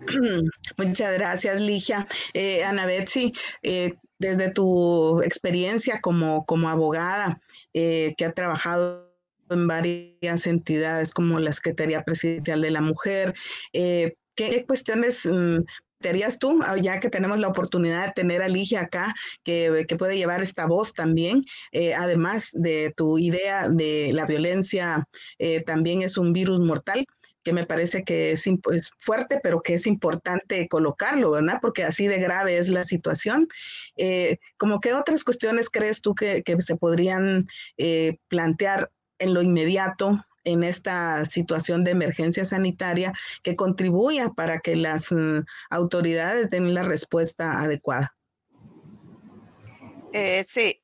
Muchas 0.76 1.14
gracias, 1.14 1.60
Ligia. 1.60 2.06
Eh, 2.34 2.64
Ana 2.64 2.86
Betsy, 2.86 3.32
eh, 3.62 3.94
desde 4.18 4.50
tu 4.50 5.20
experiencia 5.22 6.00
como, 6.00 6.44
como 6.46 6.68
abogada 6.68 7.40
eh, 7.74 8.14
que 8.16 8.24
ha 8.24 8.32
trabajado 8.32 9.08
en 9.48 9.66
varias 9.66 10.46
entidades 10.46 11.12
como 11.12 11.40
la 11.40 11.52
Secretaría 11.52 12.04
Presidencial 12.04 12.60
de 12.60 12.70
la 12.70 12.80
Mujer, 12.80 13.34
¿qué 13.72 14.64
cuestiones 14.64 15.26
mm, 15.26 15.64
harías 16.08 16.38
tú, 16.38 16.60
ah, 16.62 16.76
ya 16.76 17.00
que 17.00 17.10
tenemos 17.10 17.40
la 17.40 17.48
oportunidad 17.48 18.06
de 18.06 18.12
tener 18.12 18.42
a 18.42 18.48
Ligia 18.48 18.82
acá, 18.82 19.12
que, 19.42 19.86
que 19.88 19.96
puede 19.96 20.16
llevar 20.16 20.40
esta 20.40 20.66
voz 20.66 20.94
también, 20.94 21.42
además 21.98 22.50
de 22.52 22.94
tu 22.96 23.18
idea 23.18 23.68
de 23.68 24.12
la 24.12 24.24
violencia, 24.24 25.08
también 25.66 26.02
es 26.02 26.16
un 26.16 26.32
virus 26.32 26.60
mortal 26.60 27.04
que 27.42 27.52
me 27.52 27.66
parece 27.66 28.04
que 28.04 28.32
es, 28.32 28.44
fuerte, 28.98 29.40
pero 29.42 29.62
que 29.62 29.74
es 29.74 29.86
importante 29.86 30.68
colocarlo, 30.68 31.30
¿verdad? 31.30 31.58
Porque 31.60 31.84
así 31.84 32.06
de 32.06 32.20
grave 32.20 32.58
es 32.58 32.68
la 32.68 32.84
situación. 32.84 33.48
Eh, 33.96 34.38
¿Como 34.56 34.80
qué 34.80 34.94
otras 34.94 35.24
cuestiones 35.24 35.70
crees 35.70 36.02
tú 36.02 36.14
que, 36.14 36.42
se 36.60 36.76
podrían 36.76 37.48
eh, 37.78 38.18
plantear 38.28 38.90
en 39.18 39.34
lo 39.34 39.42
inmediato 39.42 40.24
en 40.44 40.64
esta 40.64 41.24
situación 41.26 41.84
de 41.84 41.90
emergencia 41.92 42.44
sanitaria 42.44 43.12
que 43.42 43.56
contribuya 43.56 44.30
para 44.30 44.60
que 44.60 44.76
las 44.76 45.12
mm, 45.12 45.40
autoridades 45.70 46.50
den 46.50 46.74
la 46.74 46.82
respuesta 46.82 47.60
adecuada? 47.60 48.14
Eh, 50.12 50.42
sí, 50.44 50.82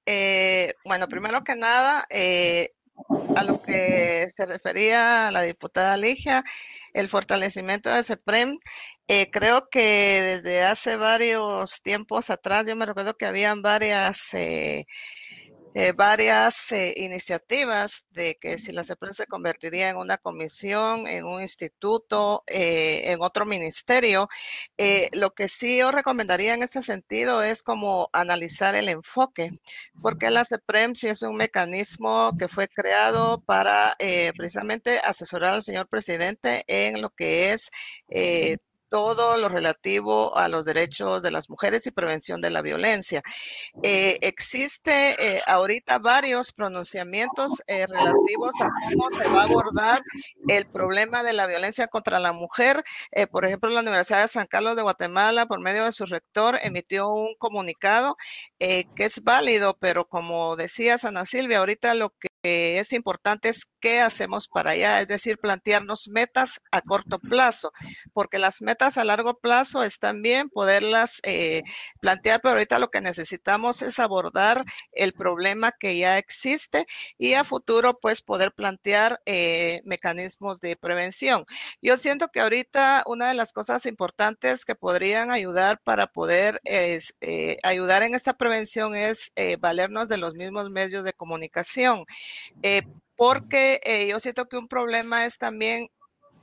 bueno, 0.84 1.09
primero 1.09 1.42
que 1.42 1.57
nada, 1.57 2.07
a 3.36 3.44
lo 3.44 3.62
que 3.62 4.28
se 4.30 4.46
refería 4.46 5.30
la 5.30 5.42
diputada 5.42 5.96
Ligia, 5.96 6.44
el 6.92 7.09
fortalecimiento 7.09 7.90
de 7.90 8.02
CEPREM, 8.02 8.59
eh, 9.09 9.30
creo 9.30 9.68
que 9.70 10.40
desde 10.42 10.64
hace 10.64 10.96
varios 10.96 11.82
tiempos 11.82 12.30
atrás, 12.30 12.66
yo 12.66 12.74
me 12.74 12.86
recuerdo 12.86 13.16
que 13.16 13.26
habían 13.26 13.62
varias 13.62 14.34
eh, 14.34 14.86
eh, 15.79 15.93
varias 15.93 16.72
eh, 16.72 16.95
iniciativas 16.97 18.07
de 18.12 18.39
que 18.41 18.57
si 18.57 18.72
la 18.72 18.83
CEPREM 18.83 19.12
se 19.12 19.27
convertiría 19.27 19.91
en 19.91 19.99
una 19.99 20.16
comisión, 20.16 21.07
en 21.07 21.27
un 21.27 21.43
instituto, 21.43 22.45
eh, 22.47 23.12
en 23.12 23.20
otro 23.20 23.45
ministerio, 23.45 24.27
lo 25.12 25.35
que 25.35 25.49
sí 25.49 25.77
yo 25.79 25.93
recomendaría 25.93 26.55
en 26.55 26.62
este 26.62 26.81
sentido 26.81 27.43
es 27.43 27.62
como 27.62 28.09
analizar 28.14 28.74
el 28.74 28.89
enfoque, 28.89 29.51
porque 30.01 30.31
la 30.31 30.47
CEPREM 30.47 30.95
sí 30.95 31.09
es 31.09 31.20
un 31.20 31.37
mecanismo 31.37 32.33
que 32.39 32.49
fue 32.49 32.68
creado 32.68 33.43
para 33.43 33.97
precisamente 34.35 34.99
asesorar 35.01 35.55
al 35.55 35.62
señor 35.62 35.89
presidente 35.89 36.64
en 36.68 37.03
lo 37.03 37.11
que 37.11 37.53
es 37.53 37.70
todo 38.97 39.36
lo 39.36 39.51
relativo 39.51 40.34
a 40.38 40.49
los 40.49 40.64
derechos 40.64 41.22
de 41.22 41.30
las 41.30 41.51
mujeres 41.51 41.86
y 41.86 41.90
prevención 41.90 42.40
de 42.40 42.49
la 42.49 42.62
violencia. 42.62 43.20
Eh, 43.82 44.16
existe 44.22 45.14
eh, 45.20 45.42
ahorita 45.47 45.99
varios 45.99 46.51
pronunciamientos 46.51 47.62
eh, 47.66 47.86
relativos 47.86 48.59
a 48.62 48.70
cómo 48.88 49.18
se 49.18 49.28
va 49.28 49.42
a 49.42 49.44
abordar 49.44 50.03
el 50.49 50.66
problema 50.66 51.22
de 51.22 51.34
la 51.34 51.47
violencia 51.47 51.88
contra 51.88 52.18
la 52.18 52.32
mujer. 52.32 52.82
por 53.30 53.44
ejemplo, 53.44 53.68
la 53.68 53.80
Universidad 53.80 54.22
de 54.22 54.28
San 54.28 54.47
Carlos 54.47 54.76
de 54.76 54.82
Guatemala, 54.82 55.44
por 55.44 55.61
medio 55.61 55.84
de 55.84 55.92
su 55.92 56.07
rector, 56.07 56.59
emitió 56.62 57.11
un 57.11 57.34
comunicado 57.38 58.16
que 58.59 58.86
es 58.97 59.22
válido, 59.24 59.76
pero 59.78 60.09
como 60.09 60.57
decía 60.57 60.97
Sana 60.97 61.26
Silvia, 61.26 61.59
ahorita 61.59 61.92
lo 61.92 62.09
que 62.18 62.28
es 62.47 62.92
importante 62.92 63.49
es 63.49 63.66
qué 63.80 64.01
hacemos 64.01 64.49
para 64.49 64.72
allá, 64.72 65.01
es 65.01 65.09
decir, 65.09 65.38
plantearnos 65.38 66.09
metas 66.09 66.61
a 66.70 66.80
corto 66.80 67.18
plazo, 67.18 67.72
porque 68.12 68.38
las 68.38 68.62
metas 68.62 68.99
a 68.99 69.05
largo 69.05 69.38
plazo 69.38 69.82
están 69.82 70.22
bien 70.22 70.49
poderlas 70.49 71.20
eh, 71.24 71.62
plantear, 72.01 72.40
pero 72.40 72.55
ahorita 72.55 72.78
lo 72.78 72.90
que 72.90 73.01
necesitamos 73.01 73.82
es 73.82 73.99
abordar 73.99 74.64
el 74.92 75.12
problema 75.12 75.72
que 75.72 75.99
ya 75.99 76.18
existe 76.18 76.86
y 77.18 77.34
a 77.34 77.44
futuro 77.44 77.99
pues 78.01 78.22
poder 78.22 78.53
plantear 78.53 79.20
eh, 79.26 79.82
mecanismos 79.84 80.61
de 80.61 80.76
prevención. 80.76 81.44
Yo 81.80 81.97
siento 81.97 82.28
que 82.28 82.40
ahorita 82.40 83.05
una 83.07 83.28
de 83.28 83.34
las 83.34 83.53
cosas 83.53 83.86
importantes 83.86 84.64
que 84.64 84.74
podrían 84.74 85.30
ayudar 85.30 85.80
para 85.82 86.07
poder 86.07 86.61
eh, 86.64 86.99
ayudar 87.62 88.03
en 88.03 88.14
esta 88.14 88.34
prevención 88.34 88.94
es 88.94 89.32
valernos 89.61 90.09
de 90.09 90.18
los 90.18 90.34
mismos 90.34 90.70
medios 90.70 91.05
de 91.05 91.12
comunicación. 91.12 92.05
Eh, 92.62 92.82
porque 93.16 93.80
eh, 93.84 94.09
yo 94.09 94.20
siento 94.20 94.47
que 94.47 94.59
un 94.59 94.68
problema 94.68 95.24
es 95.24 95.39
también 95.39 95.89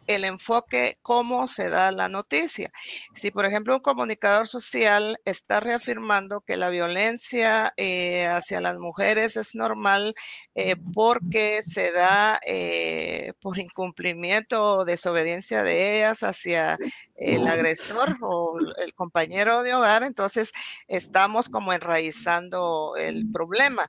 el 0.08 0.26
enfoque, 0.26 0.98
cómo 1.02 1.48
se 1.48 1.70
da 1.70 1.92
la 1.92 2.10
noticia. 2.10 2.72
Si, 3.14 3.32
por 3.32 3.46
ejemplo, 3.46 3.76
un 3.76 3.82
comunicador 3.82 4.48
social 4.48 5.20
está 5.26 5.60
reafirmando 5.60 6.42
que 6.42 6.58
la 6.58 6.70
violencia 6.70 7.74
eh, 7.78 8.26
hacia 8.28 8.62
las 8.62 8.78
mujeres 8.78 9.38
es 9.38 9.56
normal 9.56 10.14
eh, 10.56 10.76
porque 10.94 11.64
se 11.64 11.92
da 11.92 12.40
eh, 12.46 13.34
por 13.42 13.58
incumplimiento 13.58 14.64
o 14.64 14.86
desobediencia 14.86 15.64
de 15.64 15.98
ellas 15.98 16.24
hacia 16.24 16.78
el 17.16 17.48
agresor 17.48 18.18
o 18.22 18.58
el 18.78 18.94
compañero 18.94 19.64
de 19.64 19.74
hogar, 19.74 20.04
entonces 20.04 20.52
estamos 20.88 21.48
como 21.50 21.72
enraizando 21.74 22.96
el 22.98 23.32
problema. 23.32 23.88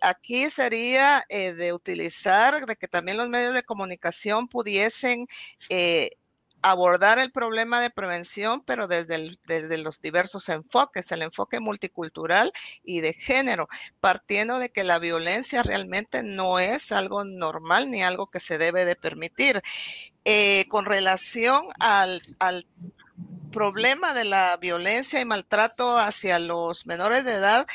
aquí 0.00 0.48
sería 0.50 1.24
de 1.28 1.72
utilizar, 1.72 2.66
de 2.66 2.76
que 2.76 2.88
también 2.88 3.18
los 3.18 3.28
medios 3.28 3.54
de 3.54 3.62
comunicación 3.62 4.48
pudiesen 4.48 5.25
eh, 5.68 6.10
abordar 6.62 7.18
el 7.18 7.30
problema 7.30 7.80
de 7.80 7.90
prevención, 7.90 8.62
pero 8.62 8.88
desde, 8.88 9.38
desde 9.46 9.78
los 9.78 10.00
diversos 10.00 10.48
enfoques, 10.48 11.12
el 11.12 11.22
enfoque 11.22 11.60
multicultural 11.60 12.52
y 12.82 13.00
de 13.00 13.12
género, 13.12 13.68
partiendo 14.00 14.58
de 14.58 14.70
que 14.70 14.82
la 14.82 14.98
violencia 14.98 15.62
realmente 15.62 16.22
no 16.22 16.58
es 16.58 16.90
algo 16.90 17.24
normal 17.24 17.90
ni 17.90 18.02
algo 18.02 18.26
que 18.26 18.40
se 18.40 18.58
debe 18.58 18.84
de 18.84 18.96
permitir. 18.96 19.62
Eh, 20.24 20.66
con 20.68 20.86
relación 20.86 21.66
al, 21.78 22.20
al 22.40 22.66
problema 23.52 24.12
de 24.12 24.24
la 24.24 24.56
violencia 24.56 25.20
y 25.20 25.24
maltrato 25.24 25.96
hacia 25.98 26.40
los 26.40 26.86
menores 26.86 27.24
de 27.24 27.34
edad, 27.34 27.66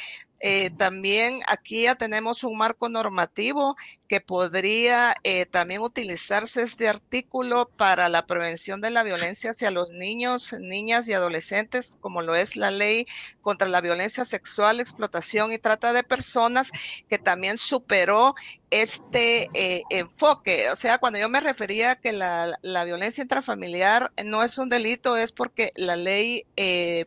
eh, 0.44 0.72
también 0.72 1.42
aquí 1.48 1.84
ya 1.84 1.96
tenemos 1.96 2.44
un 2.44 2.58
marco 2.58 2.90
normativo 2.90 3.76
que 4.08 4.22
podría 4.22 5.14
eh, 5.24 5.46
también 5.46 5.82
utilizarse 5.82 6.64
este 6.64 6.90
artículo 6.90 7.70
para 7.78 8.10
la 8.10 8.26
prevención 8.26 8.82
de 8.82 8.90
la 8.90 9.04
violencia 9.04 9.52
hacia 9.52 9.70
los 9.70 9.92
niños, 9.92 10.56
niñas 10.60 11.08
y 11.08 11.14
adolescentes, 11.14 11.98
como 12.02 12.24
lo 12.24 12.36
es 12.36 12.56
la 12.56 12.72
ley 12.72 13.06
contra 13.42 13.70
la 13.70 13.82
violencia 13.82 14.26
sexual, 14.26 14.80
explotación 14.80 15.54
y 15.54 15.60
trata 15.60 15.94
de 15.94 16.04
personas, 16.04 16.72
que 17.08 17.20
también 17.20 17.58
superó 17.58 18.34
este 18.72 19.50
eh, 19.54 19.84
enfoque. 19.90 20.70
O 20.72 20.76
sea, 20.76 20.98
cuando 20.98 21.20
yo 21.20 21.30
me 21.30 21.40
refería 21.40 21.92
a 21.92 21.96
que 21.96 22.14
la, 22.14 22.58
violencia 22.86 23.22
intrafamiliar 23.22 24.12
no 24.24 24.44
es 24.44 24.58
un 24.58 24.70
delito, 24.70 25.18
es 25.18 25.32
porque 25.32 25.72
la 25.76 25.96
ley 25.96 26.46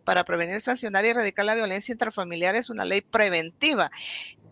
para 0.05 0.25
prevenir, 0.25 0.61
sancionar 0.61 1.05
y 1.05 1.09
erradicar 1.09 1.45
la 1.45 1.55
violencia 1.55 1.93
intrafamiliar 1.93 2.55
es 2.55 2.71
una 2.71 2.85
ley 2.85 3.01
pre 3.01 3.25
preventiva 3.25 3.91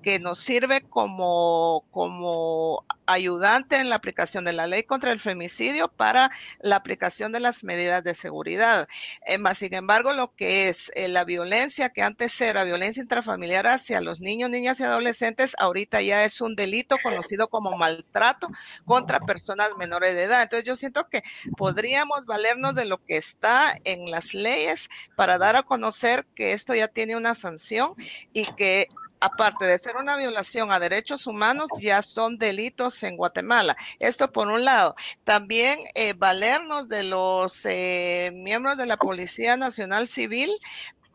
que 0.02 0.18
nos 0.18 0.38
sirve 0.38 0.82
como, 0.82 1.84
como 1.90 2.84
ayudante 3.06 3.76
en 3.76 3.88
la 3.88 3.96
aplicación 3.96 4.44
de 4.44 4.52
la 4.52 4.66
ley 4.66 4.82
contra 4.84 5.12
el 5.12 5.20
femicidio 5.20 5.88
para 5.88 6.30
la 6.60 6.76
aplicación 6.76 7.32
de 7.32 7.40
las 7.40 7.64
medidas 7.64 8.04
de 8.04 8.14
seguridad. 8.14 8.88
Eh, 9.26 9.38
más, 9.38 9.58
sin 9.58 9.74
embargo, 9.74 10.12
lo 10.12 10.34
que 10.34 10.68
es 10.68 10.90
eh, 10.94 11.08
la 11.08 11.24
violencia 11.24 11.90
que 11.90 12.02
antes 12.02 12.40
era 12.40 12.64
violencia 12.64 13.02
intrafamiliar 13.02 13.66
hacia 13.66 14.00
los 14.00 14.20
niños, 14.20 14.50
niñas 14.50 14.80
y 14.80 14.84
adolescentes, 14.84 15.54
ahorita 15.58 16.00
ya 16.02 16.24
es 16.24 16.40
un 16.40 16.56
delito 16.56 16.96
conocido 17.02 17.48
como 17.48 17.76
maltrato 17.76 18.48
contra 18.84 19.20
personas 19.20 19.70
menores 19.76 20.14
de 20.14 20.24
edad. 20.24 20.42
Entonces 20.42 20.66
yo 20.66 20.76
siento 20.76 21.08
que 21.08 21.22
podríamos 21.56 22.26
valernos 22.26 22.74
de 22.74 22.84
lo 22.84 22.98
que 23.04 23.16
está 23.16 23.74
en 23.84 24.10
las 24.10 24.34
leyes 24.34 24.88
para 25.16 25.38
dar 25.38 25.56
a 25.56 25.62
conocer 25.62 26.26
que 26.34 26.52
esto 26.52 26.74
ya 26.74 26.88
tiene 26.88 27.16
una 27.16 27.34
sanción 27.34 27.94
y 28.32 28.46
que 28.54 28.86
aparte 29.22 29.66
de 29.66 29.78
ser 29.78 29.96
una 29.96 30.16
violación 30.16 30.72
a 30.72 30.80
derechos 30.80 31.28
humanos, 31.28 31.68
ya 31.80 32.02
son 32.02 32.38
delitos 32.38 33.02
en 33.04 33.16
Guatemala. 33.16 33.76
Esto 34.00 34.32
por 34.32 34.48
un 34.48 34.64
lado. 34.64 34.96
También 35.22 35.78
eh, 35.94 36.12
valernos 36.14 36.88
de 36.88 37.04
los 37.04 37.64
eh, 37.66 38.32
miembros 38.34 38.76
de 38.76 38.86
la 38.86 38.96
Policía 38.96 39.56
Nacional 39.56 40.08
Civil 40.08 40.50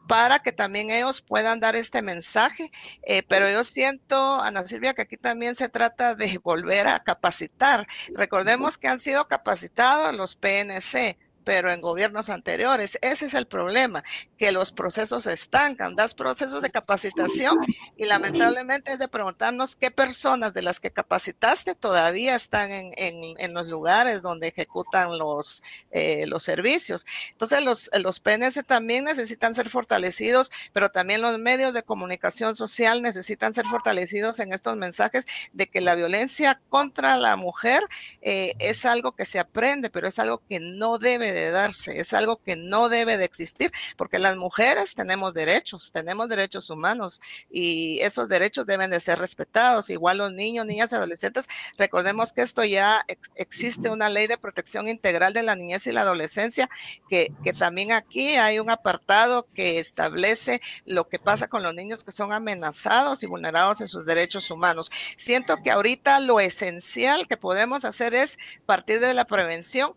para 0.07 0.39
que 0.39 0.53
también 0.53 0.89
ellos 0.89 1.21
puedan 1.21 1.59
dar 1.59 1.75
este 1.75 2.01
mensaje. 2.01 2.71
Eh, 3.03 3.23
pero 3.27 3.49
yo 3.49 3.65
siento, 3.65 4.39
Ana 4.39 4.65
Silvia, 4.65 4.93
que 4.93 5.01
aquí 5.01 5.17
también 5.17 5.53
se 5.55 5.67
trata 5.67 6.15
de 6.15 6.39
volver 6.43 6.87
a 6.87 7.03
capacitar. 7.03 7.85
Recordemos 8.15 8.77
que 8.77 8.87
han 8.87 8.99
sido 8.99 9.27
capacitados 9.27 10.15
los 10.15 10.37
PNC 10.37 11.17
pero 11.47 11.71
en 11.71 11.79
gobiernos 11.79 12.27
anteriores. 12.29 12.99
Ese 13.01 13.27
es 13.27 13.33
el 13.33 13.47
problema, 13.47 14.03
que 14.37 14.51
los 14.51 14.73
procesos 14.73 15.27
estancan, 15.27 15.95
das 15.95 16.13
procesos 16.13 16.61
de 16.61 16.69
capacitación 16.69 17.57
y 17.95 18.03
lamentablemente 18.03 18.91
es 18.91 18.99
de 18.99 19.07
preguntarnos 19.07 19.77
qué 19.77 19.89
personas 19.89 20.53
de 20.53 20.61
las 20.61 20.81
que 20.81 20.91
capacitaste 20.91 21.73
todavía 21.73 22.35
están 22.35 22.69
en, 22.69 22.91
en, 22.97 23.53
los 23.53 23.67
lugares 23.67 24.21
donde 24.21 24.49
ejecutan 24.49 25.17
los, 25.17 25.63
eh, 25.91 26.25
los 26.27 26.43
servicios. 26.43 27.05
Entonces 27.31 27.63
los, 27.63 27.89
los 27.93 28.19
PNS 28.19 28.65
también 28.65 29.05
necesitan 29.05 29.55
ser 29.55 29.69
fortalecidos, 29.69 30.51
pero 30.73 30.91
también 30.91 31.21
los 31.21 31.39
medios 31.39 31.73
de 31.73 31.81
comunicación 31.81 32.57
social 32.57 33.01
necesitan 33.01 33.53
ser 33.53 33.65
fortalecidos 33.67 34.39
en 34.39 34.51
estos 34.51 34.75
mensajes 34.75 35.27
de 35.53 35.67
que 35.67 35.79
la 35.79 35.95
violencia 35.95 36.59
contra 36.67 37.15
la 37.15 37.37
mujer 37.37 37.81
eh, 38.21 38.53
es 38.59 38.85
algo 38.85 39.13
que 39.13 39.25
se 39.25 39.39
aprende, 39.39 39.89
pero 39.89 40.09
es 40.09 40.19
algo 40.19 40.41
que 40.49 40.59
no 40.59 40.97
debe 40.97 41.31
de 41.31 41.36
darse, 41.51 41.99
es 41.99 42.13
algo 42.13 42.37
que 42.37 42.55
no 42.55 42.89
debe 42.89 43.17
de 43.17 43.25
existir, 43.25 43.71
porque 43.97 44.19
las 44.19 44.35
mujeres 44.35 44.95
tenemos 44.95 45.33
derechos, 45.33 45.91
tenemos 45.91 46.29
derechos 46.29 46.69
humanos 46.69 47.21
y 47.49 47.99
esos 48.01 48.29
derechos 48.29 48.65
deben 48.65 48.89
de 48.91 48.99
ser 48.99 49.19
respetados, 49.19 49.89
igual 49.89 50.17
los 50.17 50.33
niños, 50.33 50.65
niñas 50.65 50.91
y 50.91 50.95
adolescentes. 50.95 51.47
Recordemos 51.77 52.33
que 52.33 52.41
esto 52.41 52.63
ya 52.63 53.05
existe 53.35 53.89
una 53.89 54.09
ley 54.09 54.27
de 54.27 54.37
protección 54.37 54.87
integral 54.87 55.33
de 55.33 55.43
la 55.43 55.55
niñez 55.55 55.87
y 55.87 55.91
la 55.91 56.01
adolescencia, 56.01 56.69
que, 57.09 57.31
que 57.43 57.53
también 57.53 57.91
aquí 57.91 58.35
hay 58.35 58.59
un 58.59 58.69
apartado 58.69 59.47
que 59.53 59.79
establece 59.79 60.61
lo 60.85 61.07
que 61.07 61.19
pasa 61.19 61.47
con 61.47 61.63
los 61.63 61.73
niños 61.73 62.03
que 62.03 62.11
son 62.11 62.31
amenazados 62.33 63.23
y 63.23 63.27
vulnerados 63.27 63.81
en 63.81 63.87
sus 63.87 64.05
derechos 64.05 64.51
humanos. 64.51 64.91
Siento 65.17 65.57
que 65.63 65.71
ahorita 65.71 66.19
lo 66.19 66.39
esencial 66.39 67.27
que 67.27 67.37
podemos 67.37 67.85
hacer 67.85 68.13
es 68.13 68.37
partir 68.65 68.99
de 68.99 69.13
la 69.13 69.25
prevención, 69.25 69.93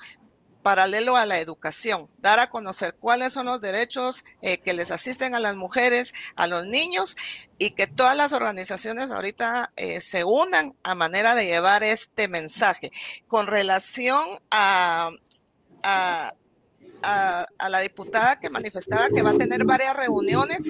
paralelo 0.62 1.16
a 1.16 1.26
la 1.26 1.40
educación, 1.40 2.08
dar 2.18 2.40
a 2.40 2.48
conocer 2.48 2.94
cuáles 2.94 3.32
son 3.32 3.46
los 3.46 3.60
derechos 3.60 4.24
eh, 4.42 4.58
que 4.58 4.72
les 4.72 4.90
asisten 4.90 5.34
a 5.34 5.40
las 5.40 5.56
mujeres, 5.56 6.14
a 6.36 6.46
los 6.46 6.66
niños 6.66 7.16
y 7.58 7.72
que 7.72 7.86
todas 7.86 8.16
las 8.16 8.32
organizaciones 8.32 9.10
ahorita 9.10 9.72
eh, 9.76 10.00
se 10.00 10.24
unan 10.24 10.74
a 10.82 10.94
manera 10.94 11.34
de 11.34 11.46
llevar 11.46 11.82
este 11.82 12.28
mensaje. 12.28 12.90
Con 13.28 13.46
relación 13.46 14.24
a, 14.50 15.10
la 17.02 17.80
diputada 17.80 18.38
que 18.38 18.50
manifestaba 18.50 19.08
que 19.08 19.22
va 19.22 19.30
a 19.30 19.38
tener 19.38 19.64
varias 19.64 19.96
reuniones, 19.96 20.68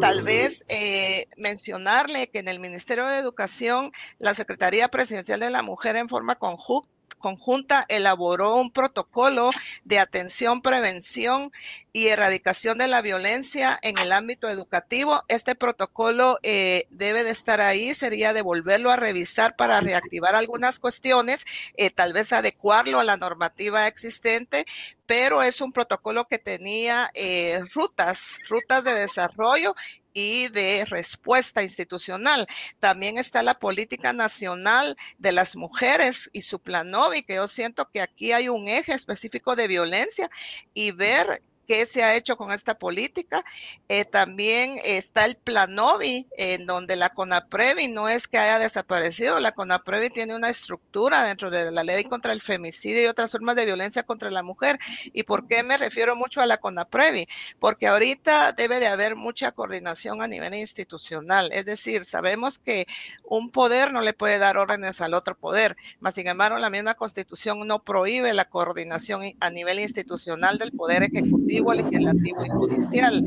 tal 0.00 0.22
vez 0.22 0.64
eh, 0.68 1.26
mencionarle 1.36 2.28
que 2.28 2.38
en 2.38 2.46
el 2.46 2.60
Ministerio 2.60 3.08
de 3.08 3.18
Educación, 3.18 3.90
la 4.18 4.34
Secretaría 4.34 4.88
Presidencial 4.88 5.40
de 5.40 5.50
la 5.50 5.62
Mujer 5.62 5.96
en 5.96 6.08
forma 6.08 6.36
conjunta 6.36 6.91
conjunta 7.22 7.86
elaboró 7.88 8.56
un 8.56 8.70
protocolo 8.70 9.50
de 9.84 9.98
atención, 9.98 10.60
prevención 10.60 11.50
y 11.94 12.08
erradicación 12.08 12.76
de 12.76 12.88
la 12.88 13.00
violencia 13.00 13.78
en 13.80 13.96
el 13.96 14.12
ámbito 14.12 14.48
educativo. 14.50 15.22
Este 15.28 15.54
protocolo 15.54 16.38
eh, 16.42 16.86
debe 16.90 17.24
de 17.24 17.30
estar 17.30 17.62
ahí, 17.62 17.94
sería 17.94 18.34
de 18.34 18.42
volverlo 18.42 18.90
a 18.90 18.96
revisar 18.96 19.56
para 19.56 19.80
reactivar 19.80 20.34
algunas 20.34 20.78
cuestiones, 20.78 21.46
eh, 21.76 21.90
tal 21.90 22.12
vez 22.12 22.32
adecuarlo 22.32 23.00
a 23.00 23.04
la 23.04 23.16
normativa 23.16 23.86
existente, 23.86 24.66
pero 25.06 25.42
es 25.42 25.60
un 25.60 25.72
protocolo 25.72 26.26
que 26.26 26.38
tenía 26.38 27.10
eh, 27.14 27.60
rutas, 27.74 28.38
rutas 28.48 28.84
de 28.84 28.94
desarrollo 28.94 29.74
y 30.12 30.48
de 30.48 30.84
respuesta 30.86 31.62
institucional. 31.62 32.46
También 32.80 33.18
está 33.18 33.42
la 33.42 33.58
política 33.58 34.12
nacional 34.12 34.96
de 35.18 35.32
las 35.32 35.56
mujeres 35.56 36.30
y 36.32 36.42
su 36.42 36.58
planovi, 36.58 37.22
que 37.22 37.34
yo 37.36 37.48
siento 37.48 37.88
que 37.92 38.00
aquí 38.00 38.32
hay 38.32 38.48
un 38.48 38.68
eje 38.68 38.94
específico 38.94 39.56
de 39.56 39.68
violencia 39.68 40.30
y 40.74 40.92
ver 40.92 41.42
qué 41.66 41.86
se 41.86 42.02
ha 42.02 42.16
hecho 42.16 42.36
con 42.36 42.52
esta 42.52 42.78
política. 42.78 43.44
Eh, 43.88 44.04
también 44.04 44.78
está 44.84 45.24
el 45.24 45.36
Planovi, 45.36 46.26
en 46.36 46.66
donde 46.66 46.96
la 46.96 47.10
CONAPREVI 47.10 47.88
no 47.88 48.08
es 48.08 48.28
que 48.28 48.38
haya 48.38 48.58
desaparecido, 48.58 49.40
la 49.40 49.52
CONAPREVI 49.52 50.10
tiene 50.10 50.34
una 50.34 50.50
estructura 50.50 51.24
dentro 51.24 51.50
de 51.50 51.70
la 51.70 51.84
ley 51.84 52.04
contra 52.04 52.32
el 52.32 52.40
femicidio 52.40 53.02
y 53.02 53.06
otras 53.06 53.32
formas 53.32 53.56
de 53.56 53.64
violencia 53.64 54.02
contra 54.02 54.30
la 54.30 54.42
mujer. 54.42 54.78
¿Y 55.12 55.22
por 55.24 55.46
qué 55.46 55.62
me 55.62 55.76
refiero 55.76 56.16
mucho 56.16 56.40
a 56.40 56.46
la 56.46 56.58
CONAPREVI? 56.58 57.26
Porque 57.58 57.86
ahorita 57.86 58.52
debe 58.52 58.80
de 58.80 58.88
haber 58.88 59.16
mucha 59.16 59.52
coordinación 59.52 60.22
a 60.22 60.28
nivel 60.28 60.54
institucional, 60.54 61.50
es 61.52 61.66
decir, 61.66 62.04
sabemos 62.04 62.58
que 62.58 62.86
un 63.24 63.50
poder 63.50 63.92
no 63.92 64.00
le 64.00 64.12
puede 64.12 64.38
dar 64.38 64.56
órdenes 64.56 65.00
al 65.00 65.14
otro 65.14 65.36
poder, 65.36 65.76
mas 66.00 66.14
sin 66.14 66.26
embargo 66.26 66.58
la 66.58 66.70
misma 66.70 66.94
constitución 66.94 67.66
no 67.66 67.82
prohíbe 67.82 68.34
la 68.34 68.44
coordinación 68.46 69.22
a 69.40 69.50
nivel 69.50 69.80
institucional 69.80 70.58
del 70.58 70.72
poder 70.72 71.02
ejecutivo 71.02 71.51
legislativo 71.60 72.44
y 72.44 72.48
judicial. 72.48 73.24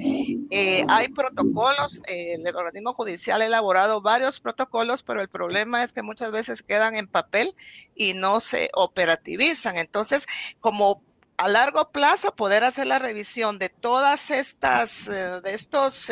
Eh, 0.50 0.86
hay 0.88 1.08
protocolos, 1.10 2.02
eh, 2.08 2.36
el 2.36 2.56
organismo 2.56 2.94
judicial 2.94 3.42
ha 3.42 3.46
elaborado 3.46 4.02
varios 4.02 4.40
protocolos, 4.40 5.04
pero 5.04 5.22
el 5.22 5.30
problema 5.30 5.84
es 5.84 5.94
que 5.94 6.02
muchas 6.02 6.32
veces 6.32 6.64
quedan 6.64 6.96
en 6.96 7.08
papel 7.08 7.56
y 7.96 8.14
no 8.14 8.40
se 8.40 8.70
operativizan. 8.74 9.78
Entonces, 9.78 10.28
como 10.60 11.02
a 11.38 11.48
largo 11.48 11.92
plazo 11.92 12.36
poder 12.36 12.64
hacer 12.64 12.88
la 12.88 13.00
revisión 13.00 13.60
de 13.60 13.70
todas 13.70 14.32
estas, 14.32 15.08
eh, 15.08 15.42
de 15.42 15.54
estos 15.54 16.10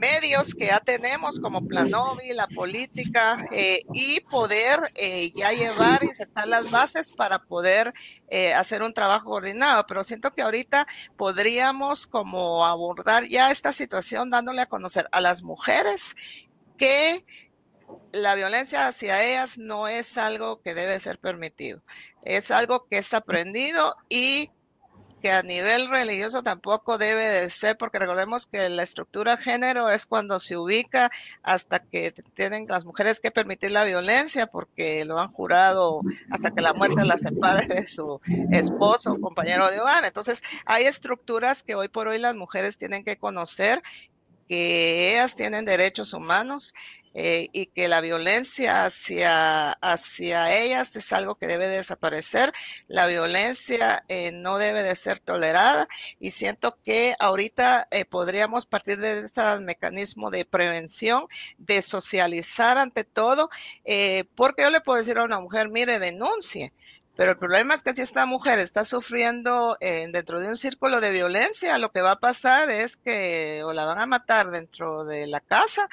medios 0.00 0.54
que 0.54 0.66
ya 0.66 0.80
tenemos 0.80 1.38
como 1.38 1.66
Planovi, 1.66 2.32
la 2.32 2.48
política, 2.48 3.36
eh, 3.52 3.82
y 3.92 4.20
poder 4.20 4.90
eh, 4.94 5.30
ya 5.34 5.52
llevar 5.52 6.02
y 6.02 6.16
sentar 6.16 6.48
las 6.48 6.70
bases 6.70 7.06
para 7.16 7.38
poder 7.38 7.92
eh, 8.28 8.54
hacer 8.54 8.82
un 8.82 8.94
trabajo 8.94 9.30
coordinado. 9.30 9.84
Pero 9.86 10.02
siento 10.02 10.32
que 10.32 10.42
ahorita 10.42 10.86
podríamos 11.16 12.06
como 12.06 12.66
abordar 12.66 13.28
ya 13.28 13.50
esta 13.50 13.72
situación 13.72 14.30
dándole 14.30 14.62
a 14.62 14.66
conocer 14.66 15.06
a 15.12 15.20
las 15.20 15.42
mujeres 15.42 16.16
que 16.78 17.24
la 18.12 18.34
violencia 18.34 18.88
hacia 18.88 19.24
ellas 19.24 19.58
no 19.58 19.88
es 19.88 20.18
algo 20.18 20.60
que 20.62 20.74
debe 20.74 20.98
ser 21.00 21.18
permitido, 21.18 21.82
es 22.22 22.50
algo 22.50 22.86
que 22.86 22.98
es 22.98 23.14
aprendido 23.14 23.94
y 24.08 24.50
que 25.20 25.30
a 25.30 25.42
nivel 25.42 25.88
religioso 25.88 26.42
tampoco 26.42 26.98
debe 26.98 27.28
de 27.28 27.50
ser, 27.50 27.76
porque 27.76 27.98
recordemos 27.98 28.46
que 28.46 28.68
la 28.68 28.82
estructura 28.82 29.36
género 29.36 29.90
es 29.90 30.06
cuando 30.06 30.40
se 30.40 30.56
ubica 30.56 31.10
hasta 31.42 31.80
que 31.80 32.12
tienen 32.34 32.66
las 32.68 32.84
mujeres 32.84 33.20
que 33.20 33.30
permitir 33.30 33.70
la 33.70 33.84
violencia, 33.84 34.46
porque 34.46 35.04
lo 35.04 35.20
han 35.20 35.32
jurado 35.32 36.00
hasta 36.30 36.50
que 36.50 36.62
la 36.62 36.72
muerte 36.72 37.04
la 37.04 37.18
separe 37.18 37.66
de 37.66 37.84
su 37.84 38.20
esposo 38.50 39.12
o 39.12 39.20
compañero 39.20 39.70
de 39.70 39.80
hogar. 39.80 40.04
Entonces, 40.04 40.42
hay 40.64 40.84
estructuras 40.84 41.62
que 41.62 41.74
hoy 41.74 41.88
por 41.88 42.08
hoy 42.08 42.18
las 42.18 42.34
mujeres 42.34 42.78
tienen 42.78 43.04
que 43.04 43.18
conocer 43.18 43.82
que 44.50 45.12
ellas 45.12 45.36
tienen 45.36 45.64
derechos 45.64 46.12
humanos 46.12 46.74
eh, 47.14 47.50
y 47.52 47.66
que 47.66 47.86
la 47.86 48.00
violencia 48.00 48.84
hacia, 48.84 49.70
hacia 49.74 50.60
ellas 50.60 50.96
es 50.96 51.12
algo 51.12 51.36
que 51.36 51.46
debe 51.46 51.68
desaparecer. 51.68 52.52
La 52.88 53.06
violencia 53.06 54.04
eh, 54.08 54.32
no 54.32 54.58
debe 54.58 54.82
de 54.82 54.96
ser 54.96 55.20
tolerada 55.20 55.86
y 56.18 56.32
siento 56.32 56.76
que 56.84 57.14
ahorita 57.20 57.86
eh, 57.92 58.04
podríamos 58.04 58.66
partir 58.66 58.98
de 58.98 59.20
este 59.20 59.60
mecanismo 59.60 60.32
de 60.32 60.44
prevención, 60.44 61.28
de 61.58 61.80
socializar 61.80 62.76
ante 62.76 63.04
todo, 63.04 63.50
porque 64.34 64.62
yo 64.64 64.70
le 64.70 64.80
puedo 64.80 64.98
decir 64.98 65.16
a 65.18 65.24
una 65.24 65.38
mujer, 65.38 65.68
mire, 65.68 66.00
denuncie. 66.00 66.72
Pero 67.20 67.32
el 67.32 67.36
problema 67.36 67.74
es 67.74 67.82
que 67.82 67.92
si 67.92 68.00
esta 68.00 68.24
mujer 68.24 68.60
está 68.60 68.82
sufriendo 68.82 69.76
dentro 69.78 70.40
de 70.40 70.48
un 70.48 70.56
círculo 70.56 71.02
de 71.02 71.10
violencia, 71.10 71.76
lo 71.76 71.92
que 71.92 72.00
va 72.00 72.12
a 72.12 72.18
pasar 72.18 72.70
es 72.70 72.96
que 72.96 73.60
o 73.62 73.74
la 73.74 73.84
van 73.84 73.98
a 73.98 74.06
matar 74.06 74.50
dentro 74.50 75.04
de 75.04 75.26
la 75.26 75.40
casa 75.40 75.86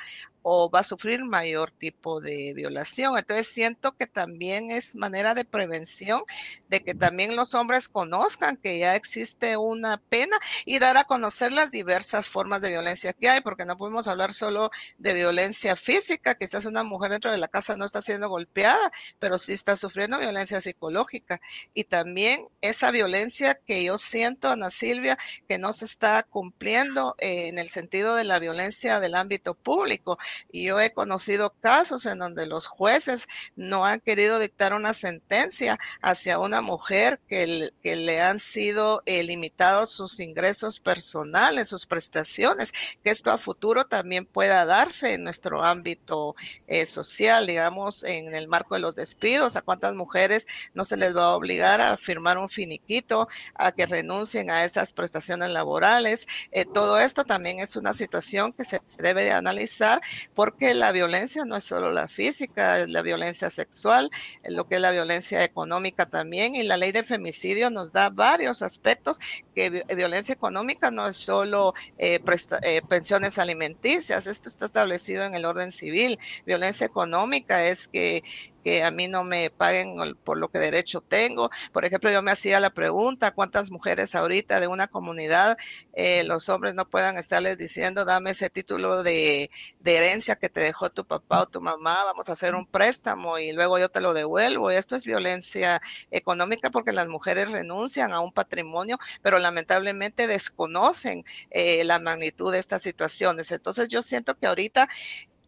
o 0.49 0.69
va 0.69 0.79
a 0.79 0.83
sufrir 0.83 1.25
mayor 1.25 1.71
tipo 1.71 2.21
de 2.21 2.53
violación. 2.53 3.17
Entonces 3.17 3.47
siento 3.47 3.97
que 3.97 4.07
también 4.07 4.71
es 4.71 4.95
manera 4.95 5.33
de 5.33 5.43
prevención, 5.43 6.21
de 6.69 6.81
que 6.81 6.95
también 6.95 7.35
los 7.35 7.53
hombres 7.53 7.89
conozcan 7.89 8.55
que 8.55 8.79
ya 8.79 8.95
existe 8.95 9.57
una 9.57 9.97
pena 9.97 10.37
y 10.63 10.79
dar 10.79 10.95
a 10.95 11.03
conocer 11.03 11.51
las 11.51 11.69
diversas 11.71 12.29
formas 12.29 12.61
de 12.61 12.69
violencia 12.69 13.11
que 13.11 13.27
hay, 13.27 13.41
porque 13.41 13.65
no 13.65 13.75
podemos 13.75 14.07
hablar 14.07 14.31
solo 14.31 14.71
de 14.97 15.13
violencia 15.13 15.75
física, 15.75 16.35
quizás 16.35 16.63
una 16.63 16.83
mujer 16.83 17.11
dentro 17.11 17.29
de 17.29 17.39
la 17.39 17.49
casa 17.49 17.75
no 17.75 17.83
está 17.83 18.01
siendo 18.01 18.29
golpeada, 18.29 18.93
pero 19.19 19.37
sí 19.37 19.51
está 19.51 19.75
sufriendo 19.75 20.17
violencia 20.17 20.61
psicológica. 20.61 21.41
Y 21.73 21.83
también 21.83 22.47
esa 22.61 22.91
violencia 22.91 23.55
que 23.55 23.83
yo 23.83 23.97
siento, 23.97 24.49
Ana 24.49 24.69
Silvia, 24.69 25.17
que 25.49 25.57
no 25.57 25.73
se 25.73 25.83
está 25.83 26.23
cumpliendo 26.23 27.15
en 27.17 27.59
el 27.59 27.67
sentido 27.67 28.15
de 28.15 28.23
la 28.23 28.39
violencia 28.39 29.01
del 29.01 29.15
ámbito 29.15 29.53
público. 29.53 30.17
Y 30.51 30.65
yo 30.65 30.79
he 30.79 30.91
conocido 30.91 31.53
casos 31.61 32.05
en 32.05 32.19
donde 32.19 32.45
los 32.45 32.67
jueces 32.67 33.27
no 33.55 33.85
han 33.85 33.99
querido 33.99 34.39
dictar 34.39 34.73
una 34.73 34.93
sentencia 34.93 35.77
hacia 36.01 36.39
una 36.39 36.61
mujer 36.61 37.19
que, 37.27 37.71
le 37.83 38.21
han 38.21 38.39
sido 38.39 39.01
eh, 39.05 39.23
limitados 39.23 39.89
sus 39.89 40.19
ingresos 40.19 40.79
personales, 40.79 41.67
sus 41.67 41.85
prestaciones, 41.85 42.73
que 43.03 43.09
esto 43.09 43.31
a 43.31 43.37
futuro 43.37 43.85
también 43.85 44.25
pueda 44.25 44.65
darse 44.65 45.13
en 45.13 45.23
nuestro 45.23 45.63
ámbito 45.63 46.35
eh, 46.67 46.85
social, 46.85 47.47
digamos, 47.47 48.03
en 48.03 48.35
el 48.35 48.47
marco 48.47 48.75
de 48.75 48.81
los 48.81 48.95
despidos, 48.95 49.55
a 49.55 49.61
cuántas 49.61 49.93
mujeres 49.93 50.47
no 50.73 50.83
se 50.83 50.97
les 50.97 51.15
va 51.15 51.25
a 51.25 51.35
obligar 51.35 51.81
a 51.81 51.97
firmar 51.97 52.37
un 52.37 52.49
finiquito, 52.49 53.27
a 53.55 53.71
que 53.71 53.85
renuncien 53.85 54.51
a 54.51 54.65
esas 54.65 54.93
prestaciones 54.93 55.49
laborales. 55.49 56.27
Eh, 56.51 56.65
todo 56.65 56.99
esto 56.99 57.23
también 57.23 57.59
es 57.59 57.75
una 57.75 57.93
situación 57.93 58.53
que 58.53 58.65
se 58.65 58.81
debe 58.97 59.23
de 59.23 59.31
analizar 59.31 60.01
porque 60.35 60.73
la 60.73 60.91
violencia 60.91 61.45
no 61.45 61.55
es 61.55 61.63
solo 61.63 61.91
la 61.91 62.07
física, 62.07 62.79
es 62.79 62.89
la 62.89 63.01
violencia 63.01 63.49
sexual, 63.49 64.09
lo 64.43 64.67
que 64.67 64.75
es 64.75 64.81
la 64.81 64.91
violencia 64.91 65.43
económica 65.43 66.05
también, 66.05 66.55
y 66.55 66.63
la 66.63 66.77
ley 66.77 66.91
de 66.91 67.03
femicidio 67.03 67.69
nos 67.69 67.91
da 67.91 68.09
varios 68.09 68.61
aspectos, 68.61 69.19
que 69.55 69.83
violencia 69.95 70.33
económica 70.33 70.91
no 70.91 71.07
es 71.07 71.15
solo 71.15 71.73
eh, 71.97 72.19
eh, 72.61 72.81
pensiones 72.87 73.37
alimenticias, 73.37 74.27
esto 74.27 74.49
está 74.49 74.65
establecido 74.65 75.23
en 75.23 75.35
el 75.35 75.45
orden 75.45 75.71
civil, 75.71 76.19
violencia 76.45 76.85
económica 76.85 77.65
es 77.65 77.87
que 77.87 78.23
que 78.63 78.83
a 78.83 78.91
mí 78.91 79.07
no 79.07 79.23
me 79.23 79.49
paguen 79.49 79.95
por 80.23 80.37
lo 80.37 80.49
que 80.49 80.59
derecho 80.59 81.01
tengo. 81.01 81.49
Por 81.71 81.85
ejemplo, 81.85 82.11
yo 82.11 82.21
me 82.21 82.31
hacía 82.31 82.59
la 82.59 82.69
pregunta, 82.69 83.31
¿cuántas 83.31 83.71
mujeres 83.71 84.15
ahorita 84.15 84.59
de 84.59 84.67
una 84.67 84.87
comunidad 84.87 85.57
eh, 85.93 86.23
los 86.23 86.49
hombres 86.49 86.75
no 86.75 86.87
puedan 86.89 87.17
estarles 87.17 87.57
diciendo, 87.57 88.05
dame 88.05 88.31
ese 88.31 88.49
título 88.49 89.03
de, 89.03 89.49
herencia 89.83 90.35
que 90.35 90.49
te 90.49 90.59
dejó 90.59 90.89
tu 90.89 91.05
papá 91.05 91.41
o 91.41 91.45
tu 91.47 91.61
mamá, 91.61 92.03
vamos 92.03 92.29
a 92.29 92.33
hacer 92.33 92.55
un 92.55 92.65
préstamo 92.65 93.39
y 93.39 93.51
luego 93.53 93.79
yo 93.79 93.89
te 93.89 94.01
lo 94.01 94.13
devuelvo? 94.13 94.69
esto 94.69 94.95
es 94.95 95.05
violencia 95.05 95.81
económica 96.11 96.69
porque 96.69 96.91
las 96.91 97.07
mujeres 97.07 97.49
renuncian 97.51 98.11
a 98.13 98.19
un 98.19 98.31
patrimonio, 98.31 98.97
pero 99.21 99.39
lamentablemente 99.39 100.27
desconocen 100.27 101.23
eh, 101.51 101.83
la 101.83 101.99
magnitud 101.99 102.51
de 102.51 102.59
estas 102.59 102.81
situaciones. 102.81 103.51
Entonces 103.51 103.87
yo 103.89 104.01
siento 104.01 104.37
que 104.37 104.47
ahorita 104.47 104.87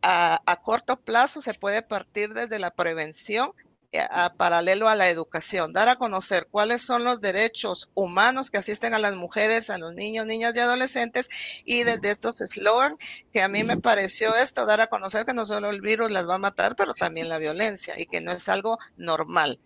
a, 0.01 0.59
corto 0.63 0.97
plazo 0.97 1.41
se 1.41 1.53
puede 1.53 1.81
partir 1.81 2.33
desde 2.33 2.59
la 2.59 2.71
prevención 2.71 3.53
eh, 3.91 3.99
a 3.99 4.33
paralelo 4.33 4.87
a 4.87 4.95
la 4.95 5.09
educación, 5.09 5.73
dar 5.73 5.89
a 5.89 5.95
conocer 5.95 6.47
cuáles 6.49 6.83
son 6.83 7.03
los 7.03 7.21
derechos 7.21 7.89
humanos 7.95 8.51
que 8.51 8.59
asisten 8.59 8.93
a 8.93 8.99
las 8.99 9.15
mujeres, 9.15 9.69
a 9.69 9.79
los 9.79 9.95
niños, 9.95 10.27
niñas 10.27 10.55
y 10.55 10.59
adolescentes, 10.59 11.29
y 11.65 11.83
desde 11.83 12.11
estos 12.11 12.39
eslogan, 12.41 12.97
que 13.33 13.41
a 13.41 13.47
mí 13.47 13.63
me 13.63 13.77
pareció 13.77 14.35
esto, 14.35 14.65
dar 14.65 14.81
a 14.81 14.87
conocer 14.87 15.25
que 15.25 15.33
no 15.33 15.43
solo 15.43 15.71
el 15.71 15.81
virus 15.81 16.11
las 16.11 16.29
va 16.29 16.35
a 16.35 16.39
matar, 16.39 16.75
pero 16.75 16.93
también 16.93 17.29
la 17.29 17.39
violencia, 17.39 17.99
y 17.99 18.05
que 18.05 18.21
no 18.21 18.31
es 18.31 18.47
algo 18.47 18.77
normal. 18.95 19.59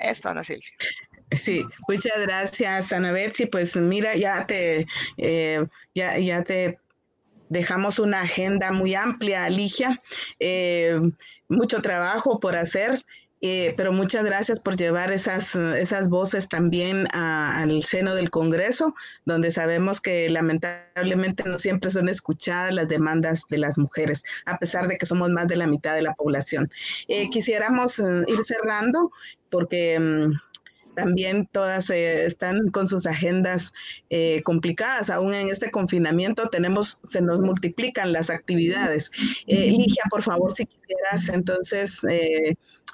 Esto, 0.00 0.30
Ana 0.30 0.42
Silvia. 0.42 0.72
Sí, 1.36 1.64
muchas 1.86 2.20
gracias, 2.22 2.92
Ana 2.92 3.12
Betsy. 3.12 3.46
Pues 3.46 3.76
mira, 3.76 4.16
ya 4.16 4.44
te, 4.46 4.86
eh, 5.16 5.64
ya, 5.94 6.18
ya 6.18 6.42
te 6.42 6.79
dejamos 7.50 7.98
una 7.98 8.22
agenda 8.22 8.72
muy 8.72 8.94
amplia, 8.94 9.44
Alicia. 9.44 10.00
Eh, 10.38 10.98
mucho 11.48 11.82
trabajo 11.82 12.40
por 12.40 12.56
hacer 12.56 13.04
eh, 13.42 13.72
pero 13.76 13.90
muchas 13.92 14.24
gracias 14.24 14.60
por 14.60 14.76
llevar 14.76 15.12
esas, 15.12 15.54
esas 15.56 16.10
voces 16.10 16.46
también 16.48 17.06
al 17.12 17.82
seno 17.82 18.14
del 18.14 18.28
Congreso, 18.28 18.94
donde 19.24 19.50
sabemos 19.50 20.00
que 20.00 20.28
lamentablemente 20.28 21.44
no 21.46 21.58
siempre 21.58 21.90
son 21.90 22.10
escuchadas 22.10 22.74
las 22.74 22.88
demandas 22.88 23.44
de 23.48 23.56
las 23.58 23.78
mujeres, 23.78 24.22
a 24.44 24.58
pesar 24.58 24.88
de 24.88 24.98
que 24.98 25.06
somos 25.06 25.30
más 25.30 25.48
de 25.48 25.56
la 25.56 25.66
mitad 25.66 25.94
de 25.94 26.02
la 26.02 26.14
población. 26.14 26.70
Eh, 27.08 27.30
quisiéramos 27.30 27.98
ir 27.98 28.44
cerrando 28.44 29.10
porque... 29.48 29.98
También 30.94 31.48
todas 31.52 31.90
eh, 31.90 32.26
están 32.26 32.68
con 32.70 32.86
sus 32.86 33.06
agendas 33.06 33.72
eh, 34.10 34.42
complicadas. 34.44 35.10
Aún 35.10 35.34
en 35.34 35.48
este 35.48 35.70
confinamiento 35.70 36.48
tenemos, 36.48 37.00
se 37.04 37.22
nos 37.22 37.40
multiplican 37.40 38.12
las 38.12 38.30
actividades. 38.30 39.10
Eh, 39.46 39.70
Ligia, 39.70 40.02
por 40.10 40.22
favor, 40.22 40.52
si 40.52 40.66
quisieras, 40.66 41.28
entonces, 41.28 42.00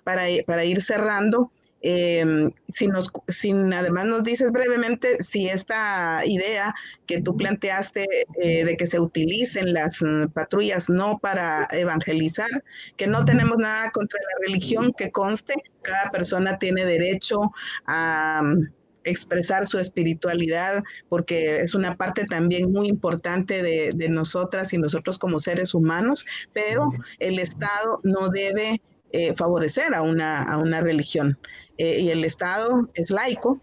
para, 0.04 0.24
para 0.46 0.64
ir 0.64 0.82
cerrando, 0.82 1.50
Em, 1.82 2.50
si, 2.68 2.88
nos, 2.88 3.12
si 3.28 3.52
además 3.52 4.06
nos 4.06 4.24
dices 4.24 4.50
brevemente 4.50 5.22
si 5.22 5.48
esta 5.48 6.22
idea 6.24 6.74
que 7.06 7.20
tú 7.20 7.36
planteaste 7.36 8.06
eh, 8.42 8.64
de 8.64 8.76
que 8.76 8.86
se 8.86 8.98
utilicen 8.98 9.72
las 9.74 10.02
mm, 10.02 10.28
patrullas 10.28 10.88
no 10.88 11.18
para 11.18 11.68
evangelizar, 11.70 12.48
que 12.96 13.06
no 13.06 13.24
tenemos 13.24 13.58
nada 13.58 13.90
contra 13.90 14.18
la 14.20 14.46
religión, 14.46 14.94
que 14.96 15.10
conste, 15.10 15.54
cada 15.82 16.10
persona 16.10 16.58
tiene 16.58 16.84
derecho 16.86 17.52
a 17.86 18.42
mm, 18.42 18.70
expresar 19.04 19.66
su 19.66 19.78
espiritualidad, 19.78 20.82
porque 21.08 21.60
es 21.60 21.74
una 21.74 21.94
parte 21.96 22.24
también 22.24 22.72
muy 22.72 22.88
importante 22.88 23.62
de, 23.62 23.90
de 23.94 24.08
nosotras 24.08 24.72
y 24.72 24.78
nosotros 24.78 25.18
como 25.18 25.38
seres 25.40 25.74
humanos, 25.74 26.26
pero 26.52 26.90
el 27.20 27.38
Estado 27.38 28.00
no 28.02 28.28
debe 28.28 28.80
eh, 29.12 29.34
favorecer 29.34 29.94
a 29.94 30.02
una, 30.02 30.42
a 30.42 30.58
una 30.58 30.80
religión. 30.80 31.38
Eh, 31.78 32.00
y 32.00 32.10
el 32.10 32.24
Estado 32.24 32.88
es 32.94 33.10
laico, 33.10 33.60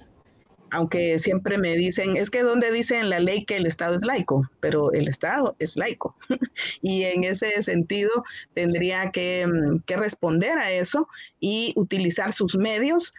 aunque 0.73 1.19
siempre 1.19 1.59
me 1.59 1.75
dicen, 1.75 2.17
es 2.17 2.31
que 2.31 2.41
donde 2.41 2.71
dice 2.71 2.97
en 2.97 3.09
la 3.09 3.19
ley 3.19 3.45
que 3.45 3.57
el 3.57 3.67
Estado 3.67 3.95
es 3.95 4.03
laico, 4.03 4.49
pero 4.59 4.91
el 4.91 5.07
Estado 5.07 5.55
es 5.59 5.77
laico. 5.77 6.15
y 6.81 7.03
en 7.03 7.23
ese 7.23 7.61
sentido 7.61 8.11
tendría 8.55 9.11
que, 9.11 9.45
mm, 9.47 9.81
que, 9.85 9.97
responder 9.97 10.57
a 10.57 10.71
eso 10.71 11.07
y 11.39 11.73
utilizar 11.75 12.33
sus 12.33 12.57
medios. 12.57 13.13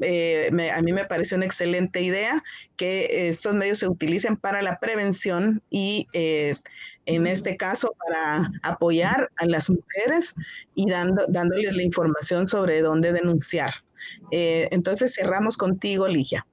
Eh, 0.00 0.50
a 0.74 0.82
mí 0.82 0.92
me 0.92 1.04
parece 1.04 1.36
una 1.36 1.46
excelente 1.46 2.02
idea 2.02 2.42
que 2.76 3.28
estos 3.28 3.54
medios 3.54 3.78
se 3.78 3.88
utilicen 3.88 4.36
para 4.36 4.62
la 4.62 4.78
prevención 4.78 5.62
y 5.70 6.08
eh, 6.12 6.56
en 7.06 7.26
este 7.26 7.56
caso 7.56 7.94
para 8.06 8.50
apoyar 8.62 9.30
a 9.36 9.46
las 9.46 9.70
mujeres 9.70 10.34
y 10.74 10.90
dando, 10.90 11.24
dándoles 11.28 11.74
la 11.74 11.82
información 11.82 12.48
sobre 12.48 12.80
dónde 12.80 13.12
denunciar. 13.12 13.72
Eh, 14.30 14.68
entonces 14.70 15.14
cerramos 15.14 15.56
contigo, 15.56 16.08
Ligia. 16.08 16.46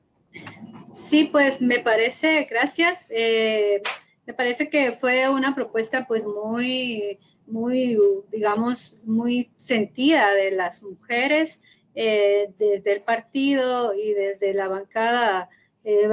Sí, 0.93 1.26
pues 1.26 1.61
me 1.61 1.80
parece, 1.80 2.47
gracias. 2.49 3.07
Eh, 3.09 3.82
me 4.26 4.34
parece 4.34 4.69
que 4.69 4.93
fue 4.93 5.30
una 5.30 5.53
propuesta 5.53 6.07
pues 6.07 6.23
muy, 6.23 7.19
muy, 7.47 7.97
digamos, 8.32 8.97
muy 9.03 9.51
sentida 9.57 10.34
de 10.34 10.51
las 10.51 10.84
mujeres 10.84 11.61
eh, 11.95 12.53
desde 12.57 12.93
el 12.93 13.01
partido 13.01 13.93
y 13.93 14.13
desde 14.13 14.53
la 14.53 14.67
bancada. 14.67 15.49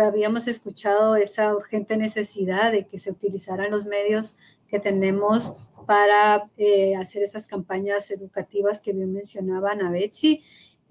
habíamos 0.04 0.48
escuchado 0.48 1.16
esa 1.16 1.54
urgente 1.54 1.96
necesidad 1.96 2.72
de 2.72 2.86
que 2.86 2.98
se 2.98 3.10
utilizaran 3.10 3.70
los 3.70 3.86
medios 3.86 4.36
que 4.68 4.78
tenemos 4.78 5.54
para 5.86 6.50
hacer 6.98 7.22
esas 7.22 7.46
campañas 7.46 8.10
educativas 8.10 8.80
que 8.80 8.92
bien 8.92 9.12
mencionaban 9.12 9.82
a 9.82 9.90
Betsy 9.90 10.42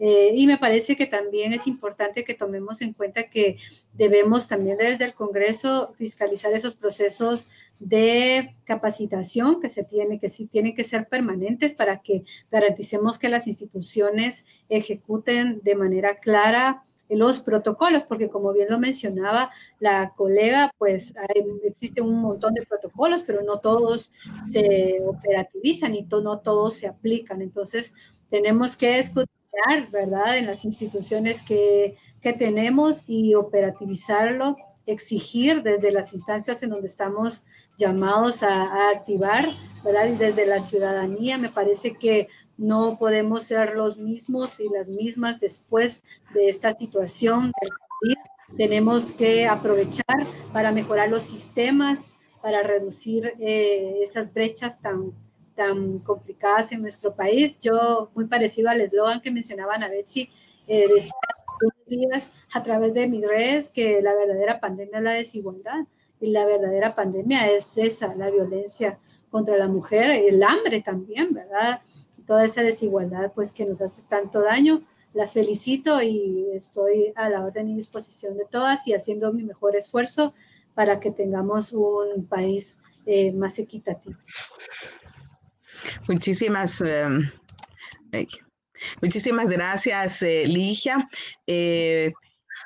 eh, 0.03 0.31
y 0.33 0.47
me 0.47 0.57
parece 0.57 0.95
que 0.95 1.05
también 1.05 1.53
es 1.53 1.67
importante 1.67 2.23
que 2.23 2.33
tomemos 2.33 2.81
en 2.81 2.93
cuenta 2.93 3.29
que 3.29 3.57
debemos 3.93 4.47
también 4.47 4.79
desde 4.79 5.05
el 5.05 5.13
Congreso 5.13 5.93
fiscalizar 5.95 6.51
esos 6.53 6.73
procesos 6.73 7.49
de 7.77 8.55
capacitación 8.63 9.61
que 9.61 9.69
se 9.69 9.83
tiene, 9.83 10.17
que 10.17 10.27
sí 10.27 10.47
tienen 10.47 10.73
que 10.73 10.83
ser 10.83 11.07
permanentes 11.07 11.73
para 11.73 12.01
que 12.01 12.23
garanticemos 12.49 13.19
que 13.19 13.29
las 13.29 13.45
instituciones 13.45 14.47
ejecuten 14.69 15.61
de 15.61 15.75
manera 15.75 16.15
clara 16.15 16.83
los 17.07 17.41
protocolos, 17.41 18.03
porque 18.03 18.29
como 18.29 18.53
bien 18.53 18.69
lo 18.71 18.79
mencionaba 18.79 19.51
la 19.79 20.13
colega, 20.15 20.71
pues 20.79 21.13
existe 21.63 22.01
un 22.01 22.21
montón 22.21 22.55
de 22.55 22.65
protocolos, 22.65 23.21
pero 23.21 23.43
no 23.43 23.59
todos 23.59 24.13
se 24.39 24.99
operativizan 25.05 25.93
y 25.93 26.07
no 26.09 26.39
todos 26.39 26.73
se 26.73 26.87
aplican. 26.87 27.43
Entonces, 27.43 27.93
tenemos 28.31 28.75
que 28.75 28.97
escuchar 28.97 29.40
¿verdad? 29.91 30.37
En 30.37 30.47
las 30.47 30.65
instituciones 30.65 31.43
que, 31.43 31.95
que 32.21 32.33
tenemos 32.33 33.03
y 33.07 33.35
operativizarlo, 33.35 34.57
exigir 34.85 35.61
desde 35.61 35.91
las 35.91 36.13
instancias 36.13 36.63
en 36.63 36.71
donde 36.71 36.87
estamos 36.87 37.43
llamados 37.77 38.43
a, 38.43 38.63
a, 38.63 38.89
activar, 38.91 39.49
¿verdad? 39.83 40.07
Y 40.07 40.15
desde 40.15 40.45
la 40.45 40.59
ciudadanía, 40.59 41.37
me 41.37 41.49
parece 41.49 41.95
que 41.95 42.27
no 42.57 42.97
podemos 42.99 43.43
ser 43.43 43.75
los 43.75 43.97
mismos 43.97 44.59
y 44.59 44.69
las 44.69 44.87
mismas 44.87 45.39
después 45.39 46.03
de 46.33 46.49
esta 46.49 46.71
situación 46.71 47.51
del 47.61 47.69
COVID. 47.69 48.57
Tenemos 48.57 49.11
que 49.11 49.47
aprovechar 49.47 50.27
para 50.51 50.71
mejorar 50.71 51.09
los 51.09 51.23
sistemas, 51.23 52.11
para 52.41 52.63
reducir 52.63 53.33
eh, 53.39 53.99
esas 54.03 54.33
brechas 54.33 54.81
tan, 54.81 55.13
tan 55.55 55.99
complicadas 55.99 56.71
en 56.71 56.81
nuestro 56.81 57.15
país. 57.15 57.55
Yo, 57.59 58.09
muy 58.15 58.25
parecido 58.25 58.69
al 58.69 58.81
eslogan 58.81 59.21
que 59.21 59.31
mencionaban 59.31 59.83
a 59.83 59.89
Betsy, 59.89 60.29
eh, 60.67 60.87
decía 60.87 61.11
días 61.85 62.33
a 62.53 62.63
través 62.63 62.93
de 62.93 63.07
mis 63.07 63.27
redes 63.27 63.69
que 63.69 64.01
la 64.01 64.15
verdadera 64.15 64.59
pandemia 64.59 64.97
es 64.97 65.03
la 65.03 65.11
desigualdad 65.11 65.85
y 66.19 66.27
la 66.31 66.45
verdadera 66.45 66.95
pandemia 66.95 67.51
es 67.51 67.77
esa, 67.77 68.15
la 68.15 68.29
violencia 68.29 68.99
contra 69.29 69.57
la 69.57 69.67
mujer, 69.67 70.11
el 70.11 70.41
hambre 70.43 70.81
también, 70.81 71.33
¿verdad? 71.33 71.81
Toda 72.27 72.45
esa 72.45 72.61
desigualdad 72.61 73.31
pues 73.33 73.51
que 73.51 73.65
nos 73.65 73.81
hace 73.81 74.03
tanto 74.03 74.41
daño. 74.41 74.83
Las 75.13 75.33
felicito 75.33 76.01
y 76.01 76.47
estoy 76.53 77.11
a 77.15 77.29
la 77.29 77.43
orden 77.43 77.69
y 77.69 77.75
disposición 77.75 78.37
de 78.37 78.45
todas 78.45 78.87
y 78.87 78.93
haciendo 78.93 79.33
mi 79.33 79.43
mejor 79.43 79.75
esfuerzo 79.75 80.33
para 80.73 80.99
que 80.99 81.11
tengamos 81.11 81.73
un 81.73 82.25
país 82.29 82.77
eh, 83.05 83.31
más 83.33 83.59
equitativo. 83.59 84.15
Muchísimas, 86.07 86.81
em, 86.81 87.29
muchísimas 89.01 89.49
gracias, 89.49 90.21
eh, 90.21 90.45
Ligia. 90.47 91.07
Eh, 91.47 92.11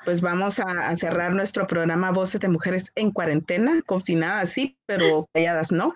pues 0.03 0.21
vamos 0.21 0.59
a, 0.59 0.95
cerrar 0.95 1.33
nuestro 1.33 1.65
programa 1.65 2.11
Voces 2.11 2.39
de 2.41 2.47
Mujeres 2.47 2.91
en 2.95 3.11
Cuarentena, 3.11 3.81
confinadas 3.85 4.51
sí, 4.51 4.77
pero 4.85 5.27
calladas 5.33 5.71
no. 5.71 5.93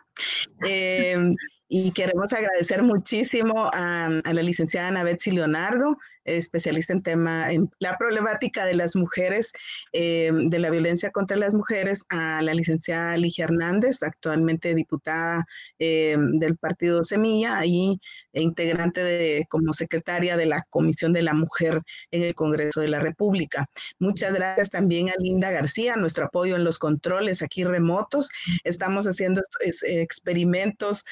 Y 1.71 1.91
queremos 1.91 2.33
agradecer 2.33 2.81
muchísimo 2.81 3.69
a, 3.71 4.09
la 4.09 4.41
licenciada 4.41 4.87
Ana 4.87 5.03
Betsy 5.03 5.29
Leonardo, 5.29 5.97
especialista 6.25 6.93
en 6.93 7.03
tema, 7.03 7.51
en 7.51 7.69
la 7.77 7.95
problemática 7.95 8.65
de 8.65 8.73
las 8.73 8.95
mujeres, 8.95 9.53
eh, 9.93 10.31
de 10.33 10.59
la 10.59 10.71
violencia 10.71 11.11
contra 11.11 11.37
las 11.37 11.53
mujeres, 11.53 12.05
a 12.09 12.41
la 12.41 12.55
licenciada 12.55 13.15
Ligia 13.17 13.45
Hernández, 13.45 14.01
actualmente 14.01 14.73
diputada 14.73 15.45
eh, 15.77 16.17
del 16.17 16.57
Partido 16.57 17.03
Semilla 17.03 17.63
y 17.65 18.01
e 18.33 18.41
integrante 18.41 19.03
de, 19.03 19.45
como 19.49 19.73
secretaria 19.73 20.37
de 20.37 20.47
la 20.47 20.63
Comisión 20.69 21.13
de 21.13 21.21
la 21.21 21.33
Mujer 21.33 21.81
en 22.09 22.23
el 22.23 22.33
Congreso 22.33 22.81
de 22.81 22.87
la 22.87 22.99
República. 22.99 23.69
Muchas 23.99 24.33
gracias 24.33 24.71
también 24.71 25.09
a 25.09 25.13
Linda 25.19 25.51
García, 25.51 25.95
nuestro 25.97 26.25
apoyo 26.25 26.55
en 26.55 26.63
los 26.63 26.79
controles 26.79 27.43
aquí 27.43 27.63
remotos. 27.63 28.29
Estamos 28.63 29.05
haciendo 29.05 29.41
experimentos 29.83 31.05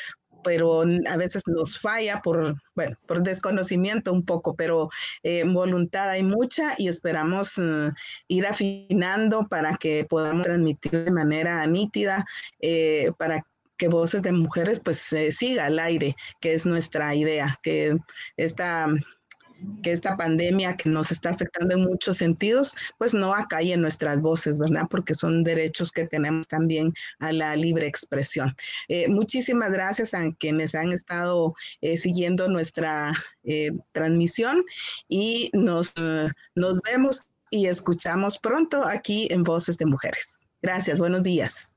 pero 0.47 0.83
a 0.83 1.17
veces 1.17 1.45
nos 1.45 1.77
falla 1.77 2.21
por, 2.21 2.55
bueno, 2.73 2.95
por 3.05 3.21
desconocimiento 3.21 4.13
un 4.13 4.23
poco, 4.23 4.55
pero 4.55 4.89
eh, 5.21 5.43
voluntad 5.45 6.09
hay 6.09 6.23
mucha 6.23 6.73
y 6.77 6.87
esperamos 6.87 7.57
eh, 7.57 7.91
ir 8.29 8.47
afinando 8.47 9.45
para 9.49 9.75
que 9.75 10.05
podamos 10.05 10.43
transmitir 10.43 11.03
de 11.03 11.11
manera 11.11 11.67
nítida, 11.67 12.25
eh, 12.61 13.11
para 13.17 13.45
que 13.75 13.89
Voces 13.89 14.21
de 14.21 14.31
Mujeres 14.31 14.79
pues 14.79 15.13
siga 15.31 15.65
al 15.65 15.79
aire, 15.79 16.15
que 16.39 16.53
es 16.53 16.65
nuestra 16.65 17.13
idea, 17.13 17.59
que 17.61 17.97
esta 18.37 18.87
que 19.83 19.91
esta 19.91 20.17
pandemia 20.17 20.75
que 20.75 20.89
nos 20.89 21.11
está 21.11 21.29
afectando 21.29 21.75
en 21.75 21.83
muchos 21.83 22.17
sentidos, 22.17 22.75
pues 22.97 23.13
no 23.13 23.33
acalle 23.33 23.75
nuestras 23.77 24.21
voces, 24.21 24.59
¿verdad? 24.59 24.83
Porque 24.89 25.13
son 25.13 25.43
derechos 25.43 25.91
que 25.91 26.07
tenemos 26.07 26.47
también 26.47 26.93
a 27.19 27.31
la 27.31 27.55
libre 27.55 27.87
expresión. 27.87 28.55
Eh, 28.87 29.07
muchísimas 29.07 29.71
gracias 29.71 30.13
a 30.13 30.31
quienes 30.33 30.75
han 30.75 30.91
estado 30.91 31.53
eh, 31.81 31.97
siguiendo 31.97 32.47
nuestra 32.47 33.13
eh, 33.43 33.71
transmisión 33.91 34.63
y 35.07 35.49
nos, 35.53 35.93
nos 36.55 36.81
vemos 36.81 37.29
y 37.49 37.67
escuchamos 37.67 38.37
pronto 38.37 38.83
aquí 38.83 39.27
en 39.31 39.43
Voces 39.43 39.77
de 39.77 39.85
Mujeres. 39.85 40.45
Gracias, 40.61 40.99
buenos 40.99 41.23
días. 41.23 41.76